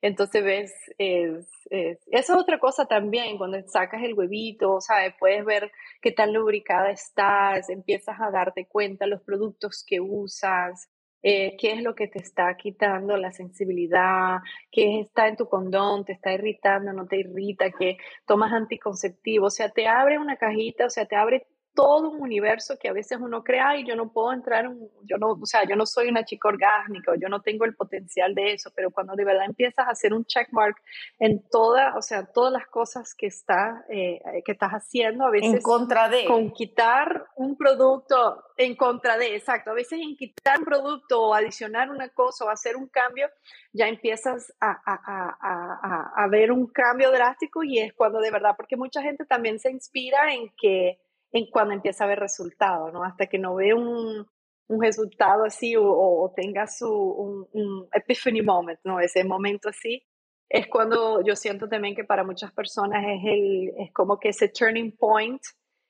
Entonces 0.00 0.44
ves, 0.44 0.72
es, 0.96 1.48
es, 1.70 1.98
esa 2.06 2.32
es 2.34 2.38
otra 2.38 2.60
cosa 2.60 2.86
también, 2.86 3.36
cuando 3.36 3.60
sacas 3.66 4.02
el 4.04 4.14
huevito, 4.14 4.80
¿sabes? 4.80 5.12
Puedes 5.18 5.44
ver 5.44 5.72
qué 6.00 6.12
tan 6.12 6.32
lubricada 6.32 6.90
estás, 6.90 7.68
empiezas 7.68 8.16
a 8.20 8.30
darte 8.30 8.66
cuenta 8.66 9.06
los 9.06 9.22
productos 9.22 9.84
que 9.84 10.00
usas, 10.00 10.88
eh, 11.22 11.56
qué 11.58 11.72
es 11.72 11.82
lo 11.82 11.94
que 11.94 12.08
te 12.08 12.18
está 12.18 12.56
quitando 12.56 13.16
la 13.16 13.32
sensibilidad, 13.32 14.38
qué 14.70 15.00
está 15.00 15.28
en 15.28 15.36
tu 15.36 15.48
condón, 15.48 16.04
te 16.04 16.12
está 16.12 16.32
irritando, 16.32 16.92
no 16.92 17.06
te 17.06 17.18
irrita, 17.18 17.70
que 17.70 17.98
tomas 18.26 18.52
anticonceptivo, 18.52 19.46
o 19.46 19.50
sea, 19.50 19.70
te 19.70 19.88
abre 19.88 20.18
una 20.18 20.36
cajita, 20.36 20.86
o 20.86 20.90
sea, 20.90 21.06
te 21.06 21.16
abre 21.16 21.46
todo 21.78 22.10
un 22.10 22.20
universo 22.20 22.76
que 22.76 22.88
a 22.88 22.92
veces 22.92 23.18
uno 23.20 23.44
crea 23.44 23.76
y 23.76 23.86
yo 23.86 23.94
no 23.94 24.10
puedo 24.10 24.32
entrar, 24.32 24.64
en, 24.64 24.90
yo 25.04 25.16
no, 25.16 25.38
o 25.40 25.46
sea, 25.46 25.62
yo 25.62 25.76
no 25.76 25.86
soy 25.86 26.08
una 26.08 26.24
chica 26.24 26.48
orgásmica, 26.48 27.12
yo 27.22 27.28
no 27.28 27.40
tengo 27.40 27.64
el 27.64 27.76
potencial 27.76 28.34
de 28.34 28.54
eso, 28.54 28.72
pero 28.74 28.90
cuando 28.90 29.14
de 29.14 29.24
verdad 29.24 29.44
empiezas 29.44 29.86
a 29.86 29.90
hacer 29.90 30.12
un 30.12 30.24
checkmark 30.24 30.76
en 31.20 31.40
toda, 31.48 31.96
o 31.96 32.02
sea, 32.02 32.26
todas 32.26 32.52
las 32.52 32.66
cosas 32.66 33.14
que, 33.14 33.28
está, 33.28 33.84
eh, 33.88 34.20
que 34.44 34.50
estás 34.50 34.72
haciendo, 34.72 35.24
a 35.24 35.30
veces... 35.30 35.54
En 35.54 35.62
contra 35.62 36.08
de. 36.08 36.24
Con 36.24 36.50
quitar 36.50 37.26
un 37.36 37.56
producto, 37.56 38.42
en 38.56 38.74
contra 38.74 39.16
de, 39.16 39.36
exacto, 39.36 39.70
a 39.70 39.74
veces 39.74 40.00
en 40.00 40.16
quitar 40.16 40.58
un 40.58 40.64
producto 40.64 41.22
o 41.22 41.32
adicionar 41.32 41.90
una 41.90 42.08
cosa 42.08 42.44
o 42.44 42.48
hacer 42.48 42.74
un 42.74 42.88
cambio, 42.88 43.28
ya 43.72 43.86
empiezas 43.86 44.52
a, 44.60 44.70
a, 44.84 45.36
a, 45.40 46.24
a, 46.24 46.26
ver 46.26 46.50
un 46.50 46.66
cambio 46.66 47.12
drástico 47.12 47.62
y 47.62 47.78
es 47.78 47.92
cuando 47.92 48.18
de 48.18 48.32
verdad, 48.32 48.54
porque 48.56 48.76
mucha 48.76 49.00
gente 49.00 49.24
también 49.26 49.60
se 49.60 49.70
inspira 49.70 50.34
en 50.34 50.52
que 50.60 50.98
en 51.32 51.46
cuando 51.50 51.74
empieza 51.74 52.04
a 52.04 52.08
ver 52.08 52.18
resultados, 52.18 52.92
¿no? 52.92 53.04
Hasta 53.04 53.26
que 53.26 53.38
no 53.38 53.54
ve 53.56 53.74
un, 53.74 54.26
un 54.68 54.82
resultado 54.82 55.44
así 55.44 55.76
o, 55.76 55.84
o 55.84 56.32
tenga 56.34 56.66
su, 56.66 56.90
un, 56.90 57.46
un, 57.52 57.88
epiphany 57.92 58.42
moment, 58.42 58.78
¿no? 58.84 59.00
Ese 59.00 59.24
momento 59.24 59.68
así, 59.68 60.02
es 60.48 60.66
cuando 60.68 61.22
yo 61.24 61.36
siento 61.36 61.68
también 61.68 61.94
que 61.94 62.04
para 62.04 62.24
muchas 62.24 62.52
personas 62.52 63.04
es, 63.06 63.20
el, 63.24 63.72
es 63.78 63.92
como 63.92 64.18
que 64.18 64.30
ese 64.30 64.48
turning 64.48 64.96
point 64.96 65.42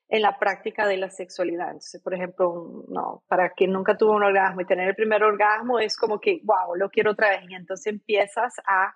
en 0.09 0.23
la 0.23 0.39
práctica 0.39 0.87
de 0.87 0.97
la 0.97 1.11
sexualidad. 1.11 1.69
Entonces, 1.69 2.03
por 2.03 2.15
ejemplo, 2.15 2.85
no, 2.89 3.23
para 3.29 3.51
quien 3.51 3.73
nunca 3.73 3.97
tuvo 3.97 4.17
un 4.17 4.23
orgasmo 4.23 4.63
y 4.63 4.67
tener 4.67 4.89
el 4.89 4.95
primer 4.95 5.23
orgasmo 5.23 5.79
es 5.79 5.97
como 5.97 6.19
que, 6.19 6.41
wow, 6.45 6.75
lo 6.77 6.89
quiero 6.89 7.13
otra 7.13 7.31
vez. 7.31 7.43
Y 7.49 7.55
entonces 7.55 7.93
empiezas 7.93 8.55
a 8.67 8.93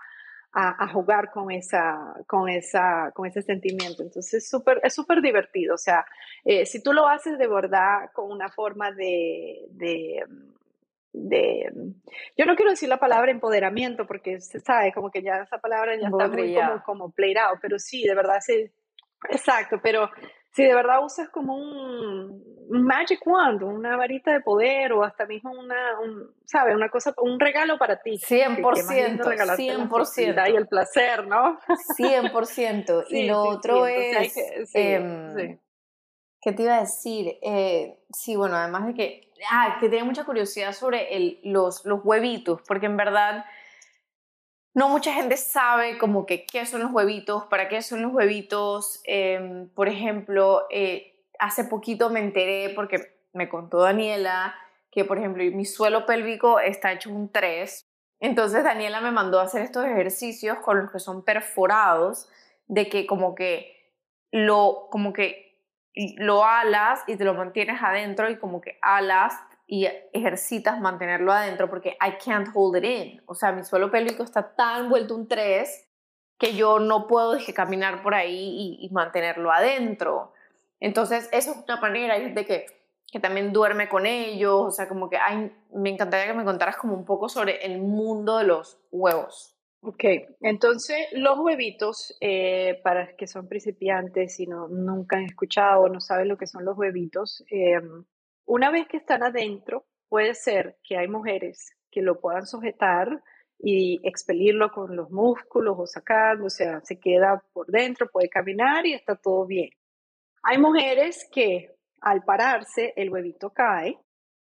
a, 0.53 0.85
a, 0.85 0.89
jugar 0.89 1.31
con, 1.31 1.51
esa, 1.51 2.15
con, 2.27 2.49
esa, 2.49 3.11
con 3.15 3.27
ese 3.27 3.43
sentimiento. 3.43 4.03
Entonces 4.03 4.49
super, 4.49 4.81
es 4.83 4.95
súper 4.95 5.23
divertido. 5.23 5.75
O 5.75 5.79
sea, 5.79 6.05
eh, 6.45 6.67
si 6.67 6.83
tú 6.83 6.93
lo 6.93 7.09
haces 7.09 7.39
de 7.39 7.49
verdad 7.49 8.11
con 8.13 8.31
una 8.31 8.51
forma 8.51 8.93
de, 8.93 9.67
de, 9.71 10.25
de, 11.13 11.73
yo 12.37 12.45
no 12.45 12.55
quiero 12.57 12.71
decir 12.71 12.89
la 12.89 12.99
palabra 12.99 13.31
empoderamiento 13.31 14.07
porque 14.07 14.41
se 14.41 14.61
sabe 14.61 14.93
como 14.93 15.11
que 15.11 15.23
ya 15.23 15.43
esa 15.43 15.59
palabra 15.59 15.97
ya 15.97 16.09
está 16.09 16.29
muy 16.29 16.55
como, 16.55 16.83
como 16.85 17.11
played 17.13 17.39
out, 17.39 17.59
pero 17.61 17.79
sí, 17.79 18.05
de 18.05 18.15
verdad, 18.15 18.39
sí, 18.41 18.71
exacto, 19.31 19.81
pero 19.83 20.11
si 20.53 20.65
de 20.65 20.75
verdad 20.75 21.03
usas 21.03 21.31
como 21.31 21.57
un, 21.57 22.45
un, 22.69 22.83
magic 22.85 23.27
wand, 23.27 23.63
una 23.63 23.97
varita 23.97 24.33
de 24.33 24.41
poder 24.41 24.93
o 24.93 25.03
hasta 25.03 25.27
mismo 25.27 25.51
una, 25.51 25.99
un. 26.01 26.35
Una 26.75 26.91
cosa, 26.91 27.15
un 27.23 27.41
regalo 27.41 27.79
para 27.79 28.03
ti. 28.03 28.19
100%, 28.19 28.61
100%. 28.61 30.53
Y 30.53 30.57
el 30.57 30.69
placer, 30.69 31.27
¿no? 31.27 31.59
100%. 31.99 33.05
sí, 33.09 33.17
y 33.17 33.27
lo 33.27 33.45
sí, 33.45 33.49
otro 33.49 33.87
sí, 33.87 33.93
es, 33.95 34.35
que, 34.35 34.67
eh, 34.75 35.35
sí, 35.35 35.59
¿Qué 36.43 36.53
te 36.53 36.65
iba 36.65 36.77
a 36.77 36.81
decir? 36.81 37.39
Eh, 37.41 38.01
sí, 38.13 38.37
bueno, 38.37 38.57
además 38.57 38.89
de 38.89 38.95
que, 38.95 39.33
ah, 39.51 39.79
que 39.81 39.89
tenía 39.89 40.05
mucha 40.05 40.25
curiosidad 40.25 40.73
sobre 40.73 41.17
el, 41.17 41.41
los, 41.45 41.87
los 41.87 42.01
huevitos, 42.05 42.61
porque 42.69 42.87
en 42.87 42.99
verdad 42.99 43.47
no 44.75 44.89
mucha 44.89 45.13
gente 45.13 45.37
sabe 45.37 45.99
como 45.99 46.25
que 46.25 46.47
qué 46.47 46.65
son 46.65 46.81
los 46.83 46.93
huevitos, 46.93 47.45
para 47.47 47.69
qué 47.69 47.83
son 47.83 48.03
los 48.03 48.13
huevitos. 48.13 49.01
Em, 49.05 49.69
por 49.69 49.89
ejemplo, 49.89 50.67
eh, 50.71 51.15
hace 51.39 51.65
poquito 51.65 52.11
me 52.11 52.21
enteré, 52.21 52.71
porque 52.75 53.19
me 53.33 53.49
contó 53.49 53.81
Daniela, 53.81 54.55
que 54.91 55.05
por 55.05 55.19
ejemplo 55.19 55.43
mi 55.45 55.65
suelo 55.65 56.07
pélvico 56.07 56.61
está 56.61 56.93
hecho 56.93 57.11
un 57.11 57.31
3. 57.31 57.87
Entonces 58.21 58.65
Daniela 58.65 59.01
me 59.01 59.11
mandó 59.11 59.41
a 59.41 59.45
hacer 59.45 59.63
estos 59.63 59.85
ejercicios 59.85 60.59
con 60.59 60.79
los 60.81 60.91
que 60.91 61.01
son 61.01 61.25
perforados, 61.25 62.29
de 62.67 62.89
que 62.89 63.07
como 63.07 63.35
que 63.35 63.77
lo, 64.31 64.89
como 64.91 65.13
que 65.13 65.59
lo 66.17 66.45
alas 66.45 67.01
y 67.07 67.17
te 67.17 67.25
lo 67.25 67.35
mantienes 67.35 67.83
adentro 67.83 68.31
y 68.31 68.39
como 68.39 68.61
que 68.61 68.79
alas 68.81 69.35
y 69.67 69.87
ejercitas 70.13 70.81
mantenerlo 70.81 71.33
adentro 71.33 71.69
porque 71.71 71.97
I 72.01 72.19
can't 72.25 72.49
hold 72.55 72.77
it 72.77 72.85
in. 72.85 73.23
O 73.27 73.35
sea, 73.35 73.53
mi 73.53 73.65
suelo 73.65 73.91
pélvico 73.91 74.23
está 74.23 74.55
tan 74.55 74.89
vuelto 74.89 75.15
un 75.15 75.29
3 75.29 75.89
que 76.39 76.55
yo 76.55 76.79
no 76.81 77.07
puedo 77.07 77.33
dejar 77.33 77.55
caminar 77.55 78.03
por 78.03 78.15
ahí 78.15 78.79
y, 78.81 78.89
mantenerlo 78.91 79.53
adentro. 79.53 80.33
Entonces, 80.81 81.29
eso 81.33 81.53
es 81.53 81.57
una 81.65 81.81
manera 81.81 82.19
de 82.19 82.45
que, 82.45 82.67
que 83.11 83.21
también 83.21 83.53
duerme 83.53 83.89
con 83.89 84.07
ellos. 84.07 84.61
O 84.61 84.71
sea, 84.71 84.89
como 84.89 85.09
que 85.09 85.17
ay, 85.17 85.53
me 85.73 85.91
encantaría 85.91 86.27
que 86.27 86.37
me 86.37 86.45
contaras 86.45 86.77
como 86.77 86.95
un 86.95 87.05
poco 87.05 87.29
sobre 87.29 87.65
el 87.65 87.79
mundo 87.81 88.39
de 88.39 88.45
los 88.45 88.79
huevos. 88.91 89.57
Ok, 89.85 90.05
entonces 90.41 90.97
los 91.13 91.41
huevitos, 91.41 92.17
eh, 92.21 92.81
para 92.85 93.17
que 93.17 93.27
son 93.27 93.49
principiantes 93.49 94.39
y 94.39 94.47
no, 94.47 94.69
nunca 94.69 95.17
han 95.17 95.25
escuchado 95.25 95.83
o 95.83 95.89
no 95.89 96.01
saben 96.01 96.29
lo 96.29 96.37
que 96.37 96.47
son 96.47 96.65
los 96.65 96.79
huevitos, 96.79 97.45
eh, 97.51 97.81
una 98.47 98.71
vez 98.71 98.87
que 98.89 98.97
están 98.97 99.23
adentro, 99.23 99.87
puede 100.09 100.35
ser 100.35 100.79
que 100.83 100.97
hay 100.97 101.09
mujeres 101.09 101.75
que 101.91 102.03
lo 102.03 102.21
puedan 102.21 102.47
sujetar 102.47 103.23
y 103.59 104.01
expelirlo 104.03 104.73
con 104.73 104.97
los 104.97 105.11
músculos 105.11 105.77
o 105.79 105.87
sacarlo, 105.87 106.47
o 106.47 106.51
sea, 106.51 106.81
se 106.83 106.99
queda 106.99 107.43
por 107.53 107.67
dentro, 107.69 108.11
puede 108.11 108.29
caminar 108.29 108.85
y 108.87 108.95
está 108.95 109.15
todo 109.15 109.47
bien. 109.47 109.71
Hay 110.43 110.59
mujeres 110.59 111.29
que 111.31 111.75
al 112.01 112.25
pararse 112.25 112.93
el 112.97 113.11
huevito 113.11 113.51
cae 113.51 113.99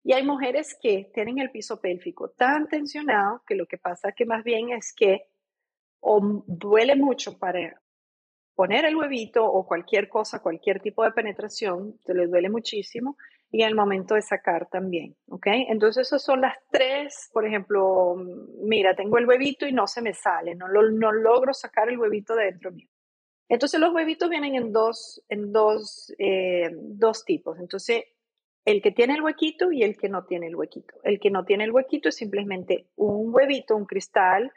y 0.03 0.13
hay 0.15 0.23
mujeres 0.23 0.77
que 0.81 1.11
tienen 1.13 1.39
el 1.39 1.51
piso 1.51 1.81
pélvico 1.81 2.31
tan 2.31 2.67
tensionado 2.69 3.43
que 3.47 3.55
lo 3.55 3.67
que 3.67 3.79
pasa 3.79 4.13
que 4.13 4.25
más 4.25 4.43
bien 4.43 4.71
es 4.71 4.95
que 4.95 5.29
o 6.01 6.43
duele 6.47 6.97
mucho 6.97 7.39
para 7.39 7.81
poner 8.55 8.85
el 8.85 8.97
huevito 8.97 9.45
o 9.45 9.67
cualquier 9.67 10.09
cosa, 10.09 10.41
cualquier 10.41 10.81
tipo 10.81 11.03
de 11.03 11.13
penetración, 11.13 11.99
te 12.05 12.15
le 12.15 12.27
duele 12.27 12.49
muchísimo 12.49 13.17
y 13.55 13.63
el 13.63 13.77
momento 13.77 14.17
de 14.17 14.23
sacar 14.23 14.69
también, 14.69 15.15
¿ok? 15.29 15.47
Entonces 15.69 16.09
esas 16.09 16.25
son 16.25 16.41
las 16.41 16.57
tres, 16.73 17.31
por 17.33 17.47
ejemplo, 17.47 18.17
mira, 18.65 18.97
tengo 18.97 19.17
el 19.17 19.29
huevito 19.29 19.65
y 19.65 19.71
no 19.71 19.87
se 19.87 20.03
me 20.03 20.13
sale, 20.13 20.57
no, 20.57 20.67
no 20.67 21.13
logro 21.13 21.55
sacar 21.55 21.89
el 21.89 21.97
huevito 21.97 22.35
de 22.35 22.47
dentro 22.47 22.73
mío. 22.73 22.89
Entonces 23.49 23.79
los 23.79 23.95
huevitos 23.95 24.29
vienen 24.29 24.57
en 24.57 24.73
dos, 24.73 25.23
en 25.29 25.53
dos, 25.53 26.13
eh, 26.19 26.69
dos 26.73 27.25
tipos. 27.25 27.61
Entonces 27.61 28.07
el 28.65 28.83
que 28.83 28.91
tiene 28.91 29.15
el 29.15 29.23
huequito 29.23 29.71
y 29.71 29.85
el 29.85 29.97
que 29.97 30.09
no 30.09 30.25
tiene 30.25 30.49
el 30.49 30.57
huequito. 30.57 30.97
El 31.05 31.21
que 31.21 31.31
no 31.31 31.45
tiene 31.45 31.63
el 31.63 31.71
huequito 31.71 32.09
es 32.09 32.17
simplemente 32.17 32.89
un 32.97 33.33
huevito, 33.33 33.77
un 33.77 33.87
cristal 33.87 34.51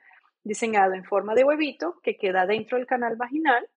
diseñado 0.44 0.96
en 0.96 1.04
forma 1.04 1.36
de 1.36 1.44
huevito 1.44 2.00
que 2.02 2.18
queda 2.18 2.48
dentro 2.48 2.80
del 2.80 2.88
canal 2.88 3.16
vaginal. 3.16 3.70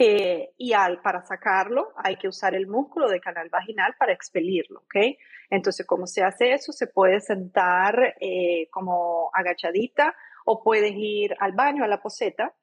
Eh, 0.00 0.54
y 0.56 0.74
al, 0.74 1.02
para 1.02 1.22
sacarlo 1.22 1.92
hay 1.96 2.16
que 2.16 2.28
usar 2.28 2.54
el 2.54 2.68
músculo 2.68 3.08
del 3.08 3.20
canal 3.20 3.48
vaginal 3.48 3.96
para 3.98 4.12
expelirlo, 4.12 4.80
¿ok? 4.82 5.16
Entonces, 5.50 5.84
¿cómo 5.86 6.06
se 6.06 6.22
hace 6.22 6.52
eso? 6.52 6.72
Se 6.72 6.86
puede 6.86 7.20
sentar 7.20 8.14
eh, 8.20 8.68
como 8.70 9.30
agachadita 9.34 10.14
o 10.44 10.62
puedes 10.62 10.92
ir 10.94 11.34
al 11.40 11.52
baño, 11.52 11.82
a 11.82 11.88
la 11.88 12.00
poseta, 12.00 12.54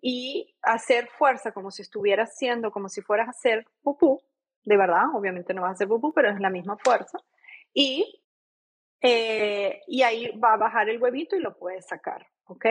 y 0.00 0.54
hacer 0.62 1.08
fuerza 1.08 1.50
como 1.50 1.72
si 1.72 1.82
estuvieras 1.82 2.30
haciendo, 2.30 2.70
como 2.70 2.88
si 2.88 3.02
fueras 3.02 3.26
a 3.26 3.30
hacer 3.30 3.66
pupú, 3.82 4.22
de 4.62 4.76
verdad, 4.76 5.06
obviamente 5.14 5.52
no 5.52 5.62
va 5.62 5.70
a 5.70 5.76
ser 5.76 5.88
pupú, 5.88 6.12
pero 6.12 6.30
es 6.30 6.38
la 6.38 6.48
misma 6.48 6.76
fuerza. 6.78 7.18
Y, 7.72 8.22
eh, 9.00 9.82
y 9.88 10.02
ahí 10.02 10.30
va 10.38 10.54
a 10.54 10.58
bajar 10.58 10.88
el 10.88 11.02
huevito 11.02 11.34
y 11.34 11.40
lo 11.40 11.58
puedes 11.58 11.86
sacar, 11.86 12.26
¿ok? 12.44 12.66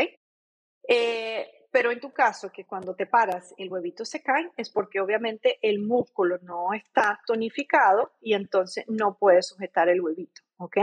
Eh, 0.88 1.63
pero 1.74 1.92
en 1.92 2.00
tu 2.00 2.12
caso, 2.12 2.52
que 2.52 2.66
cuando 2.66 2.94
te 2.94 3.08
paras 3.08 3.56
el 3.58 3.72
huevito 3.72 4.06
se 4.06 4.22
cae, 4.22 4.52
es 4.56 4.70
porque 4.70 5.00
obviamente 5.00 5.58
el 5.64 5.80
músculo 5.80 6.38
no 6.44 6.72
está 6.72 7.20
tonificado 7.26 8.12
y 8.22 8.36
entonces 8.36 8.86
no 8.88 9.18
puedes 9.18 9.48
sujetar 9.48 9.90
el 9.90 10.00
huevito, 10.00 10.44
¿ok? 10.58 10.78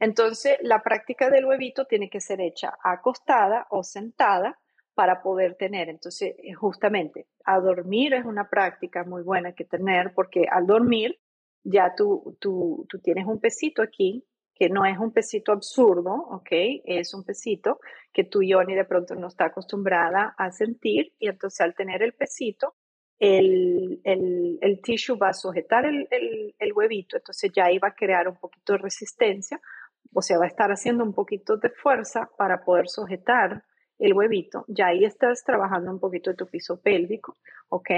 Entonces, 0.00 0.58
la 0.60 0.82
práctica 0.82 1.30
del 1.30 1.44
huevito 1.44 1.84
tiene 1.84 2.10
que 2.10 2.20
ser 2.20 2.40
hecha 2.40 2.76
acostada 2.82 3.68
o 3.70 3.84
sentada 3.84 4.58
para 4.94 5.22
poder 5.22 5.54
tener. 5.54 5.88
Entonces, 5.88 6.34
eh, 6.42 6.52
justamente, 6.52 7.28
a 7.44 7.60
dormir 7.60 8.12
es 8.14 8.24
una 8.24 8.50
práctica 8.50 9.04
muy 9.04 9.22
buena 9.22 9.52
que 9.52 9.64
tener 9.64 10.14
porque 10.14 10.46
al 10.50 10.66
dormir 10.66 11.20
ya 11.62 11.94
tú, 11.96 12.36
tú, 12.40 12.86
tú 12.88 12.98
tienes 12.98 13.26
un 13.26 13.38
pesito 13.38 13.82
aquí 13.82 14.26
que 14.54 14.68
no 14.68 14.86
es 14.86 14.98
un 14.98 15.12
pesito 15.12 15.52
absurdo, 15.52 16.12
¿ok? 16.12 16.48
Es 16.84 17.12
un 17.12 17.24
pesito 17.24 17.80
que 18.12 18.24
tu 18.24 18.42
Yoni 18.42 18.74
de 18.74 18.84
pronto 18.84 19.14
no 19.14 19.26
está 19.26 19.46
acostumbrada 19.46 20.34
a 20.38 20.50
sentir 20.52 21.12
y 21.18 21.28
entonces 21.28 21.60
al 21.60 21.74
tener 21.74 22.02
el 22.02 22.12
pesito, 22.12 22.76
el, 23.18 24.00
el, 24.04 24.58
el 24.60 24.80
tissue 24.80 25.16
va 25.16 25.28
a 25.28 25.34
sujetar 25.34 25.86
el, 25.86 26.06
el, 26.10 26.54
el, 26.58 26.72
huevito, 26.72 27.16
entonces 27.16 27.50
ya 27.54 27.70
iba 27.70 27.88
a 27.88 27.94
crear 27.94 28.28
un 28.28 28.36
poquito 28.36 28.72
de 28.74 28.78
resistencia, 28.78 29.60
o 30.12 30.22
sea, 30.22 30.38
va 30.38 30.44
a 30.44 30.48
estar 30.48 30.70
haciendo 30.70 31.04
un 31.04 31.14
poquito 31.14 31.56
de 31.56 31.70
fuerza 31.70 32.28
para 32.36 32.64
poder 32.64 32.88
sujetar 32.88 33.64
el 33.98 34.12
huevito, 34.12 34.64
ya 34.68 34.88
ahí 34.88 35.04
estás 35.04 35.44
trabajando 35.44 35.90
un 35.90 36.00
poquito 36.00 36.30
de 36.30 36.36
tu 36.36 36.46
piso 36.46 36.80
pélvico, 36.80 37.36
¿ok? 37.68 37.90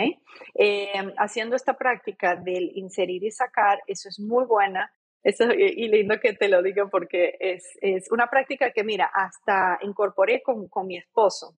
Eh, 0.54 0.92
haciendo 1.18 1.56
esta 1.56 1.74
práctica 1.74 2.36
del 2.36 2.70
inserir 2.74 3.24
y 3.24 3.30
sacar, 3.30 3.80
eso 3.86 4.08
es 4.08 4.20
muy 4.20 4.44
buena. 4.44 4.92
Eso, 5.26 5.42
y 5.52 5.88
lindo 5.88 6.20
que 6.20 6.34
te 6.34 6.48
lo 6.48 6.62
diga 6.62 6.86
porque 6.86 7.36
es, 7.40 7.76
es 7.80 8.12
una 8.12 8.30
práctica 8.30 8.70
que, 8.70 8.84
mira, 8.84 9.10
hasta 9.12 9.76
incorporé 9.82 10.40
con, 10.40 10.68
con 10.68 10.86
mi 10.86 10.96
esposo. 10.96 11.56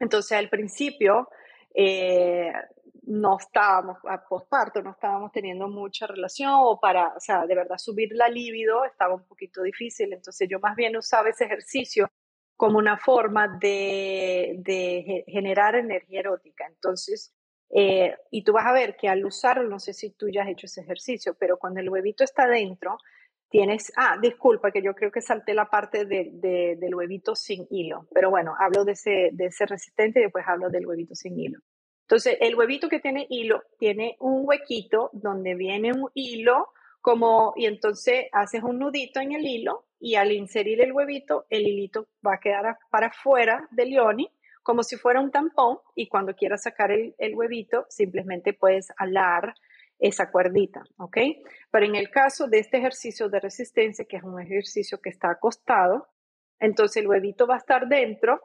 Entonces, 0.00 0.36
al 0.36 0.48
principio, 0.48 1.28
eh, 1.72 2.52
no 3.04 3.38
estábamos, 3.38 3.98
a 4.08 4.26
posparto, 4.26 4.82
no 4.82 4.90
estábamos 4.90 5.30
teniendo 5.30 5.68
mucha 5.68 6.08
relación 6.08 6.50
o 6.54 6.80
para, 6.80 7.14
o 7.14 7.20
sea, 7.20 7.46
de 7.46 7.54
verdad 7.54 7.78
subir 7.78 8.08
la 8.10 8.28
libido 8.28 8.84
estaba 8.84 9.14
un 9.14 9.24
poquito 9.28 9.62
difícil. 9.62 10.12
Entonces, 10.12 10.48
yo 10.50 10.58
más 10.58 10.74
bien 10.74 10.96
usaba 10.96 11.28
ese 11.28 11.44
ejercicio 11.44 12.10
como 12.56 12.76
una 12.76 12.98
forma 12.98 13.46
de, 13.60 14.56
de 14.58 15.22
generar 15.28 15.76
energía 15.76 16.18
erótica. 16.18 16.66
Entonces, 16.66 17.35
eh, 17.70 18.16
y 18.30 18.42
tú 18.42 18.52
vas 18.52 18.66
a 18.66 18.72
ver 18.72 18.96
que 18.96 19.08
al 19.08 19.24
usarlo, 19.24 19.68
no 19.68 19.78
sé 19.78 19.92
si 19.92 20.10
tú 20.10 20.28
ya 20.28 20.42
has 20.42 20.48
hecho 20.48 20.66
ese 20.66 20.82
ejercicio, 20.82 21.34
pero 21.38 21.58
cuando 21.58 21.80
el 21.80 21.90
huevito 21.90 22.24
está 22.24 22.46
dentro, 22.46 22.98
tienes, 23.48 23.92
ah, 23.96 24.16
disculpa 24.20 24.70
que 24.70 24.82
yo 24.82 24.94
creo 24.94 25.10
que 25.10 25.20
salté 25.20 25.54
la 25.54 25.68
parte 25.68 26.04
de, 26.04 26.30
de, 26.32 26.76
del 26.78 26.94
huevito 26.94 27.34
sin 27.34 27.66
hilo, 27.70 28.06
pero 28.12 28.30
bueno, 28.30 28.54
hablo 28.58 28.84
de 28.84 28.92
ese, 28.92 29.30
de 29.32 29.46
ese 29.46 29.66
resistente 29.66 30.20
y 30.20 30.24
después 30.24 30.44
hablo 30.46 30.68
del 30.70 30.86
huevito 30.86 31.14
sin 31.14 31.38
hilo. 31.38 31.60
Entonces, 32.02 32.38
el 32.40 32.54
huevito 32.54 32.88
que 32.88 33.00
tiene 33.00 33.26
hilo 33.30 33.64
tiene 33.78 34.16
un 34.20 34.42
huequito 34.46 35.10
donde 35.12 35.56
viene 35.56 35.92
un 35.92 36.08
hilo 36.14 36.68
como, 37.00 37.52
y 37.56 37.66
entonces 37.66 38.26
haces 38.32 38.62
un 38.62 38.78
nudito 38.78 39.20
en 39.20 39.32
el 39.32 39.44
hilo 39.44 39.86
y 39.98 40.14
al 40.16 40.32
inserir 40.32 40.80
el 40.80 40.92
huevito, 40.92 41.46
el 41.50 41.66
hilito 41.66 42.08
va 42.24 42.34
a 42.34 42.40
quedar 42.40 42.78
para 42.90 43.08
afuera 43.08 43.66
del 43.70 43.92
yoni 43.92 44.30
como 44.66 44.82
si 44.82 44.96
fuera 44.96 45.20
un 45.20 45.30
tampón 45.30 45.78
y 45.94 46.08
cuando 46.08 46.34
quieras 46.34 46.64
sacar 46.64 46.90
el, 46.90 47.34
huevito, 47.36 47.86
simplemente 47.88 48.52
puedes 48.52 48.88
alar 48.96 49.54
esa 49.96 50.32
cuerdita, 50.32 50.82
¿ok? 50.98 51.18
Pero 51.70 51.86
en 51.86 51.94
el 51.94 52.10
caso 52.10 52.48
de 52.48 52.58
este 52.58 52.78
ejercicio 52.78 53.28
de 53.28 53.38
resistencia, 53.38 54.06
que 54.06 54.16
es 54.16 54.24
un 54.24 54.40
ejercicio 54.40 55.00
que 55.00 55.10
está 55.10 55.30
acostado, 55.30 56.08
entonces 56.58 56.96
el 56.96 57.06
huevito 57.06 57.46
va 57.46 57.54
a 57.54 57.58
estar 57.58 57.86
dentro 57.86 58.40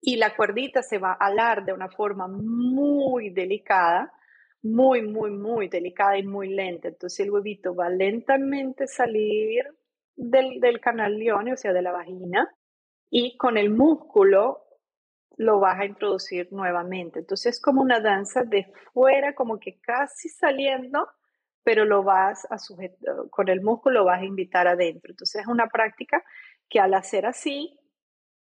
y 0.00 0.16
la 0.16 0.34
cuerdita 0.34 0.82
se 0.82 0.98
va 0.98 1.12
a 1.12 1.26
alar 1.26 1.64
de 1.64 1.72
una 1.72 1.88
forma 1.88 2.26
muy 2.26 3.30
delicada 3.30 4.12
muy, 4.60 5.02
muy, 5.02 5.30
muy 5.30 5.68
delicada 5.68 6.18
y 6.18 6.26
muy 6.26 6.48
lenta. 6.48 6.88
Entonces 6.88 7.20
el 7.20 7.30
huevito 7.30 7.76
va 7.76 7.88
lentamente 7.88 8.84
a 8.84 8.88
salir 8.88 9.62
del, 10.16 10.58
del 10.58 10.80
canal 10.80 11.16
león, 11.16 11.48
o 11.52 11.56
sea, 11.56 11.72
de 11.72 11.80
la 11.80 11.92
vagina, 11.92 12.52
y 13.08 13.36
con 13.36 13.56
el 13.56 13.70
músculo 13.70 14.67
lo 15.38 15.60
vas 15.60 15.78
a 15.78 15.86
introducir 15.86 16.52
nuevamente. 16.52 17.20
Entonces 17.20 17.56
es 17.56 17.62
como 17.62 17.80
una 17.80 18.00
danza 18.00 18.42
de 18.42 18.70
fuera, 18.92 19.34
como 19.34 19.58
que 19.58 19.80
casi 19.80 20.28
saliendo, 20.28 21.08
pero 21.62 21.84
lo 21.84 22.02
vas 22.02 22.46
a 22.50 22.58
sujetar, 22.58 23.14
con 23.30 23.48
el 23.48 23.62
músculo 23.62 24.00
lo 24.00 24.06
vas 24.06 24.20
a 24.20 24.24
invitar 24.24 24.66
adentro. 24.66 25.12
Entonces 25.12 25.42
es 25.42 25.46
una 25.46 25.68
práctica 25.68 26.22
que 26.68 26.80
al 26.80 26.92
hacer 26.92 27.24
así, 27.24 27.78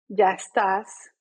ya 0.09 0.32
estás 0.32 1.12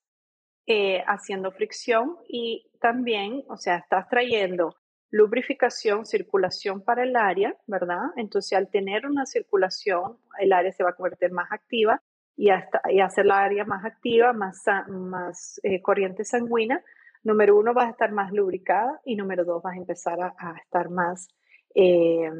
eh, 0.66 1.02
haciendo 1.06 1.52
fricción 1.52 2.16
y 2.28 2.70
también, 2.80 3.44
o 3.48 3.56
sea, 3.56 3.76
estás 3.76 4.08
trayendo 4.08 4.76
lubrificación, 5.10 6.06
circulación 6.06 6.82
para 6.82 7.02
el 7.02 7.16
área, 7.16 7.54
¿verdad? 7.66 8.02
Entonces, 8.16 8.56
al 8.56 8.70
tener 8.70 9.06
una 9.06 9.26
circulación, 9.26 10.18
el 10.38 10.52
área 10.52 10.72
se 10.72 10.82
va 10.82 10.90
a 10.90 10.94
convertir 10.94 11.32
más 11.32 11.50
activa 11.52 12.02
y, 12.36 12.50
hasta, 12.50 12.80
y 12.90 13.00
hacer 13.00 13.26
la 13.26 13.40
área 13.42 13.64
más 13.64 13.84
activa, 13.84 14.32
más, 14.32 14.62
más 14.88 15.60
eh, 15.62 15.80
corriente 15.80 16.24
sanguínea. 16.24 16.82
Número 17.22 17.56
uno, 17.56 17.74
vas 17.74 17.88
a 17.88 17.90
estar 17.90 18.12
más 18.12 18.32
lubricada 18.32 19.00
y 19.04 19.16
número 19.16 19.44
dos, 19.44 19.62
vas 19.62 19.74
a 19.74 19.78
empezar 19.78 20.20
a, 20.20 20.54
estar 20.62 20.90
más 20.90 21.28
eh, 21.74 22.30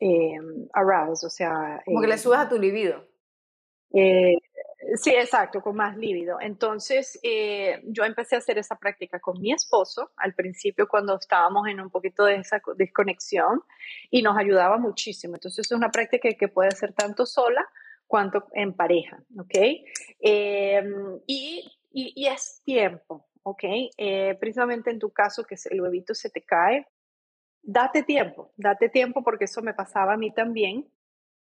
eh, 0.00 0.38
aroused, 0.72 1.26
o 1.26 1.30
sea... 1.30 1.82
Como 1.84 2.00
que 2.00 2.06
le 2.06 2.18
subas 2.18 2.46
a 2.46 2.48
tu 2.48 2.58
libido. 2.58 3.06
Eh, 3.92 4.36
Sí, 4.96 5.10
exacto, 5.10 5.60
con 5.60 5.76
más 5.76 5.96
lívido. 5.96 6.38
Entonces, 6.40 7.18
eh, 7.22 7.80
yo 7.84 8.04
empecé 8.04 8.34
a 8.34 8.38
hacer 8.38 8.58
esa 8.58 8.76
práctica 8.76 9.20
con 9.20 9.40
mi 9.40 9.52
esposo 9.52 10.10
al 10.16 10.34
principio 10.34 10.88
cuando 10.88 11.16
estábamos 11.16 11.68
en 11.68 11.80
un 11.80 11.88
poquito 11.88 12.24
de 12.24 12.36
esa 12.36 12.60
desconexión 12.76 13.62
y 14.10 14.22
nos 14.22 14.36
ayudaba 14.36 14.78
muchísimo. 14.78 15.34
Entonces, 15.34 15.66
es 15.66 15.72
una 15.72 15.90
práctica 15.90 16.28
que 16.36 16.48
puede 16.48 16.68
hacer 16.68 16.92
tanto 16.94 17.26
sola 17.26 17.66
cuanto 18.06 18.46
en 18.52 18.74
pareja, 18.74 19.22
¿ok? 19.38 19.54
Em, 20.20 21.20
y, 21.26 21.70
y, 21.90 22.26
es 22.26 22.60
tiempo, 22.64 23.26
¿ok? 23.42 23.64
Eh, 23.96 24.36
precisamente 24.38 24.90
en 24.90 24.98
tu 24.98 25.10
caso 25.10 25.44
que 25.44 25.56
el 25.70 25.80
huevito 25.80 26.14
se 26.14 26.30
te 26.30 26.42
cae, 26.42 26.86
date 27.62 28.02
tiempo, 28.02 28.52
date 28.56 28.88
tiempo 28.88 29.22
porque 29.22 29.44
eso 29.44 29.62
me 29.62 29.74
pasaba 29.74 30.14
a 30.14 30.16
mí 30.16 30.32
también. 30.32 30.88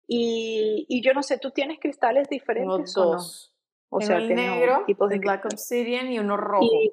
Y, 0.08 0.86
y, 0.88 1.01
yo 1.01 1.14
no 1.14 1.22
sé, 1.22 1.38
¿tú 1.38 1.51
tienes 1.51 1.80
cristales 1.80 2.30
diferentes 2.30 2.95
o 2.97 3.16
no? 3.16 3.22
O 3.89 4.01
sea, 4.01 4.18
el 4.18 4.34
negro, 4.34 4.84
tipos 4.86 5.10
de 5.10 5.20
Black 5.20 5.45
Obsidian 5.45 6.12
y 6.12 6.20
uno 6.20 6.38
rojo. 6.38 6.66
Y, 6.66 6.91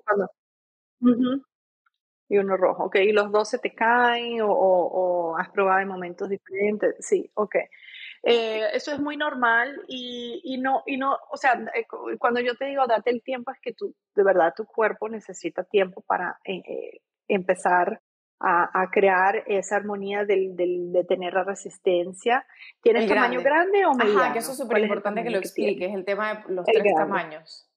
y, 2.29 2.39
uno 2.39 2.57
rojo, 2.57 2.85
ok. 2.85 2.97
¿Y 2.97 3.13
los 3.13 3.31
dos 3.31 3.49
se 3.49 3.59
te 3.59 3.75
caen 3.75 4.41
o, 4.41 4.51
o, 4.51 5.37
has 5.37 5.49
probado 5.51 5.81
en 5.81 5.89
momentos 5.89 6.29
diferentes? 6.29 6.95
Sí, 7.01 7.31
ok. 7.35 7.57
Eh, 8.27 8.71
eso 8.73 8.91
es 8.91 9.01
muy 9.01 9.19
normal 9.19 9.83
y, 9.87 10.41
y, 10.45 10.57
no, 10.57 10.83
y 10.87 10.97
no, 10.97 11.19
o 11.31 11.37
sea, 11.37 11.63
eh, 11.75 11.87
cuando 12.19 12.41
yo 12.41 12.55
te 12.57 12.65
digo 12.65 12.87
date 12.87 13.11
el 13.11 13.23
tiempo 13.23 13.51
es 13.51 13.61
que 13.61 13.75
tú, 13.75 13.95
de 14.15 14.25
verdad, 14.25 14.55
tu 14.57 14.65
cuerpo 14.65 15.11
necesita 15.11 15.63
tiempo 15.63 16.01
para 16.01 16.41
eh, 16.45 17.03
empezar 17.29 18.01
a, 18.41 18.91
crear 18.91 19.43
esa 19.47 19.77
armonía 19.77 20.25
del, 20.27 20.55
de 20.57 21.05
tener 21.05 21.33
la 21.33 21.45
resistencia. 21.45 22.47
¿Tienes 22.83 23.09
tamaño 23.09 23.41
grande 23.41 23.87
o 23.87 23.95
mediano? 23.95 24.21
Ajá, 24.21 24.33
que 24.35 24.41
eso 24.41 24.53
es 24.53 24.59
súper 24.59 24.79
importante 24.79 25.23
que 25.23 25.31
lo 25.31 25.39
expliques, 25.39 25.95
el 25.95 26.05
tema 26.05 26.35
de 26.35 26.55
los 26.55 26.67
tres 26.67 26.95
tamaños. 26.95 27.71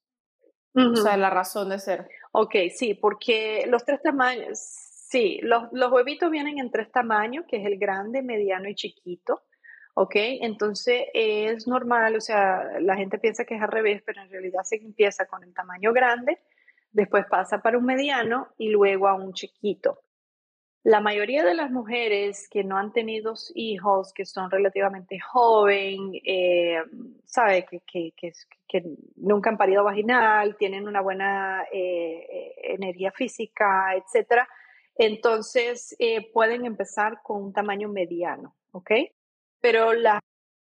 O 0.73 0.95
sea, 0.95 1.15
la 1.15 1.29
razón 1.29 1.69
de 1.69 1.79
ser. 1.79 2.09
Ok, 2.33 2.55
sí, 2.75 2.93
porque 2.95 3.65
los 3.67 3.85
tres 3.85 4.01
tamaños, 4.01 4.59
sí, 4.59 5.39
los, 5.41 5.69
los 5.71 5.91
huevitos 5.91 6.29
vienen 6.29 6.59
en 6.59 6.69
tres 6.69 6.91
tamaños, 6.91 7.45
que 7.47 7.57
es 7.57 7.65
el 7.65 7.77
grande, 7.77 8.21
mediano 8.21 8.67
y 8.67 8.75
chiquito. 8.75 9.41
¿Ok? 9.99 10.13
Entonces 10.15 11.05
es 11.11 11.67
normal, 11.67 12.15
o 12.15 12.21
sea, 12.21 12.79
la 12.79 12.95
gente 12.95 13.17
piensa 13.17 13.45
que 13.45 13.55
es 13.55 13.61
al 13.63 13.71
revés, 13.71 14.03
pero 14.05 14.21
en 14.21 14.29
realidad 14.29 14.61
se 14.63 14.75
empieza 14.75 15.25
con 15.25 15.43
el 15.43 15.55
tamaño 15.55 15.91
grande, 15.91 16.37
después 16.91 17.25
pasa 17.25 17.63
para 17.63 17.79
un 17.79 17.85
mediano 17.85 18.49
y 18.59 18.69
luego 18.69 19.07
a 19.07 19.15
un 19.15 19.33
chiquito. 19.33 20.03
La 20.83 21.01
mayoría 21.01 21.43
de 21.43 21.55
las 21.55 21.71
mujeres 21.71 22.47
que 22.47 22.63
no 22.63 22.77
han 22.77 22.93
tenido 22.93 23.33
hijos, 23.55 24.13
que 24.13 24.23
son 24.25 24.51
relativamente 24.51 25.19
jóvenes, 25.19 26.21
eh, 26.23 26.77
sabe 27.25 27.65
que, 27.65 27.81
que, 27.81 28.13
que, 28.67 28.83
nunca 29.15 29.49
han 29.49 29.57
parido 29.57 29.83
vaginal, 29.83 30.57
tienen 30.57 30.87
una 30.87 31.01
buena 31.01 31.65
eh, 31.73 32.53
energía 32.65 33.11
física, 33.11 33.95
etcétera, 33.95 34.47
entonces 34.95 35.95
eh, 35.97 36.31
pueden 36.31 36.67
empezar 36.67 37.23
con 37.23 37.41
un 37.45 37.51
tamaño 37.51 37.89
mediano, 37.89 38.55
¿ok? 38.73 38.91
Pero 39.61 39.91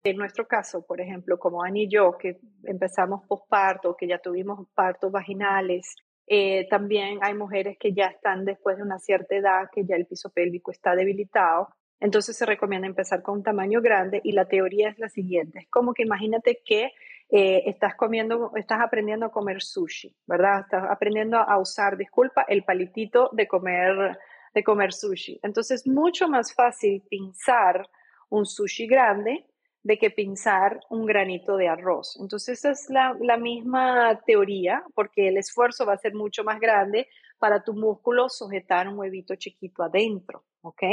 en 0.03 0.17
nuestro 0.17 0.47
caso, 0.47 0.85
por 0.85 0.99
ejemplo, 0.99 1.37
como 1.37 1.63
Ani 1.63 1.83
y 1.83 1.89
yo, 1.89 2.17
que 2.17 2.39
empezamos 2.63 3.25
posparto, 3.27 3.95
que 3.95 4.07
ya 4.07 4.19
tuvimos 4.19 4.67
partos 4.73 5.11
vaginales, 5.11 5.95
eh, 6.27 6.67
también 6.69 7.19
hay 7.21 7.33
mujeres 7.33 7.77
que 7.77 7.93
ya 7.93 8.07
están 8.07 8.45
después 8.45 8.77
de 8.77 8.83
una 8.83 8.99
cierta 8.99 9.35
edad, 9.35 9.69
que 9.71 9.85
ya 9.85 9.95
el 9.95 10.05
piso 10.05 10.29
pélvico 10.29 10.71
está 10.71 10.95
debilitado. 10.95 11.69
Entonces 11.99 12.35
se 12.35 12.45
recomienda 12.45 12.87
empezar 12.87 13.21
con 13.21 13.39
un 13.39 13.43
tamaño 13.43 13.81
grande 13.81 14.21
y 14.23 14.31
la 14.31 14.45
teoría 14.45 14.89
es 14.89 14.97
la 14.97 15.09
siguiente. 15.09 15.59
Es 15.59 15.69
como 15.69 15.93
que 15.93 16.03
imagínate 16.03 16.61
que 16.65 16.91
eh, 17.29 17.63
estás 17.65 17.95
comiendo, 17.95 18.51
estás 18.55 18.81
aprendiendo 18.81 19.27
a 19.27 19.31
comer 19.31 19.61
sushi, 19.61 20.15
¿verdad? 20.25 20.61
Estás 20.61 20.89
aprendiendo 20.89 21.37
a 21.37 21.59
usar, 21.59 21.95
disculpa, 21.95 22.43
el 22.47 22.63
palitito 22.63 23.29
de 23.33 23.47
comer, 23.47 24.17
de 24.53 24.63
comer 24.63 24.93
sushi. 24.93 25.39
Entonces 25.43 25.81
es 25.81 25.87
mucho 25.87 26.27
más 26.27 26.53
fácil 26.53 27.03
pinzar 27.09 27.87
un 28.31 28.45
sushi 28.45 28.87
grande 28.87 29.45
de 29.83 29.97
que 29.97 30.09
pinzar 30.11 30.79
un 30.89 31.05
granito 31.05 31.57
de 31.57 31.67
arroz. 31.67 32.17
Entonces, 32.19 32.59
esa 32.59 32.71
es 32.71 32.89
la, 32.89 33.15
la, 33.19 33.37
misma 33.37 34.21
teoría, 34.25 34.83
porque 34.93 35.27
el 35.27 35.37
esfuerzo 35.37 35.85
va 35.85 35.93
a 35.93 35.97
ser 35.97 36.13
mucho 36.13 36.43
más 36.43 36.59
grande 36.59 37.07
para 37.39 37.63
tu 37.63 37.73
músculo 37.73 38.29
sujetar 38.29 38.87
un 38.87 38.99
huevito 38.99 39.35
chiquito 39.35 39.83
adentro, 39.83 40.45
¿ok? 40.61 40.83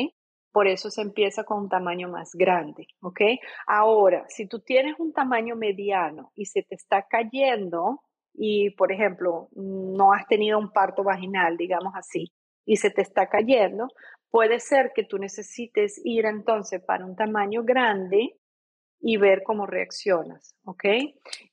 Por 0.51 0.67
eso 0.67 0.91
se 0.91 1.03
empieza 1.03 1.45
con 1.45 1.59
un 1.65 1.69
tamaño 1.69 2.09
más 2.09 2.35
grande, 2.35 2.89
¿ok? 3.03 3.21
Ahora, 3.67 4.25
si 4.29 4.47
tú 4.47 4.61
tienes 4.61 4.99
un 4.99 5.13
tamaño 5.13 5.55
mediano 5.57 6.33
y 6.35 6.47
se 6.47 6.63
te 6.63 6.75
está 6.75 7.07
cayendo 7.07 8.01
y, 8.33 8.71
por 8.71 8.91
ejemplo, 8.91 9.49
no 9.53 10.13
has 10.15 10.27
tenido 10.27 10.59
un 10.59 10.73
parto 10.73 11.05
vaginal, 11.05 11.59
digamos 11.59 11.93
así, 11.95 12.33
y 12.65 12.77
se 12.77 12.91
te 12.91 13.03
está 13.03 13.29
cayendo, 13.29 13.89
puede 14.31 14.61
ser 14.61 14.93
que 14.95 15.05
tú 15.05 15.19
necesites 15.19 16.01
ir 16.05 16.27
entonces 16.27 16.83
para 16.83 17.05
un 17.05 17.17
tamaño 17.17 17.65
grande 17.65 18.37
y 19.01 19.17
ver 19.17 19.43
cómo 19.45 19.67
reaccionas, 19.67 20.57
¿ok? 20.65 20.85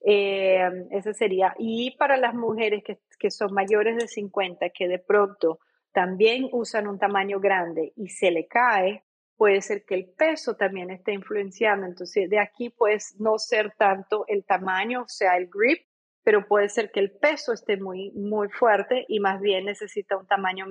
Eh, 0.01 0.69
ese 0.91 1.13
sería. 1.13 1.53
Y 1.59 1.95
para 1.97 2.17
las 2.17 2.34
mujeres 2.34 2.84
que, 2.84 2.99
que, 3.19 3.30
son 3.30 3.53
mayores 3.53 3.97
de 3.97 4.07
50, 4.07 4.69
que 4.71 4.88
de 4.88 4.99
pronto 4.99 5.59
también 5.91 6.49
usan 6.51 6.88
un 6.88 6.97
tamaño 6.97 7.39
grande 7.39 7.93
y 7.95 8.09
se 8.09 8.32
le 8.32 8.47
cae, 8.47 9.03
puede 9.38 9.61
ser 9.61 9.86
que 9.86 9.95
el 9.95 10.09
peso 10.09 10.55
también 10.55 10.89
esté 10.89 11.13
influenciando. 11.13 11.86
Entonces, 11.86 12.30
de 12.30 12.39
aquí 12.39 12.69
pues 12.69 13.15
no 13.19 13.38
ser 13.38 13.73
tanto 13.78 14.26
el 14.28 14.43
tamaño, 14.45 15.03
o 15.03 15.07
sea, 15.07 15.38
el 15.38 15.47
grip, 15.47 15.86
pero 16.23 16.47
puede 16.47 16.69
ser 16.69 16.91
que 16.91 16.99
el 16.99 17.11
peso 17.11 17.53
esté 17.53 17.78
muy, 17.78 18.11
muy 18.11 18.49
fuerte 18.49 19.05
y 19.07 19.19
más 19.19 19.39
bien 19.39 19.65
necesita 19.65 20.17
un 20.17 20.26
tamaño 20.26 20.65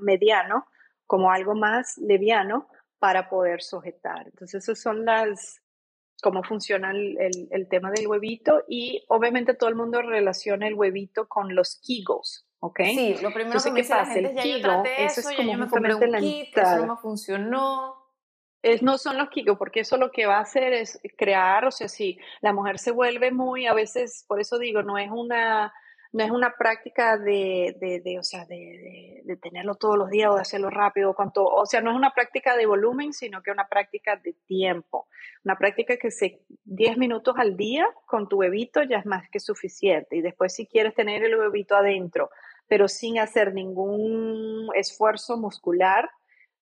mediano, 0.00 0.66
como 1.06 1.30
algo 1.30 1.54
más 1.54 1.98
liviano 1.98 2.68
para 2.98 3.28
poder 3.28 3.62
sujetar. 3.62 4.26
Entonces, 4.26 4.62
esas 4.62 4.80
son 4.80 5.04
las, 5.04 5.60
cómo 6.22 6.42
funciona 6.44 6.92
el, 6.92 7.48
el, 7.50 7.68
tema 7.68 7.90
del 7.90 8.06
huevito 8.06 8.62
y 8.68 9.04
obviamente 9.08 9.54
todo 9.54 9.68
el 9.68 9.74
mundo 9.74 10.02
relaciona 10.02 10.68
el 10.68 10.74
huevito 10.74 11.28
con 11.28 11.54
los 11.54 11.80
Kegels, 11.84 12.46
¿ok? 12.60 12.80
Sí, 12.84 13.16
lo 13.20 13.32
primero 13.32 13.60
que 13.60 13.70
me 13.72 13.80
dice 13.80 13.94
la 13.94 14.06
gente 14.06 14.30
es, 14.30 14.36
ya 14.36 14.46
yo 14.46 14.62
traté 14.62 15.04
eso, 15.04 15.20
es 15.20 15.36
como 15.36 15.52
yo 15.52 15.58
me 15.58 15.68
compré 15.68 15.94
un 15.96 16.14
kit, 16.20 16.56
eso 16.56 16.86
no 16.86 16.96
funcionó. 16.96 17.96
Es, 18.62 18.80
no 18.80 18.96
son 18.96 19.18
los 19.18 19.28
Kegels, 19.30 19.58
porque 19.58 19.80
eso 19.80 19.96
lo 19.96 20.12
que 20.12 20.26
va 20.26 20.36
a 20.36 20.42
hacer 20.42 20.72
es 20.72 21.00
crear, 21.18 21.64
o 21.64 21.72
sea, 21.72 21.88
si 21.88 22.20
la 22.40 22.52
mujer 22.52 22.78
se 22.78 22.92
vuelve 22.92 23.32
muy, 23.32 23.66
a 23.66 23.74
veces, 23.74 24.24
por 24.28 24.40
eso 24.40 24.60
digo, 24.60 24.84
no 24.84 24.96
es 24.98 25.10
una 25.10 25.74
no 26.12 26.24
es 26.24 26.30
una 26.30 26.54
práctica 26.56 27.16
de, 27.16 27.74
de, 28.04 28.18
o 28.18 28.22
sea, 28.22 28.44
de, 28.44 29.22
de, 29.24 29.36
tenerlo 29.36 29.76
todos 29.76 29.96
los 29.96 30.10
días 30.10 30.30
o 30.30 30.34
de 30.34 30.42
hacerlo 30.42 30.68
rápido, 30.68 31.14
cuanto, 31.14 31.44
o 31.44 31.64
sea, 31.64 31.80
no 31.80 31.90
es 31.90 31.96
una 31.96 32.12
práctica 32.12 32.54
de 32.54 32.66
volumen, 32.66 33.14
sino 33.14 33.42
que 33.42 33.50
una 33.50 33.66
práctica 33.66 34.16
de 34.16 34.34
tiempo. 34.46 35.08
Una 35.42 35.56
práctica 35.56 35.96
que 35.96 36.10
se 36.10 36.42
10 36.64 36.98
minutos 36.98 37.34
al 37.38 37.56
día 37.56 37.86
con 38.06 38.28
tu 38.28 38.38
bebito 38.38 38.82
ya 38.82 38.98
es 38.98 39.06
más 39.06 39.28
que 39.30 39.40
suficiente. 39.40 40.16
Y 40.16 40.20
después 40.20 40.54
si 40.54 40.66
quieres 40.66 40.94
tener 40.94 41.24
el 41.24 41.36
bebito 41.36 41.74
adentro, 41.74 42.30
pero 42.68 42.88
sin 42.88 43.18
hacer 43.18 43.54
ningún 43.54 44.68
esfuerzo 44.74 45.38
muscular, 45.38 46.10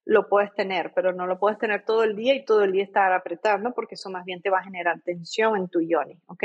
lo 0.05 0.29
puedes 0.29 0.53
tener, 0.55 0.93
pero 0.95 1.13
no 1.13 1.27
lo 1.27 1.39
puedes 1.39 1.59
tener 1.59 1.85
todo 1.85 2.05
el 2.05 2.17
día 2.17 2.35
y 2.35 2.45
todo 2.45 2.65
el 2.65 2.73
día 2.73 2.85
estar 2.85 3.13
apretando 3.13 3.73
porque 3.73 3.95
eso 3.95 4.11
más 4.11 4.25
bien 4.25 4.41
te 4.41 4.51
va 4.51 4.59
a 4.59 4.65
generar 4.65 5.01
tensión 5.03 5.57
en 5.57 5.69
tu 5.69 5.81
yoni, 5.81 6.19
¿ok? 6.27 6.45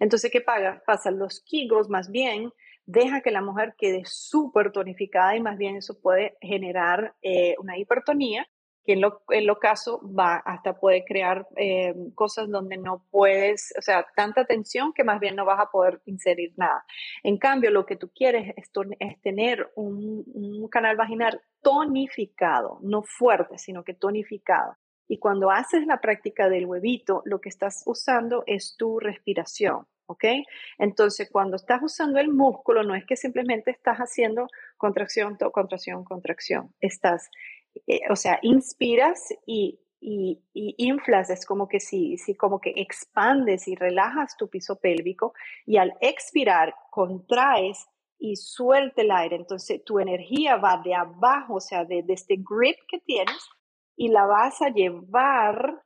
Entonces, 0.00 0.30
¿qué 0.30 0.40
pasa? 0.40 0.82
Pasan 0.86 1.18
los 1.18 1.42
kegels 1.44 1.88
más 1.88 2.10
bien, 2.10 2.52
deja 2.86 3.20
que 3.20 3.30
la 3.30 3.42
mujer 3.42 3.74
quede 3.76 4.02
súper 4.04 4.72
tonificada 4.72 5.36
y 5.36 5.40
más 5.40 5.58
bien 5.58 5.76
eso 5.76 6.00
puede 6.00 6.36
generar 6.40 7.14
eh, 7.22 7.54
una 7.58 7.76
hipertonía 7.78 8.46
que 8.84 8.94
en 8.94 9.00
lo, 9.00 9.22
en 9.28 9.46
lo 9.46 9.58
caso 9.58 10.00
va 10.18 10.36
hasta 10.36 10.78
puede 10.78 11.04
crear 11.04 11.46
eh, 11.56 11.94
cosas 12.14 12.48
donde 12.50 12.76
no 12.76 13.04
puedes, 13.10 13.72
o 13.78 13.82
sea, 13.82 14.06
tanta 14.16 14.44
tensión 14.44 14.92
que 14.92 15.04
más 15.04 15.20
bien 15.20 15.36
no 15.36 15.44
vas 15.44 15.60
a 15.60 15.70
poder 15.70 16.00
inserir 16.06 16.52
nada. 16.56 16.84
En 17.22 17.38
cambio, 17.38 17.70
lo 17.70 17.86
que 17.86 17.96
tú 17.96 18.10
quieres 18.14 18.54
es, 18.56 18.70
tener 19.22 19.70
un, 19.76 20.24
un, 20.34 20.68
canal 20.68 20.96
vaginal 20.96 21.40
tonificado, 21.60 22.78
no 22.82 23.02
fuerte, 23.02 23.58
sino 23.58 23.84
que 23.84 23.94
tonificado. 23.94 24.76
Y 25.06 25.18
cuando 25.18 25.50
haces 25.50 25.86
la 25.86 26.00
práctica 26.00 26.48
del 26.48 26.66
huevito, 26.66 27.22
lo 27.24 27.40
que 27.40 27.50
estás 27.50 27.82
usando 27.86 28.42
es 28.46 28.76
tu 28.76 28.98
respiración. 28.98 29.86
¿ok? 30.06 30.24
Entonces, 30.78 31.28
cuando 31.30 31.56
estás 31.56 31.82
usando 31.82 32.18
el 32.18 32.28
músculo, 32.28 32.82
no 32.82 32.94
es 32.94 33.04
que 33.04 33.16
simplemente 33.16 33.70
estás 33.70 33.98
haciendo 33.98 34.48
contracción, 34.76 35.36
contracción, 35.52 36.04
contracción. 36.04 36.74
Estás 36.80 37.30
eh, 37.86 38.00
o 38.10 38.16
sea, 38.16 38.38
inspiras 38.42 39.32
y, 39.46 39.80
y, 40.00 40.42
inflas, 40.78 41.30
es 41.30 41.46
como 41.46 41.68
que 41.68 41.80
si, 41.80 42.18
si 42.18 42.34
como 42.34 42.60
que 42.60 42.72
expandes 42.76 43.68
y 43.68 43.74
relajas 43.74 44.36
tu 44.36 44.48
piso 44.48 44.78
pélvico 44.80 45.32
y 45.64 45.76
al 45.76 45.94
expirar 46.00 46.74
contraes 46.90 47.86
y 48.18 48.36
suelte 48.36 49.02
el 49.02 49.10
aire. 49.10 49.36
Entonces 49.36 49.82
tu 49.84 49.98
energía 49.98 50.56
va 50.56 50.80
de 50.84 50.94
abajo, 50.94 51.54
o 51.54 51.60
sea, 51.60 51.84
de, 51.84 52.02
de 52.02 52.12
este 52.12 52.36
grip 52.36 52.76
que 52.88 52.98
tienes 53.00 53.48
y 53.96 54.08
la 54.08 54.26
vas 54.26 54.60
a 54.62 54.70
llevar 54.70 55.82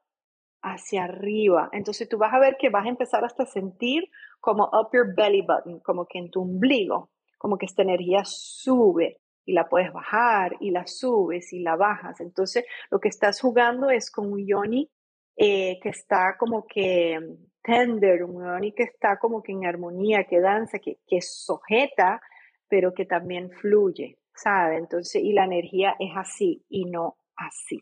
hacia 0.62 1.04
arriba. 1.04 1.68
Entonces 1.72 2.08
tú 2.08 2.18
vas 2.18 2.32
a 2.32 2.38
ver 2.38 2.56
que 2.58 2.70
vas 2.70 2.86
a 2.86 2.90
empezar 2.90 3.24
hasta 3.24 3.46
sentir 3.46 4.10
como 4.40 4.64
up 4.64 4.88
your 4.92 5.14
belly 5.14 5.42
button, 5.42 5.80
como 5.80 6.06
que 6.06 6.18
en 6.18 6.30
tu 6.30 6.42
ombligo, 6.42 7.10
como 7.38 7.58
que 7.58 7.66
esta 7.66 7.82
energía 7.82 8.22
sube 8.24 9.20
y 9.46 9.54
la 9.54 9.68
puedes 9.68 9.92
bajar 9.92 10.56
y 10.60 10.70
la 10.70 10.86
subes 10.86 11.52
y 11.52 11.60
la 11.60 11.76
bajas. 11.76 12.20
Entonces 12.20 12.66
lo 12.90 13.00
que 13.00 13.08
estás 13.08 13.40
jugando 13.40 13.88
es 13.88 14.10
con 14.10 14.30
un 14.30 14.46
yoni 14.46 14.90
eh, 15.36 15.78
que 15.82 15.88
está 15.88 16.36
como 16.38 16.66
que 16.66 17.18
tender, 17.62 18.24
un 18.24 18.44
yoni 18.44 18.72
que 18.72 18.82
está 18.82 19.18
como 19.18 19.42
que 19.42 19.52
en 19.52 19.64
armonía, 19.64 20.24
que 20.24 20.40
danza, 20.40 20.78
que, 20.78 20.98
que 21.06 21.22
sujeta, 21.22 22.20
pero 22.68 22.92
que 22.92 23.06
también 23.06 23.50
fluye, 23.50 24.18
¿sabe? 24.34 24.76
Entonces, 24.76 25.22
y 25.22 25.32
la 25.32 25.44
energía 25.44 25.96
es 25.98 26.10
así 26.14 26.64
y 26.68 26.84
no 26.84 27.16
así 27.36 27.80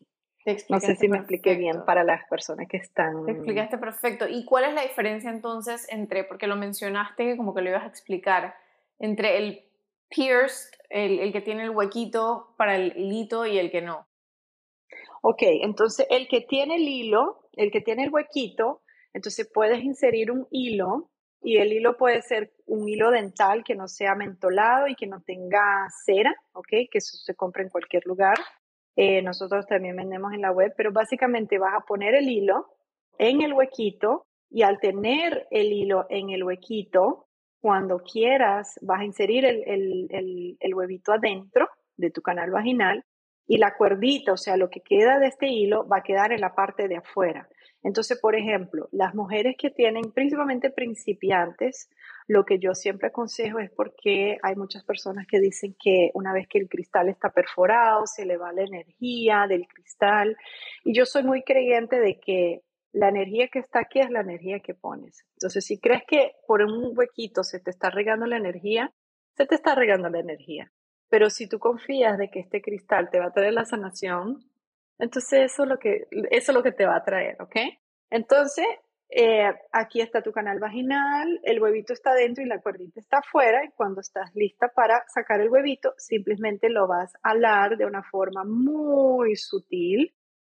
no 0.68 0.80
sé 0.80 0.96
si 0.96 1.08
me 1.08 1.18
expliqué 1.18 1.54
bien 1.54 1.84
para 1.86 2.04
las 2.04 2.26
personas 2.28 2.68
que 2.68 2.76
están... 2.76 3.24
Te 3.24 3.32
explicaste 3.32 3.78
perfecto. 3.78 4.28
¿Y 4.28 4.44
cuál 4.44 4.64
es 4.64 4.74
la 4.74 4.82
diferencia 4.82 5.30
entonces 5.30 5.86
entre, 5.90 6.24
porque 6.24 6.46
lo 6.46 6.56
mencionaste 6.56 7.36
como 7.36 7.54
que 7.54 7.62
lo 7.62 7.70
ibas 7.70 7.84
a 7.84 7.88
explicar, 7.88 8.54
entre 8.98 9.38
el 9.38 9.64
pierced, 10.08 10.72
el, 10.90 11.18
el 11.18 11.32
que 11.32 11.40
tiene 11.40 11.64
el 11.64 11.70
huequito 11.70 12.54
para 12.56 12.76
el 12.76 12.96
hilito 12.96 13.46
y 13.46 13.58
el 13.58 13.70
que 13.70 13.82
no? 13.82 14.06
Ok, 15.22 15.42
entonces 15.42 16.06
el 16.10 16.28
que 16.28 16.42
tiene 16.42 16.76
el 16.76 16.86
hilo, 16.86 17.48
el 17.54 17.70
que 17.70 17.80
tiene 17.80 18.04
el 18.04 18.12
huequito, 18.12 18.82
entonces 19.12 19.48
puedes 19.52 19.82
inserir 19.82 20.30
un 20.30 20.46
hilo 20.50 21.10
y 21.40 21.58
el 21.58 21.72
hilo 21.72 21.96
puede 21.96 22.22
ser 22.22 22.52
un 22.66 22.88
hilo 22.88 23.10
dental 23.10 23.64
que 23.64 23.74
no 23.74 23.86
sea 23.86 24.14
mentolado 24.14 24.86
y 24.88 24.94
que 24.94 25.06
no 25.06 25.22
tenga 25.22 25.86
cera, 26.04 26.34
¿ok? 26.52 26.68
Que 26.90 26.98
eso 26.98 27.16
se 27.18 27.34
compra 27.34 27.62
en 27.62 27.68
cualquier 27.68 28.04
lugar. 28.06 28.36
Eh, 28.96 29.22
nosotros 29.22 29.66
también 29.66 29.96
vendemos 29.96 30.32
en 30.32 30.40
la 30.40 30.52
web, 30.52 30.72
pero 30.76 30.92
básicamente 30.92 31.58
vas 31.58 31.74
a 31.74 31.84
poner 31.86 32.14
el 32.14 32.28
hilo 32.28 32.66
en 33.18 33.42
el 33.42 33.52
huequito 33.52 34.26
y 34.50 34.62
al 34.62 34.78
tener 34.80 35.46
el 35.50 35.72
hilo 35.72 36.06
en 36.08 36.30
el 36.30 36.44
huequito, 36.44 37.23
cuando 37.64 38.00
quieras, 38.00 38.78
vas 38.82 39.00
a 39.00 39.04
inserir 39.06 39.46
el, 39.46 39.62
el, 39.66 40.58
el, 40.60 40.74
huevito 40.74 41.14
adentro 41.14 41.66
de 41.96 42.10
tu 42.10 42.20
canal 42.20 42.50
vaginal 42.50 43.02
y 43.46 43.56
la 43.56 43.74
cuerdita, 43.74 44.34
o 44.34 44.36
sea, 44.36 44.58
lo 44.58 44.68
que 44.68 44.82
queda 44.82 45.18
de 45.18 45.28
este 45.28 45.48
hilo 45.48 45.88
va 45.88 46.00
a 46.00 46.02
quedar 46.02 46.30
en 46.32 46.42
la 46.42 46.54
parte 46.54 46.88
de 46.88 46.98
afuera. 46.98 47.48
Entonces, 47.82 48.20
por 48.20 48.34
ejemplo, 48.36 48.90
las 48.92 49.14
mujeres 49.14 49.56
que 49.58 49.70
tienen, 49.70 50.12
principalmente 50.12 50.68
principiantes, 50.68 51.88
lo 52.28 52.44
que 52.44 52.58
yo 52.58 52.74
siempre 52.74 53.08
aconsejo 53.08 53.58
es 53.60 53.70
porque 53.70 54.36
hay 54.42 54.56
muchas 54.56 54.84
personas 54.84 55.26
que 55.26 55.40
dicen 55.40 55.74
que 55.82 56.10
una 56.12 56.34
vez 56.34 56.46
que 56.46 56.58
el 56.58 56.68
cristal 56.68 57.08
está 57.08 57.30
perforado, 57.30 58.06
se 58.06 58.26
le 58.26 58.36
va 58.36 58.52
la 58.52 58.64
energía 58.64 59.46
del 59.48 59.66
cristal. 59.68 60.36
Y 60.84 60.94
yo 60.94 61.06
soy 61.06 61.22
muy 61.22 61.42
creyente 61.42 61.98
de 61.98 62.20
que 62.20 62.60
la 62.94 63.08
energía 63.08 63.48
que 63.48 63.58
está 63.58 63.80
aquí 63.80 63.98
es 63.98 64.08
la 64.08 64.20
energía 64.20 64.60
que 64.60 64.72
pones. 64.72 65.26
Entonces, 65.34 65.66
si 65.66 65.80
crees 65.80 66.04
que 66.06 66.36
por 66.46 66.62
un 66.62 66.96
huequito 66.96 67.42
se 67.42 67.58
te 67.58 67.70
está 67.70 67.90
regando 67.90 68.24
la 68.24 68.36
energía, 68.36 68.92
se 69.36 69.46
te 69.46 69.56
está 69.56 69.74
regando 69.74 70.08
la 70.08 70.20
energía. 70.20 70.70
Pero 71.08 71.28
si 71.28 71.48
tú 71.48 71.58
confías 71.58 72.16
de 72.18 72.30
que 72.30 72.38
este 72.38 72.62
cristal 72.62 73.10
te 73.10 73.18
va 73.18 73.26
a 73.26 73.32
traer 73.32 73.52
la 73.52 73.64
sanación, 73.64 74.48
entonces 74.98 75.52
eso 75.52 75.64
es 75.64 75.68
lo 75.68 75.78
que, 75.78 76.06
eso 76.30 76.52
es 76.52 76.54
lo 76.54 76.62
que 76.62 76.70
te 76.70 76.86
va 76.86 76.96
a 76.96 77.04
traer, 77.04 77.36
¿ok? 77.42 77.56
Entonces, 78.10 78.66
eh, 79.08 79.50
aquí 79.72 80.00
está 80.00 80.22
tu 80.22 80.30
canal 80.30 80.60
vaginal, 80.60 81.40
el 81.42 81.60
huevito 81.60 81.92
está 81.92 82.14
dentro 82.14 82.44
y 82.44 82.46
la 82.46 82.60
cuerdita 82.60 83.00
está 83.00 83.18
afuera 83.18 83.64
y 83.64 83.72
cuando 83.72 84.02
estás 84.02 84.30
lista 84.36 84.68
para 84.68 85.02
sacar 85.12 85.40
el 85.40 85.50
huevito, 85.50 85.94
simplemente 85.98 86.70
lo 86.70 86.86
vas 86.86 87.12
a 87.24 87.30
alar 87.30 87.76
de 87.76 87.86
una 87.86 88.04
forma 88.04 88.44
muy 88.44 89.34
sutil 89.34 90.14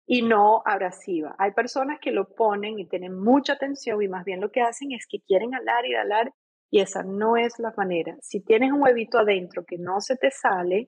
y 0.07 0.21
no 0.21 0.63
abrasiva. 0.65 1.35
Hay 1.37 1.51
personas 1.51 1.99
que 1.99 2.11
lo 2.11 2.29
ponen 2.29 2.79
y 2.79 2.87
tienen 2.87 3.13
mucha 3.13 3.57
tensión 3.57 4.01
y 4.01 4.07
más 4.07 4.25
bien 4.25 4.41
lo 4.41 4.51
que 4.51 4.61
hacen 4.61 4.93
es 4.93 5.05
que 5.05 5.19
quieren 5.19 5.53
alar 5.53 5.85
y 5.85 5.93
alar 5.93 6.33
y 6.71 6.79
esa 6.79 7.03
no 7.03 7.37
es 7.37 7.59
la 7.59 7.73
manera. 7.77 8.15
Si 8.21 8.41
tienes 8.41 8.71
un 8.71 8.81
huevito 8.81 9.19
adentro 9.19 9.65
que 9.65 9.77
no 9.77 10.01
se 10.01 10.15
te 10.15 10.31
sale, 10.31 10.87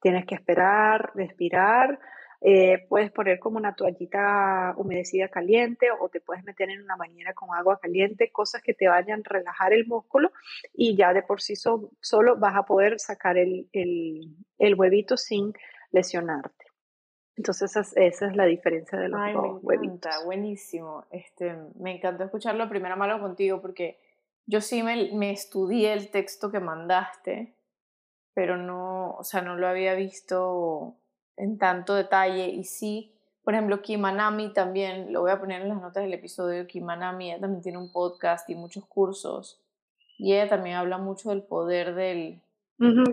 tienes 0.00 0.26
que 0.26 0.34
esperar, 0.34 1.10
respirar, 1.14 1.98
eh, 2.42 2.86
puedes 2.88 3.10
poner 3.12 3.38
como 3.38 3.58
una 3.58 3.74
toallita 3.74 4.72
humedecida 4.78 5.28
caliente 5.28 5.88
o 5.98 6.08
te 6.08 6.20
puedes 6.20 6.42
meter 6.42 6.70
en 6.70 6.82
una 6.82 6.96
bañera 6.96 7.34
con 7.34 7.54
agua 7.54 7.78
caliente, 7.78 8.30
cosas 8.32 8.62
que 8.62 8.72
te 8.72 8.88
vayan 8.88 9.20
a 9.20 9.28
relajar 9.28 9.74
el 9.74 9.86
músculo 9.86 10.32
y 10.72 10.96
ya 10.96 11.12
de 11.12 11.22
por 11.22 11.42
sí 11.42 11.54
solo 11.56 12.36
vas 12.38 12.56
a 12.56 12.62
poder 12.62 12.98
sacar 12.98 13.36
el, 13.36 13.68
el, 13.72 14.74
huevito 14.74 15.18
sin 15.18 15.52
lesionarte. 15.92 16.69
Entonces 17.40 17.74
esa, 17.74 18.26
es 18.26 18.36
la 18.36 18.44
diferencia 18.44 18.98
de 18.98 19.08
los 19.08 19.18
Ay, 19.18 19.32
dos 19.32 19.62
me 19.64 19.76
encanta, 19.76 20.22
buenísimo. 20.26 21.06
Este, 21.10 21.56
me 21.78 21.96
encantó 21.96 22.24
escucharlo 22.24 22.68
primero 22.68 22.98
malo 22.98 23.18
contigo 23.18 23.62
porque 23.62 23.98
yo 24.44 24.60
sí 24.60 24.82
me, 24.82 25.10
me 25.14 25.30
estudié 25.30 25.94
el 25.94 26.10
texto 26.10 26.50
que 26.50 26.60
mandaste, 26.60 27.54
pero 28.34 28.58
no, 28.58 29.12
o 29.12 29.24
sea, 29.24 29.40
no 29.40 29.56
lo 29.56 29.68
había 29.68 29.94
visto 29.94 30.96
en 31.38 31.56
tanto 31.56 31.94
detalle 31.94 32.48
y 32.48 32.64
sí, 32.64 33.14
por 33.42 33.54
ejemplo, 33.54 33.80
Kimanami 33.80 34.52
también, 34.52 35.10
lo 35.10 35.22
voy 35.22 35.30
a 35.30 35.40
poner 35.40 35.62
en 35.62 35.70
las 35.70 35.80
notas 35.80 36.02
del 36.02 36.12
episodio, 36.12 36.66
Kimanami 36.66 37.30
ella 37.30 37.40
también 37.40 37.62
tiene 37.62 37.78
un 37.78 37.90
podcast 37.90 38.50
y 38.50 38.54
muchos 38.54 38.84
cursos 38.84 39.62
y 40.18 40.34
ella 40.34 40.46
también 40.46 40.76
habla 40.76 40.98
mucho 40.98 41.30
del 41.30 41.42
poder 41.42 41.94
del... 41.94 42.42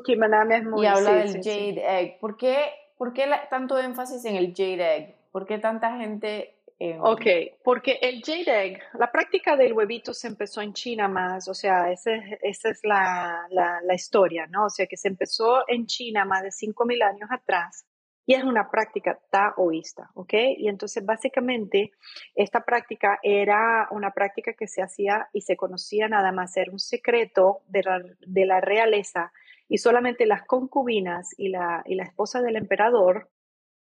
Kimanami 0.03 0.55
es 0.55 0.65
muy... 0.65 0.83
Y 0.83 0.85
habla 0.85 1.13
del 1.13 1.35
Jade 1.35 2.01
Egg. 2.01 2.19
¿Por 2.19 2.35
qué, 2.35 2.57
por 2.97 3.13
qué 3.13 3.25
tanto 3.49 3.77
énfasis 3.77 4.25
en 4.25 4.35
el 4.35 4.53
Jade 4.55 4.95
Egg? 4.95 5.15
¿Por 5.31 5.45
qué 5.45 5.59
tanta 5.59 5.97
gente 5.97 6.57
Ok, 6.99 7.25
porque 7.63 7.97
el 8.03 8.21
Jade 8.23 8.65
Egg, 8.65 8.81
la 8.99 9.11
práctica 9.11 9.55
del 9.57 9.73
huevito 9.73 10.13
se 10.13 10.27
empezó 10.27 10.61
en 10.61 10.73
China 10.73 11.07
más, 11.07 11.47
o 11.47 11.55
sea, 11.55 11.91
esa 11.91 12.13
es 12.43 12.79
la, 12.83 13.47
la, 13.49 13.81
la, 13.81 13.95
historia, 13.95 14.45
¿no? 14.45 14.65
O 14.65 14.69
sea, 14.69 14.85
que 14.85 14.95
se 14.95 15.07
empezó 15.07 15.67
en 15.67 15.87
China 15.87 16.23
más 16.23 16.43
de 16.43 16.49
5.000 16.49 17.03
años 17.03 17.29
atrás 17.31 17.87
y 18.27 18.35
es 18.35 18.43
una 18.43 18.69
práctica 18.69 19.17
taoísta, 19.31 20.11
¿ok? 20.13 20.33
Y 20.57 20.67
entonces 20.67 21.03
básicamente 21.03 21.93
esta 22.35 22.63
práctica 22.63 23.17
era 23.23 23.87
una 23.89 24.11
práctica 24.11 24.53
que 24.53 24.67
se 24.67 24.83
hacía 24.83 25.29
y 25.33 25.41
se 25.41 25.57
conocía 25.57 26.07
nada 26.07 26.31
más, 26.31 26.55
era 26.57 26.71
un 26.71 26.79
secreto 26.79 27.61
de 27.67 27.81
la, 27.81 28.03
de 28.19 28.45
la 28.45 28.61
realeza 28.61 29.31
y 29.69 29.77
solamente 29.77 30.25
las 30.25 30.45
concubinas 30.45 31.33
y 31.37 31.49
la, 31.49 31.83
y 31.85 31.95
la 31.95 32.03
esposa 32.03 32.41
del 32.41 32.55
emperador 32.55 33.29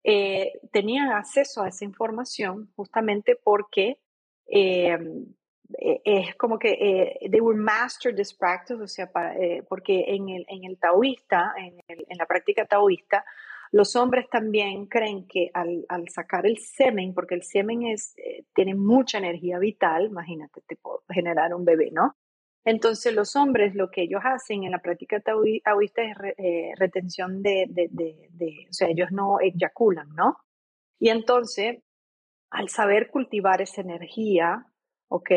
eh, 0.05 0.61
tenían 0.73 1.11
acceso 1.11 1.63
a 1.63 1.69
esa 1.69 1.85
información 1.85 2.71
justamente 2.77 3.37
porque 3.43 3.99
eh, 4.47 4.99
eh, 5.79 6.01
es 6.05 6.37
como 6.37 6.59
que 6.59 7.19
they 7.31 7.41
were 7.41 7.59
master 7.59 8.15
this 8.15 8.33
practice, 8.33 8.81
o 8.81 8.87
sea, 8.87 9.11
porque 9.69 10.05
en 10.09 10.29
el, 10.29 10.47
en 10.49 10.65
el 10.65 10.79
taoísta, 10.79 11.53
en, 11.57 11.81
en 11.89 12.19
la 12.19 12.27
práctica 12.27 12.65
taoísta, 12.65 13.25
los 13.73 13.97
hombres 13.97 14.29
también 14.31 14.87
creen 14.87 15.27
que 15.27 15.51
al, 15.53 15.85
sacar 16.09 16.47
el 16.47 16.59
semen, 16.59 17.15
porque 17.15 17.35
el 17.35 17.43
semen 17.43 17.85
es, 17.85 18.15
eh, 18.17 18.45
tiene 18.55 18.75
mucha 18.75 19.19
energía 19.19 19.59
vital, 19.59 20.07
imagínate, 20.07 20.63
te 20.67 20.77
puede 20.77 20.99
generar 21.11 21.55
un 21.55 21.65
bebé, 21.65 21.91
¿no? 21.93 22.17
Entonces 22.67 23.15
los 23.15 23.37
hombres 23.37 23.77
lo 23.77 23.93
que 23.93 24.03
ellos 24.03 24.23
hacen 24.25 24.65
en 24.65 24.73
la 24.73 24.81
práctica 24.81 25.21
taoísta 25.21 26.03
es 26.03 26.17
eh, 26.37 26.73
retención 26.77 27.41
de, 27.41 27.67
de, 27.71 27.89
de, 27.93 28.67
o 28.69 28.73
sea, 28.73 28.89
ellos 28.89 29.13
no 29.13 29.39
eyaculan, 29.41 30.09
¿no? 30.17 30.37
Y 30.99 31.11
entonces, 31.11 31.79
al 32.51 32.69
saber 32.69 33.09
cultivar 33.11 33.63
esa 33.63 33.83
energía, 33.83 34.67
¿ok? 35.09 35.31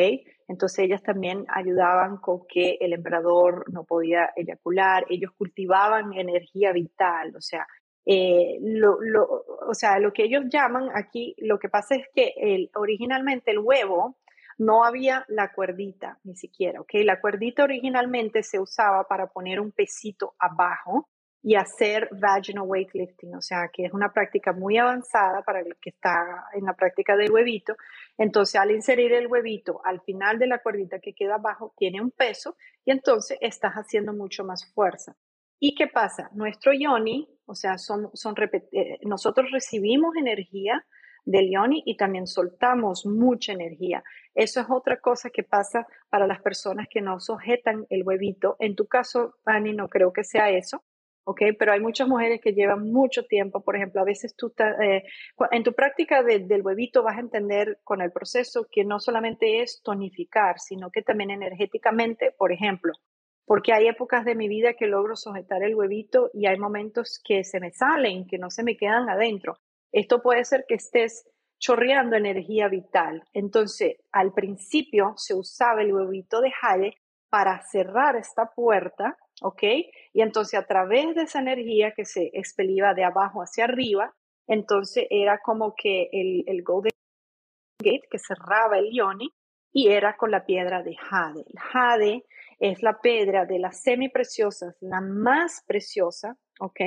Entonces 0.48 0.80
ellas 0.80 1.04
también 1.04 1.46
ayudaban 1.50 2.18
con 2.18 2.48
que 2.48 2.80
el 2.82 2.94
emperador 2.94 3.72
no 3.72 3.84
podía 3.84 4.32
eyacular, 4.36 5.06
ellos 5.08 5.32
cultivaban 5.38 6.14
energía 6.14 6.72
vital, 6.72 7.36
o 7.36 7.42
sea, 7.42 7.68
eh, 8.08 8.58
lo, 8.60 9.00
lo, 9.02 9.46
o 9.68 9.74
sea, 9.76 10.00
lo 10.00 10.12
que 10.14 10.24
ellos 10.24 10.46
llaman 10.52 10.90
aquí, 10.96 11.36
lo 11.38 11.60
que 11.60 11.70
pasa 11.70 11.94
es 11.94 12.08
que 12.16 12.34
el, 12.38 12.72
originalmente 12.74 13.52
el 13.52 13.60
huevo 13.60 14.18
no 14.60 14.84
había 14.84 15.26
la 15.30 15.52
cuerdita 15.54 16.20
ni 16.24 16.36
siquiera, 16.36 16.82
¿ok? 16.82 16.92
La 17.06 17.20
cuerdita 17.20 17.64
originalmente 17.64 18.44
se 18.44 18.60
usaba 18.60 19.06
para 19.06 19.28
poner 19.28 19.60
un 19.60 19.72
pesito 19.72 20.36
abajo 20.38 21.08
y 21.42 21.56
hacer 21.56 22.10
vaginal 22.12 22.66
weightlifting, 22.68 23.34
o 23.36 23.42
sea, 23.42 23.70
que 23.72 23.86
es 23.86 23.94
una 23.94 24.12
práctica 24.12 24.52
muy 24.52 24.78
avanzada 24.78 25.42
para 25.44 25.62
el 25.62 25.78
que 25.82 25.92
está 25.92 26.46
en 26.54 26.66
la 26.66 26.74
práctica 26.74 27.16
del 27.16 27.32
huevito. 27.32 27.78
Entonces, 28.18 28.60
al 28.60 28.72
inserir 28.72 29.14
el 29.14 29.28
huevito 29.28 29.80
al 29.86 30.02
final 30.02 30.38
de 30.38 30.48
la 30.48 30.60
cuerdita 30.60 31.00
que 31.00 31.14
queda 31.14 31.36
abajo, 31.36 31.74
tiene 31.78 32.02
un 32.02 32.12
peso 32.12 32.58
y 32.84 32.92
entonces 32.92 33.38
estás 33.40 33.76
haciendo 33.76 34.12
mucho 34.12 34.44
más 34.44 34.70
fuerza. 34.74 35.16
¿Y 35.58 35.74
qué 35.76 35.88
pasa? 35.88 36.30
Nuestro 36.34 36.74
yoni, 36.74 37.30
o 37.46 37.56
sea, 37.56 37.78
son, 37.78 38.10
son 38.14 38.36
eh, 38.74 39.00
nosotros 39.04 39.52
recibimos 39.52 40.18
energía 40.18 40.86
del 41.26 41.52
yoni 41.52 41.84
y 41.86 41.98
también 41.98 42.28
soltamos 42.28 43.06
mucha 43.06 43.54
energía. 43.54 44.04
Eso 44.34 44.62
es 44.62 44.68
otra 44.70 45.00
cosa 45.00 45.30
que 45.30 45.44
pasa 45.44 45.88
para 46.10 46.28
las 46.28 46.42
personas 46.42 46.88
que 46.90 47.02
no 47.02 47.20
sujetan 47.20 47.86
el 47.90 48.04
huevito. 48.04 48.56
En 48.60 48.76
tu 48.76 48.88
caso, 48.88 49.36
Fanny, 49.44 49.74
no 49.74 49.88
creo 49.88 50.14
que 50.14 50.24
sea 50.24 50.50
eso, 50.50 50.84
¿ok? 51.30 51.42
Pero 51.58 51.74
hay 51.74 51.80
muchas 51.80 52.08
mujeres 52.08 52.42
que 52.42 52.54
llevan 52.54 52.92
mucho 52.92 53.26
tiempo, 53.26 53.62
por 53.62 53.76
ejemplo, 53.76 54.02
a 54.02 54.06
veces 54.06 54.36
tú, 54.36 54.54
eh, 54.82 55.04
en 55.52 55.64
tu 55.64 55.74
práctica 55.74 56.24
del 56.24 56.62
huevito 56.62 57.04
vas 57.04 57.18
a 57.18 57.22
entender 57.22 57.80
con 57.84 58.02
el 58.02 58.12
proceso 58.12 58.68
que 58.72 58.84
no 58.84 59.00
solamente 59.00 59.62
es 59.62 59.82
tonificar, 59.84 60.60
sino 60.60 60.90
que 60.90 61.02
también 61.02 61.30
energéticamente, 61.32 62.34
por 62.38 62.52
ejemplo, 62.52 62.94
porque 63.46 63.74
hay 63.74 63.88
épocas 63.88 64.26
de 64.26 64.36
mi 64.36 64.48
vida 64.48 64.74
que 64.74 64.88
logro 64.88 65.16
sujetar 65.16 65.64
el 65.64 65.76
huevito 65.76 66.30
y 66.34 66.48
hay 66.48 66.58
momentos 66.58 67.22
que 67.24 67.44
se 67.44 67.60
me 67.60 67.72
salen, 67.72 68.28
que 68.28 68.38
no 68.38 68.50
se 68.50 68.64
me 68.64 68.78
quedan 68.78 69.10
adentro. 69.10 69.60
Esto 69.92 70.22
puede 70.22 70.46
ser 70.46 70.66
que 70.68 70.76
estés 70.76 71.28
chorreando 71.60 72.16
energía 72.16 72.68
vital. 72.70 73.24
Entonces, 73.34 73.98
al 74.12 74.34
principio 74.34 75.14
se 75.18 75.34
usaba 75.36 75.82
el 75.82 75.94
huevito 75.94 76.42
de 76.42 76.52
jade 76.52 76.96
para 77.30 77.62
cerrar 77.62 78.16
esta 78.16 78.52
puerta, 78.56 79.18
¿ok? 79.42 79.64
Y 80.14 80.22
entonces 80.22 80.60
a 80.60 80.66
través 80.66 81.16
de 81.16 81.24
esa 81.24 81.40
energía 81.40 81.94
que 81.96 82.06
se 82.06 82.32
expelía 82.34 82.94
de 82.94 83.04
abajo 83.04 83.42
hacia 83.42 83.66
arriba, 83.66 84.14
entonces 84.48 85.06
era 85.10 85.40
como 85.44 85.76
que 85.76 86.10
el, 86.12 86.44
el 86.48 86.64
Golden 86.64 86.92
Gate 87.82 88.08
que 88.10 88.20
cerraba 88.20 88.80
el 88.80 88.90
yoni 88.92 89.30
y 89.72 89.90
era 89.90 90.18
con 90.18 90.32
la 90.32 90.46
piedra 90.46 90.82
de 90.82 90.96
jade. 90.96 91.44
El 91.46 91.60
jade 91.60 92.26
es 92.60 92.82
la 92.82 93.00
piedra 93.00 93.46
de 93.46 93.60
las 93.60 93.82
semipreciosas, 93.82 94.76
la 94.82 95.02
más 95.02 95.64
preciosa, 95.68 96.38
¿ok? 96.60 96.80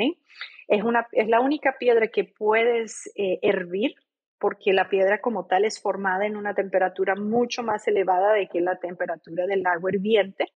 Es, 0.68 0.82
una, 0.84 1.06
es 1.12 1.28
la 1.28 1.40
única 1.40 1.76
piedra 1.78 2.08
que 2.08 2.24
puedes 2.24 3.10
eh, 3.16 3.38
hervir 3.42 3.94
porque 4.38 4.72
la 4.72 4.88
piedra 4.88 5.20
como 5.20 5.46
tal 5.46 5.64
es 5.64 5.80
formada 5.80 6.26
en 6.26 6.36
una 6.36 6.52
temperatura 6.52 7.14
mucho 7.14 7.62
más 7.62 7.86
elevada 7.86 8.32
de 8.32 8.48
que 8.48 8.60
la 8.60 8.76
temperatura 8.76 9.46
del 9.46 9.64
agua 9.64 9.90
hirviente. 9.92 10.52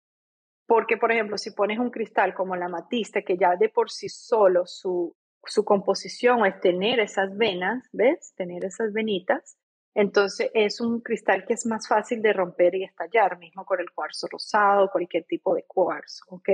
Porque, 0.65 0.95
por 0.95 1.11
ejemplo, 1.11 1.37
si 1.37 1.51
pones 1.51 1.79
un 1.79 1.89
cristal 1.89 2.33
como 2.33 2.55
la 2.55 2.69
matista, 2.69 3.23
que 3.23 3.37
ya 3.37 3.57
de 3.57 3.67
por 3.67 3.91
sí 3.91 4.07
solo 4.07 4.65
su, 4.65 5.13
su 5.43 5.65
composición 5.65 6.45
es 6.45 6.61
tener 6.61 7.01
esas 7.01 7.35
venas, 7.35 7.83
¿ves? 7.91 8.33
Tener 8.37 8.63
esas 8.63 8.93
venitas, 8.93 9.57
entonces 9.95 10.49
es 10.53 10.81
un 10.81 11.01
cristal 11.01 11.45
que 11.45 11.53
es 11.53 11.65
más 11.65 11.87
fácil 11.87 12.21
de 12.21 12.33
romper 12.33 12.75
y 12.75 12.83
estallar, 12.83 13.37
mismo 13.37 13.63
con 13.65 13.79
el 13.79 13.91
cuarzo 13.91 14.27
rosado, 14.27 14.89
cualquier 14.91 15.23
tipo 15.25 15.53
de 15.53 15.63
cuarzo, 15.63 16.25
¿ok? 16.29 16.49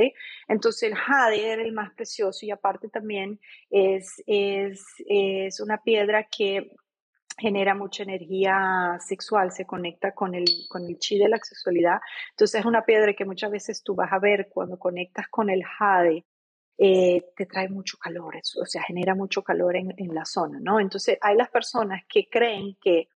Entonces 0.48 0.92
el 0.92 0.96
jade 0.96 1.52
era 1.52 1.62
el 1.62 1.72
más 1.72 1.94
precioso 1.94 2.46
y 2.46 2.52
aparte 2.52 2.90
también 2.90 3.40
es, 3.70 4.22
es, 4.28 4.84
es 5.08 5.60
una 5.62 5.82
piedra 5.82 6.26
que 6.26 6.72
genera 7.38 7.74
mucha 7.74 8.04
energía 8.04 8.98
sexual, 9.00 9.52
se 9.54 9.66
conecta 9.66 10.14
con 10.14 10.36
el, 10.36 10.46
con 10.68 10.86
el 10.86 10.98
chi 11.00 11.18
de 11.18 11.30
la 11.30 11.38
sexualidad. 11.38 12.00
Entonces 12.32 12.60
es 12.60 12.66
una 12.66 12.84
piedra 12.84 13.14
que 13.14 13.24
muchas 13.24 13.52
veces 13.52 13.82
tú 13.82 13.96
vas 13.96 14.12
a 14.12 14.20
ver 14.20 14.50
cuando 14.50 14.78
conectas 14.78 15.28
con 15.30 15.50
el 15.50 15.64
jade, 15.64 16.26
eh, 16.78 17.26
te 17.36 17.46
trae 17.46 17.70
mucho 17.70 17.98
calor, 17.98 18.36
o 18.38 18.66
sea, 18.66 18.84
genera 18.84 19.14
mucho 19.14 19.44
calor 19.44 19.76
en, 19.76 19.94
en, 19.98 20.16
la 20.16 20.24
zona, 20.24 20.60
¿no? 20.62 20.80
Entonces 20.80 21.18
hay 21.22 21.36
las 21.36 21.50
personas 21.50 22.04
que 22.08 22.30
creen 22.30 22.78
que 22.82 23.10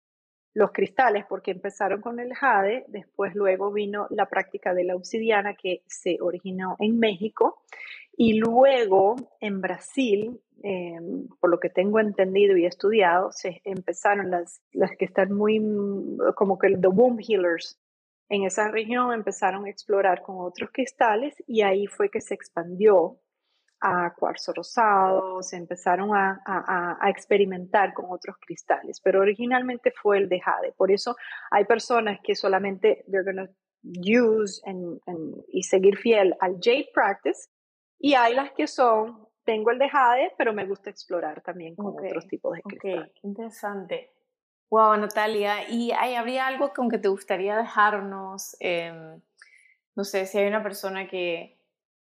los 0.53 0.71
cristales, 0.71 1.25
porque 1.27 1.51
empezaron 1.51 2.01
con 2.01 2.19
el 2.19 2.33
jade, 2.33 2.85
después 2.87 3.33
luego 3.35 3.71
vino 3.71 4.07
la 4.09 4.27
práctica 4.27 4.73
de 4.73 4.83
la 4.83 4.95
obsidiana 4.95 5.55
que 5.55 5.81
se 5.87 6.17
originó 6.21 6.75
en 6.79 6.99
México 6.99 7.63
y 8.15 8.35
luego 8.35 9.15
en 9.39 9.61
Brasil, 9.61 10.39
em, 10.61 11.27
por 11.39 11.49
lo 11.49 11.59
que 11.59 11.69
tengo 11.69 11.99
entendido 11.99 12.55
y 12.55 12.65
estudiado, 12.65 13.31
se 13.31 13.61
empezaron 13.63 14.29
las, 14.29 14.61
las 14.71 14.91
que 14.97 15.05
están 15.05 15.33
muy 15.33 15.59
como 16.35 16.59
que 16.59 16.77
the 16.77 16.87
womb 16.87 17.19
healers 17.19 17.79
en 18.29 18.43
esa 18.43 18.69
región 18.69 19.13
empezaron 19.13 19.65
a 19.65 19.69
explorar 19.69 20.21
con 20.21 20.37
otros 20.39 20.69
cristales 20.71 21.35
y 21.45 21.61
ahí 21.61 21.87
fue 21.87 22.09
que 22.09 22.21
se 22.21 22.33
expandió 22.33 23.19
a 23.85 24.13
cuarzo 24.17 24.53
rosado, 24.53 25.43
se 25.43 25.57
empezaron 25.57 26.15
a, 26.15 26.41
a, 26.45 27.09
experimentar 27.09 27.93
con 27.93 28.05
otros 28.09 28.37
cristales, 28.39 29.01
pero 29.01 29.19
originalmente 29.19 29.91
fue 29.91 30.19
el 30.19 30.29
de 30.29 30.39
jade. 30.39 30.71
Por 30.71 30.89
eso 30.89 31.17
hay 31.51 31.65
personas 31.65 32.19
que 32.23 32.33
solamente 32.33 33.03
they're 33.11 33.25
gonna 33.25 33.49
use 33.83 34.61
y 35.49 35.63
seguir 35.63 35.97
fiel 35.97 36.33
al 36.39 36.55
jade 36.61 36.89
practice 36.93 37.49
y 37.99 38.13
hay 38.13 38.33
las 38.33 38.53
que 38.53 38.67
son, 38.67 39.27
tengo 39.43 39.71
el 39.71 39.79
de 39.79 39.89
jade, 39.89 40.31
pero 40.37 40.53
me 40.53 40.65
gusta 40.65 40.89
explorar 40.89 41.41
también 41.41 41.75
con 41.75 41.87
otros 41.87 42.25
tipos 42.27 42.53
de 42.53 42.61
cristales. 42.61 43.11
qué 43.13 43.27
interesante. 43.27 44.13
Wow, 44.69 44.95
Natalia, 44.95 45.69
¿y 45.69 45.91
hay, 45.91 46.15
habría 46.15 46.47
algo 46.47 46.71
con 46.71 46.89
que 46.89 46.97
te 46.97 47.09
gustaría 47.09 47.57
dejarnos? 47.57 48.55
Em, 48.61 49.21
no 49.93 50.03
sé, 50.05 50.25
si 50.25 50.37
hay 50.37 50.47
una 50.47 50.63
persona 50.63 51.07
que, 51.07 51.59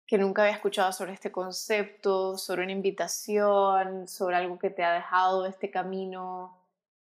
que 0.07 0.17
nunca 0.17 0.43
había 0.43 0.55
escuchado 0.55 0.91
sobre 0.91 1.13
este 1.13 1.31
concepto, 1.31 2.37
sobre 2.37 2.63
una 2.63 2.71
invitación, 2.71 4.07
sobre 4.07 4.35
algo 4.35 4.59
que 4.59 4.69
te 4.69 4.83
ha 4.83 4.93
dejado 4.93 5.45
este 5.45 5.71
camino, 5.71 6.57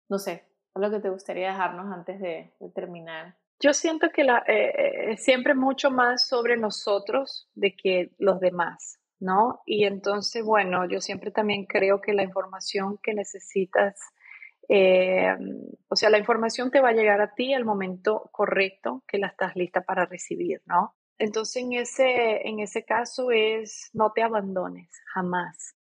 no 0.09 0.18
sé, 0.18 0.44
algo 0.74 0.90
que 0.90 1.00
te 1.00 1.11
gustaría 1.11 1.48
dejarnos 1.48 1.92
antes 1.92 2.20
de, 2.20 2.53
terminar. 2.74 3.34
Yo 3.61 3.72
siento 3.72 4.11
que 4.11 4.24
la, 4.24 4.44
eh, 4.46 5.12
eh, 5.12 5.16
siempre 5.16 5.55
mucho 5.55 5.90
más 5.90 6.26
sobre 6.26 6.57
nosotros 6.57 7.48
de 7.55 7.74
que 7.76 8.11
los 8.18 8.40
demás, 8.40 8.98
¿no? 9.20 9.62
Y 9.66 9.84
entonces, 9.84 10.44
bueno, 10.44 10.88
yo 10.88 11.00
siempre 11.00 11.30
también 11.30 11.66
creo 11.66 12.00
que 12.00 12.12
la 12.12 12.22
información 12.22 12.98
que 13.03 13.14
necesitas, 13.14 14.00
eh, 14.68 15.36
o 15.88 15.96
sea, 15.96 16.11
la 16.11 16.18
información 16.18 16.70
te 16.70 16.80
va 16.80 16.90
a 16.90 16.94
llegar 16.94 17.20
a 17.20 17.34
ti 17.34 17.53
al 17.53 17.64
momento 17.64 18.30
correcto 18.32 19.03
que 19.07 19.18
la 19.18 19.28
estás 19.28 19.55
lista 19.55 19.82
para 19.82 20.07
recibir, 20.07 20.62
¿no? 20.66 20.94
Entonces, 21.22 21.62
en 21.62 21.72
ese, 21.74 22.48
en 22.48 22.58
ese 22.58 22.84
caso 22.84 23.30
es 23.30 23.90
no 23.92 24.10
te 24.10 24.22
abandones 24.22 24.90
jamás. 25.14 25.76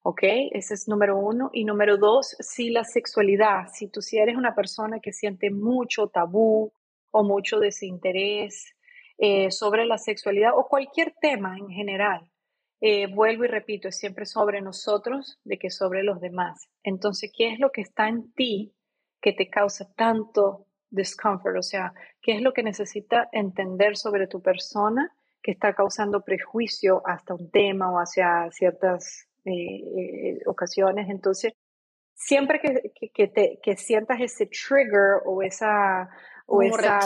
¿Ok? 0.00 0.20
Ese 0.52 0.72
es 0.72 0.88
número 0.88 1.18
uno. 1.18 1.50
Y 1.52 1.66
número 1.66 1.98
dos, 1.98 2.34
si 2.40 2.70
la 2.70 2.82
sexualidad, 2.82 3.68
si 3.74 3.88
tú 3.88 4.00
si 4.00 4.16
eres 4.16 4.36
una 4.36 4.54
persona 4.54 4.98
que 5.00 5.12
siente 5.12 5.50
mucho 5.50 6.06
tabú 6.08 6.72
o 7.10 7.24
mucho 7.24 7.58
desinterés 7.58 8.74
eh, 9.18 9.50
sobre 9.50 9.84
la 9.84 9.98
sexualidad 9.98 10.52
o 10.56 10.66
cualquier 10.66 11.14
tema 11.20 11.58
en 11.58 11.68
general, 11.68 12.30
eh, 12.80 13.06
vuelvo 13.06 13.44
y 13.44 13.48
repito, 13.48 13.88
es 13.88 13.98
siempre 13.98 14.24
sobre 14.24 14.62
nosotros 14.62 15.38
de 15.44 15.58
que 15.58 15.68
sobre 15.68 16.04
los 16.04 16.22
demás. 16.22 16.70
Entonces, 16.82 17.30
¿qué 17.36 17.52
es 17.52 17.58
lo 17.58 17.70
que 17.70 17.82
está 17.82 18.08
en 18.08 18.32
ti 18.32 18.72
que 19.20 19.34
te 19.34 19.50
causa 19.50 19.92
tanto 19.94 20.65
discomfort, 20.90 21.56
o 21.56 21.62
sea, 21.62 21.92
qué 22.20 22.32
es 22.32 22.42
lo 22.42 22.52
que 22.52 22.62
necesita 22.62 23.28
entender 23.32 23.96
sobre 23.96 24.26
tu 24.26 24.40
persona 24.40 25.12
que 25.42 25.52
está 25.52 25.74
causando 25.74 26.22
prejuicio 26.22 27.02
hasta 27.04 27.34
un 27.34 27.50
tema 27.50 27.92
o 27.92 27.98
hacia 27.98 28.50
ciertas 28.50 29.28
eh, 29.44 29.52
eh, 29.52 30.38
ocasiones. 30.46 31.08
Entonces, 31.08 31.52
siempre 32.14 32.60
que, 32.60 33.10
que, 33.12 33.28
te, 33.28 33.60
que, 33.62 33.76
sientas 33.76 34.20
ese 34.20 34.46
trigger 34.46 35.22
o 35.24 35.42
esa 35.42 36.08
o 36.46 36.62
esa 36.62 36.98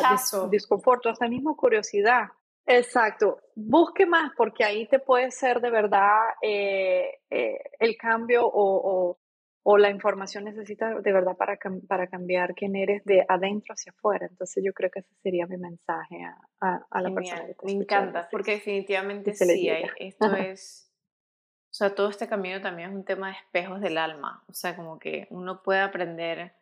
desconforto, 0.50 1.08
hasta 1.08 1.28
mismo 1.28 1.56
curiosidad. 1.56 2.28
Exacto, 2.66 3.40
busque 3.54 4.06
más 4.06 4.32
porque 4.36 4.64
ahí 4.64 4.86
te 4.86 4.98
puede 4.98 5.30
ser 5.30 5.60
de 5.60 5.70
verdad 5.70 6.20
eh, 6.42 7.18
el 7.30 7.96
cambio 7.96 8.46
o, 8.46 8.50
o 9.10 9.18
la 9.64 9.90
información 9.90 10.44
necesita 10.44 11.00
de 11.00 11.12
verdad 11.12 11.36
para, 11.36 11.58
para 11.86 12.06
cambiar 12.06 12.54
quién 12.54 12.76
eres 12.76 13.04
de 13.04 13.24
adentro 13.28 13.74
hacia 13.74 13.92
afuera. 13.92 14.26
Entonces 14.26 14.62
yo 14.64 14.72
creo 14.72 14.90
que 14.90 15.00
ese 15.00 15.14
sería 15.22 15.46
mi 15.46 15.56
mensaje 15.56 16.24
a, 16.60 16.86
a, 16.90 17.02
la 17.02 17.14
persona. 17.14 17.44
me 17.62 17.72
encanta, 17.72 18.28
porque 18.30 18.52
definitivamente 18.52 19.34
sí, 19.34 19.68
hay, 19.68 19.84
esto 19.98 20.34
es, 20.34 20.90
o 21.70 21.74
sea, 21.74 21.94
todo 21.94 22.08
este 22.08 22.26
camino 22.26 22.60
también 22.60 22.90
es 22.90 22.96
un 22.96 23.04
tema 23.04 23.28
de 23.28 23.34
espejos 23.34 23.80
del 23.80 23.98
alma, 23.98 24.42
o 24.48 24.52
sea, 24.52 24.74
como 24.76 24.98
que 24.98 25.26
uno 25.30 25.62
puede 25.62 25.80
aprender. 25.80 26.54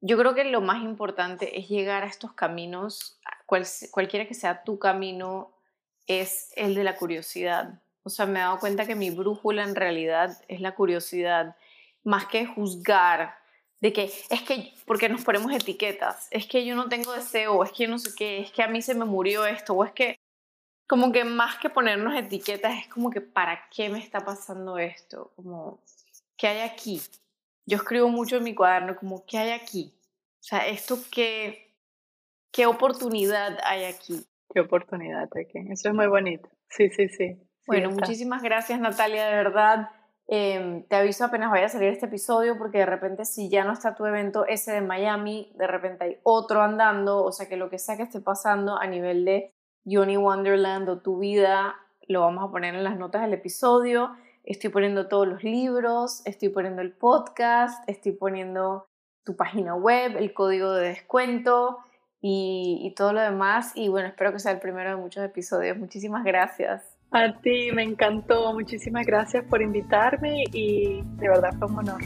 Yo 0.00 0.18
creo 0.18 0.34
que 0.34 0.44
lo 0.44 0.60
más 0.60 0.82
importante 0.82 1.58
es 1.58 1.68
llegar 1.68 2.02
a 2.02 2.06
estos 2.06 2.32
caminos, 2.32 3.20
cual, 3.46 3.64
cualquiera 3.90 4.26
que 4.26 4.34
sea 4.34 4.64
tu 4.64 4.78
camino, 4.78 5.52
es 6.06 6.52
el 6.56 6.74
de 6.74 6.84
la 6.84 6.96
curiosidad. 6.96 7.80
O 8.02 8.10
sea, 8.10 8.26
me 8.26 8.38
he 8.38 8.42
dado 8.42 8.58
cuenta 8.58 8.86
que 8.86 8.94
mi 8.94 9.10
brújula 9.10 9.62
en 9.62 9.74
realidad 9.74 10.36
es 10.48 10.60
la 10.60 10.74
curiosidad 10.74 11.56
más 12.04 12.26
que 12.26 12.46
juzgar 12.46 13.36
de 13.80 13.92
que 13.92 14.04
es 14.04 14.42
que, 14.42 14.72
porque 14.86 15.08
nos 15.08 15.24
ponemos 15.24 15.52
etiquetas, 15.52 16.28
es 16.30 16.46
que 16.46 16.64
yo 16.64 16.74
no 16.74 16.88
tengo 16.88 17.12
deseo, 17.12 17.62
es 17.64 17.72
que 17.72 17.86
no 17.86 17.98
sé 17.98 18.10
qué, 18.16 18.40
es 18.40 18.50
que 18.50 18.62
a 18.62 18.68
mí 18.68 18.80
se 18.80 18.94
me 18.94 19.04
murió 19.04 19.44
esto, 19.44 19.74
o 19.74 19.84
es 19.84 19.92
que, 19.92 20.16
como 20.88 21.12
que 21.12 21.24
más 21.24 21.58
que 21.58 21.68
ponernos 21.68 22.14
etiquetas, 22.14 22.78
es 22.78 22.88
como 22.88 23.10
que, 23.10 23.20
¿para 23.20 23.68
qué 23.68 23.90
me 23.90 23.98
está 23.98 24.20
pasando 24.20 24.78
esto? 24.78 25.32
Como, 25.36 25.82
¿qué 26.36 26.48
hay 26.48 26.60
aquí? 26.60 27.00
Yo 27.66 27.76
escribo 27.76 28.08
mucho 28.08 28.36
en 28.36 28.44
mi 28.44 28.54
cuaderno, 28.54 28.96
como, 28.96 29.24
¿qué 29.26 29.38
hay 29.38 29.50
aquí? 29.50 29.92
O 30.40 30.46
sea, 30.46 30.66
esto 30.66 30.98
qué, 31.10 31.74
qué 32.50 32.66
oportunidad 32.66 33.58
hay 33.64 33.84
aquí. 33.84 34.24
Qué 34.52 34.60
oportunidad 34.60 35.28
aquí. 35.36 35.58
Eso 35.70 35.88
es 35.88 35.94
muy 35.94 36.06
bonito. 36.06 36.48
Sí, 36.68 36.88
sí, 36.90 37.08
sí. 37.08 37.36
Bueno, 37.66 37.90
muchísimas 37.90 38.42
gracias 38.42 38.78
Natalia, 38.78 39.26
de 39.26 39.36
verdad. 39.36 39.90
Em, 40.26 40.84
te 40.84 40.96
aviso 40.96 41.24
apenas 41.24 41.50
vaya 41.50 41.66
a 41.66 41.68
salir 41.68 41.90
este 41.90 42.06
episodio 42.06 42.56
porque 42.56 42.78
de 42.78 42.86
repente 42.86 43.26
si 43.26 43.50
ya 43.50 43.62
no 43.64 43.72
está 43.72 43.94
tu 43.94 44.06
evento 44.06 44.46
ese 44.46 44.72
de 44.72 44.80
Miami, 44.80 45.52
de 45.56 45.66
repente 45.66 46.04
hay 46.04 46.18
otro 46.22 46.62
andando, 46.62 47.22
o 47.22 47.30
sea 47.30 47.46
que 47.46 47.58
lo 47.58 47.68
que 47.68 47.78
sea 47.78 47.98
que 47.98 48.04
esté 48.04 48.20
pasando 48.20 48.78
a 48.78 48.86
nivel 48.86 49.24
de 49.26 49.52
Johnny 49.84 50.16
Wonderland 50.16 50.88
o 50.88 51.00
tu 51.00 51.18
vida, 51.18 51.76
lo 52.08 52.20
vamos 52.20 52.44
a 52.44 52.50
poner 52.50 52.74
en 52.74 52.84
las 52.84 52.96
notas 52.96 53.22
del 53.22 53.34
episodio. 53.34 54.16
Estoy 54.44 54.70
poniendo 54.70 55.08
todos 55.08 55.26
los 55.26 55.44
libros, 55.44 56.22
estoy 56.26 56.48
poniendo 56.48 56.80
el 56.82 56.92
podcast, 56.92 57.86
estoy 57.88 58.12
poniendo 58.12 58.86
tu 59.24 59.36
página 59.36 59.74
web, 59.74 60.16
el 60.16 60.32
código 60.34 60.72
de 60.72 60.88
descuento 60.88 61.78
y, 62.20 62.80
y 62.82 62.94
todo 62.94 63.12
lo 63.12 63.20
demás. 63.20 63.72
Y 63.74 63.88
bueno, 63.88 64.08
espero 64.08 64.32
que 64.32 64.38
sea 64.38 64.52
el 64.52 64.60
primero 64.60 64.90
de 64.90 64.96
muchos 64.96 65.24
episodios. 65.24 65.76
Muchísimas 65.78 66.24
gracias. 66.24 66.93
A 67.16 67.32
ti, 67.32 67.70
me 67.72 67.84
encantó. 67.84 68.52
Muchísimas 68.54 69.06
gracias 69.06 69.44
por 69.44 69.62
invitarme 69.62 70.42
y 70.52 71.00
de 71.00 71.28
verdad 71.28 71.54
fue 71.56 71.68
un 71.68 71.78
honor. 71.78 72.02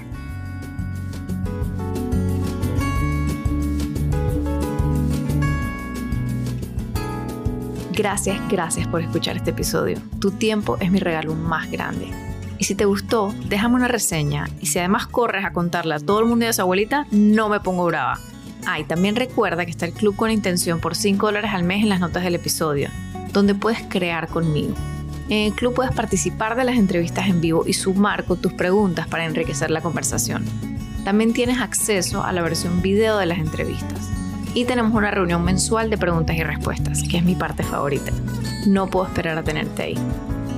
Gracias, 7.93 8.39
gracias 8.51 8.87
por 8.89 9.01
escuchar 9.01 9.37
este 9.37 9.53
episodio. 9.53 9.99
Tu 10.21 10.31
tiempo 10.33 10.77
es 10.79 10.91
mi 10.91 10.99
regalo 10.99 11.35
más 11.35 11.71
grande. 11.71 12.11
Y 12.59 12.65
si 12.65 12.75
te 12.75 12.85
gustó, 12.85 13.33
déjame 13.49 13.77
una 13.77 13.89
reseña. 13.89 14.47
Y 14.61 14.67
si 14.67 14.79
además 14.79 15.07
corres 15.07 15.47
a 15.47 15.55
contarle 15.55 15.95
a 15.95 16.01
todo 16.01 16.21
el 16.21 16.27
mundo 16.27 16.45
de 16.45 16.53
su 16.53 16.61
abuelita, 16.61 17.07
no 17.13 17.49
me 17.49 17.61
pongo 17.61 17.87
brava. 17.87 18.21
Ah, 18.67 18.79
y 18.79 18.85
también 18.85 19.17
recuerda 19.17 19.65
que 19.65 19.71
está 19.71 19.87
el 19.87 19.95
club 19.95 20.17
con 20.17 20.31
intención 20.31 20.81
por 20.81 20.95
5 20.95 21.25
dólares 21.25 21.53
al 21.55 21.65
mes 21.65 21.83
en 21.83 21.89
las 21.89 22.01
notas 22.01 22.25
del 22.25 22.35
episodio, 22.35 22.91
donde 23.33 23.55
puedes 23.55 23.83
crear 23.89 24.29
conmigo. 24.29 24.75
En 25.29 25.47
el 25.47 25.53
club 25.53 25.75
puedes 25.75 25.93
participar 25.95 26.57
de 26.57 26.65
las 26.65 26.77
entrevistas 26.77 27.27
en 27.27 27.43
vivo 27.43 27.65
y 27.67 27.75
sumar 27.75 28.25
con 28.25 28.41
tus 28.41 28.55
preguntas 28.55 29.07
para 29.07 29.27
enriquecer 29.27 29.71
la 29.71 29.83
conversación. 29.83 30.45
También 31.05 31.35
tienes 31.35 31.61
acceso 31.61 32.25
a 32.25 32.33
la 32.33 32.41
versión 32.41 32.81
video 32.81 33.19
de 33.19 33.27
las 33.27 33.39
entrevistas. 33.39 34.11
Y 34.55 34.65
tenemos 34.65 34.95
una 34.95 35.11
reunión 35.11 35.45
mensual 35.45 35.91
de 35.91 35.99
preguntas 35.99 36.35
y 36.37 36.43
respuestas, 36.43 37.03
que 37.03 37.19
es 37.19 37.25
mi 37.25 37.35
parte 37.35 37.63
favorita. 37.63 38.11
No 38.67 38.89
puedo 38.89 39.07
esperar 39.07 39.37
a 39.37 39.45
tenerte 39.45 39.83
ahí. 39.83 39.99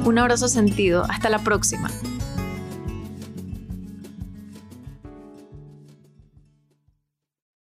Un 0.05 0.19
abrazo 0.19 0.47
sentido, 0.47 1.05
hasta 1.09 1.29
la 1.29 1.41
próxima. 1.41 1.91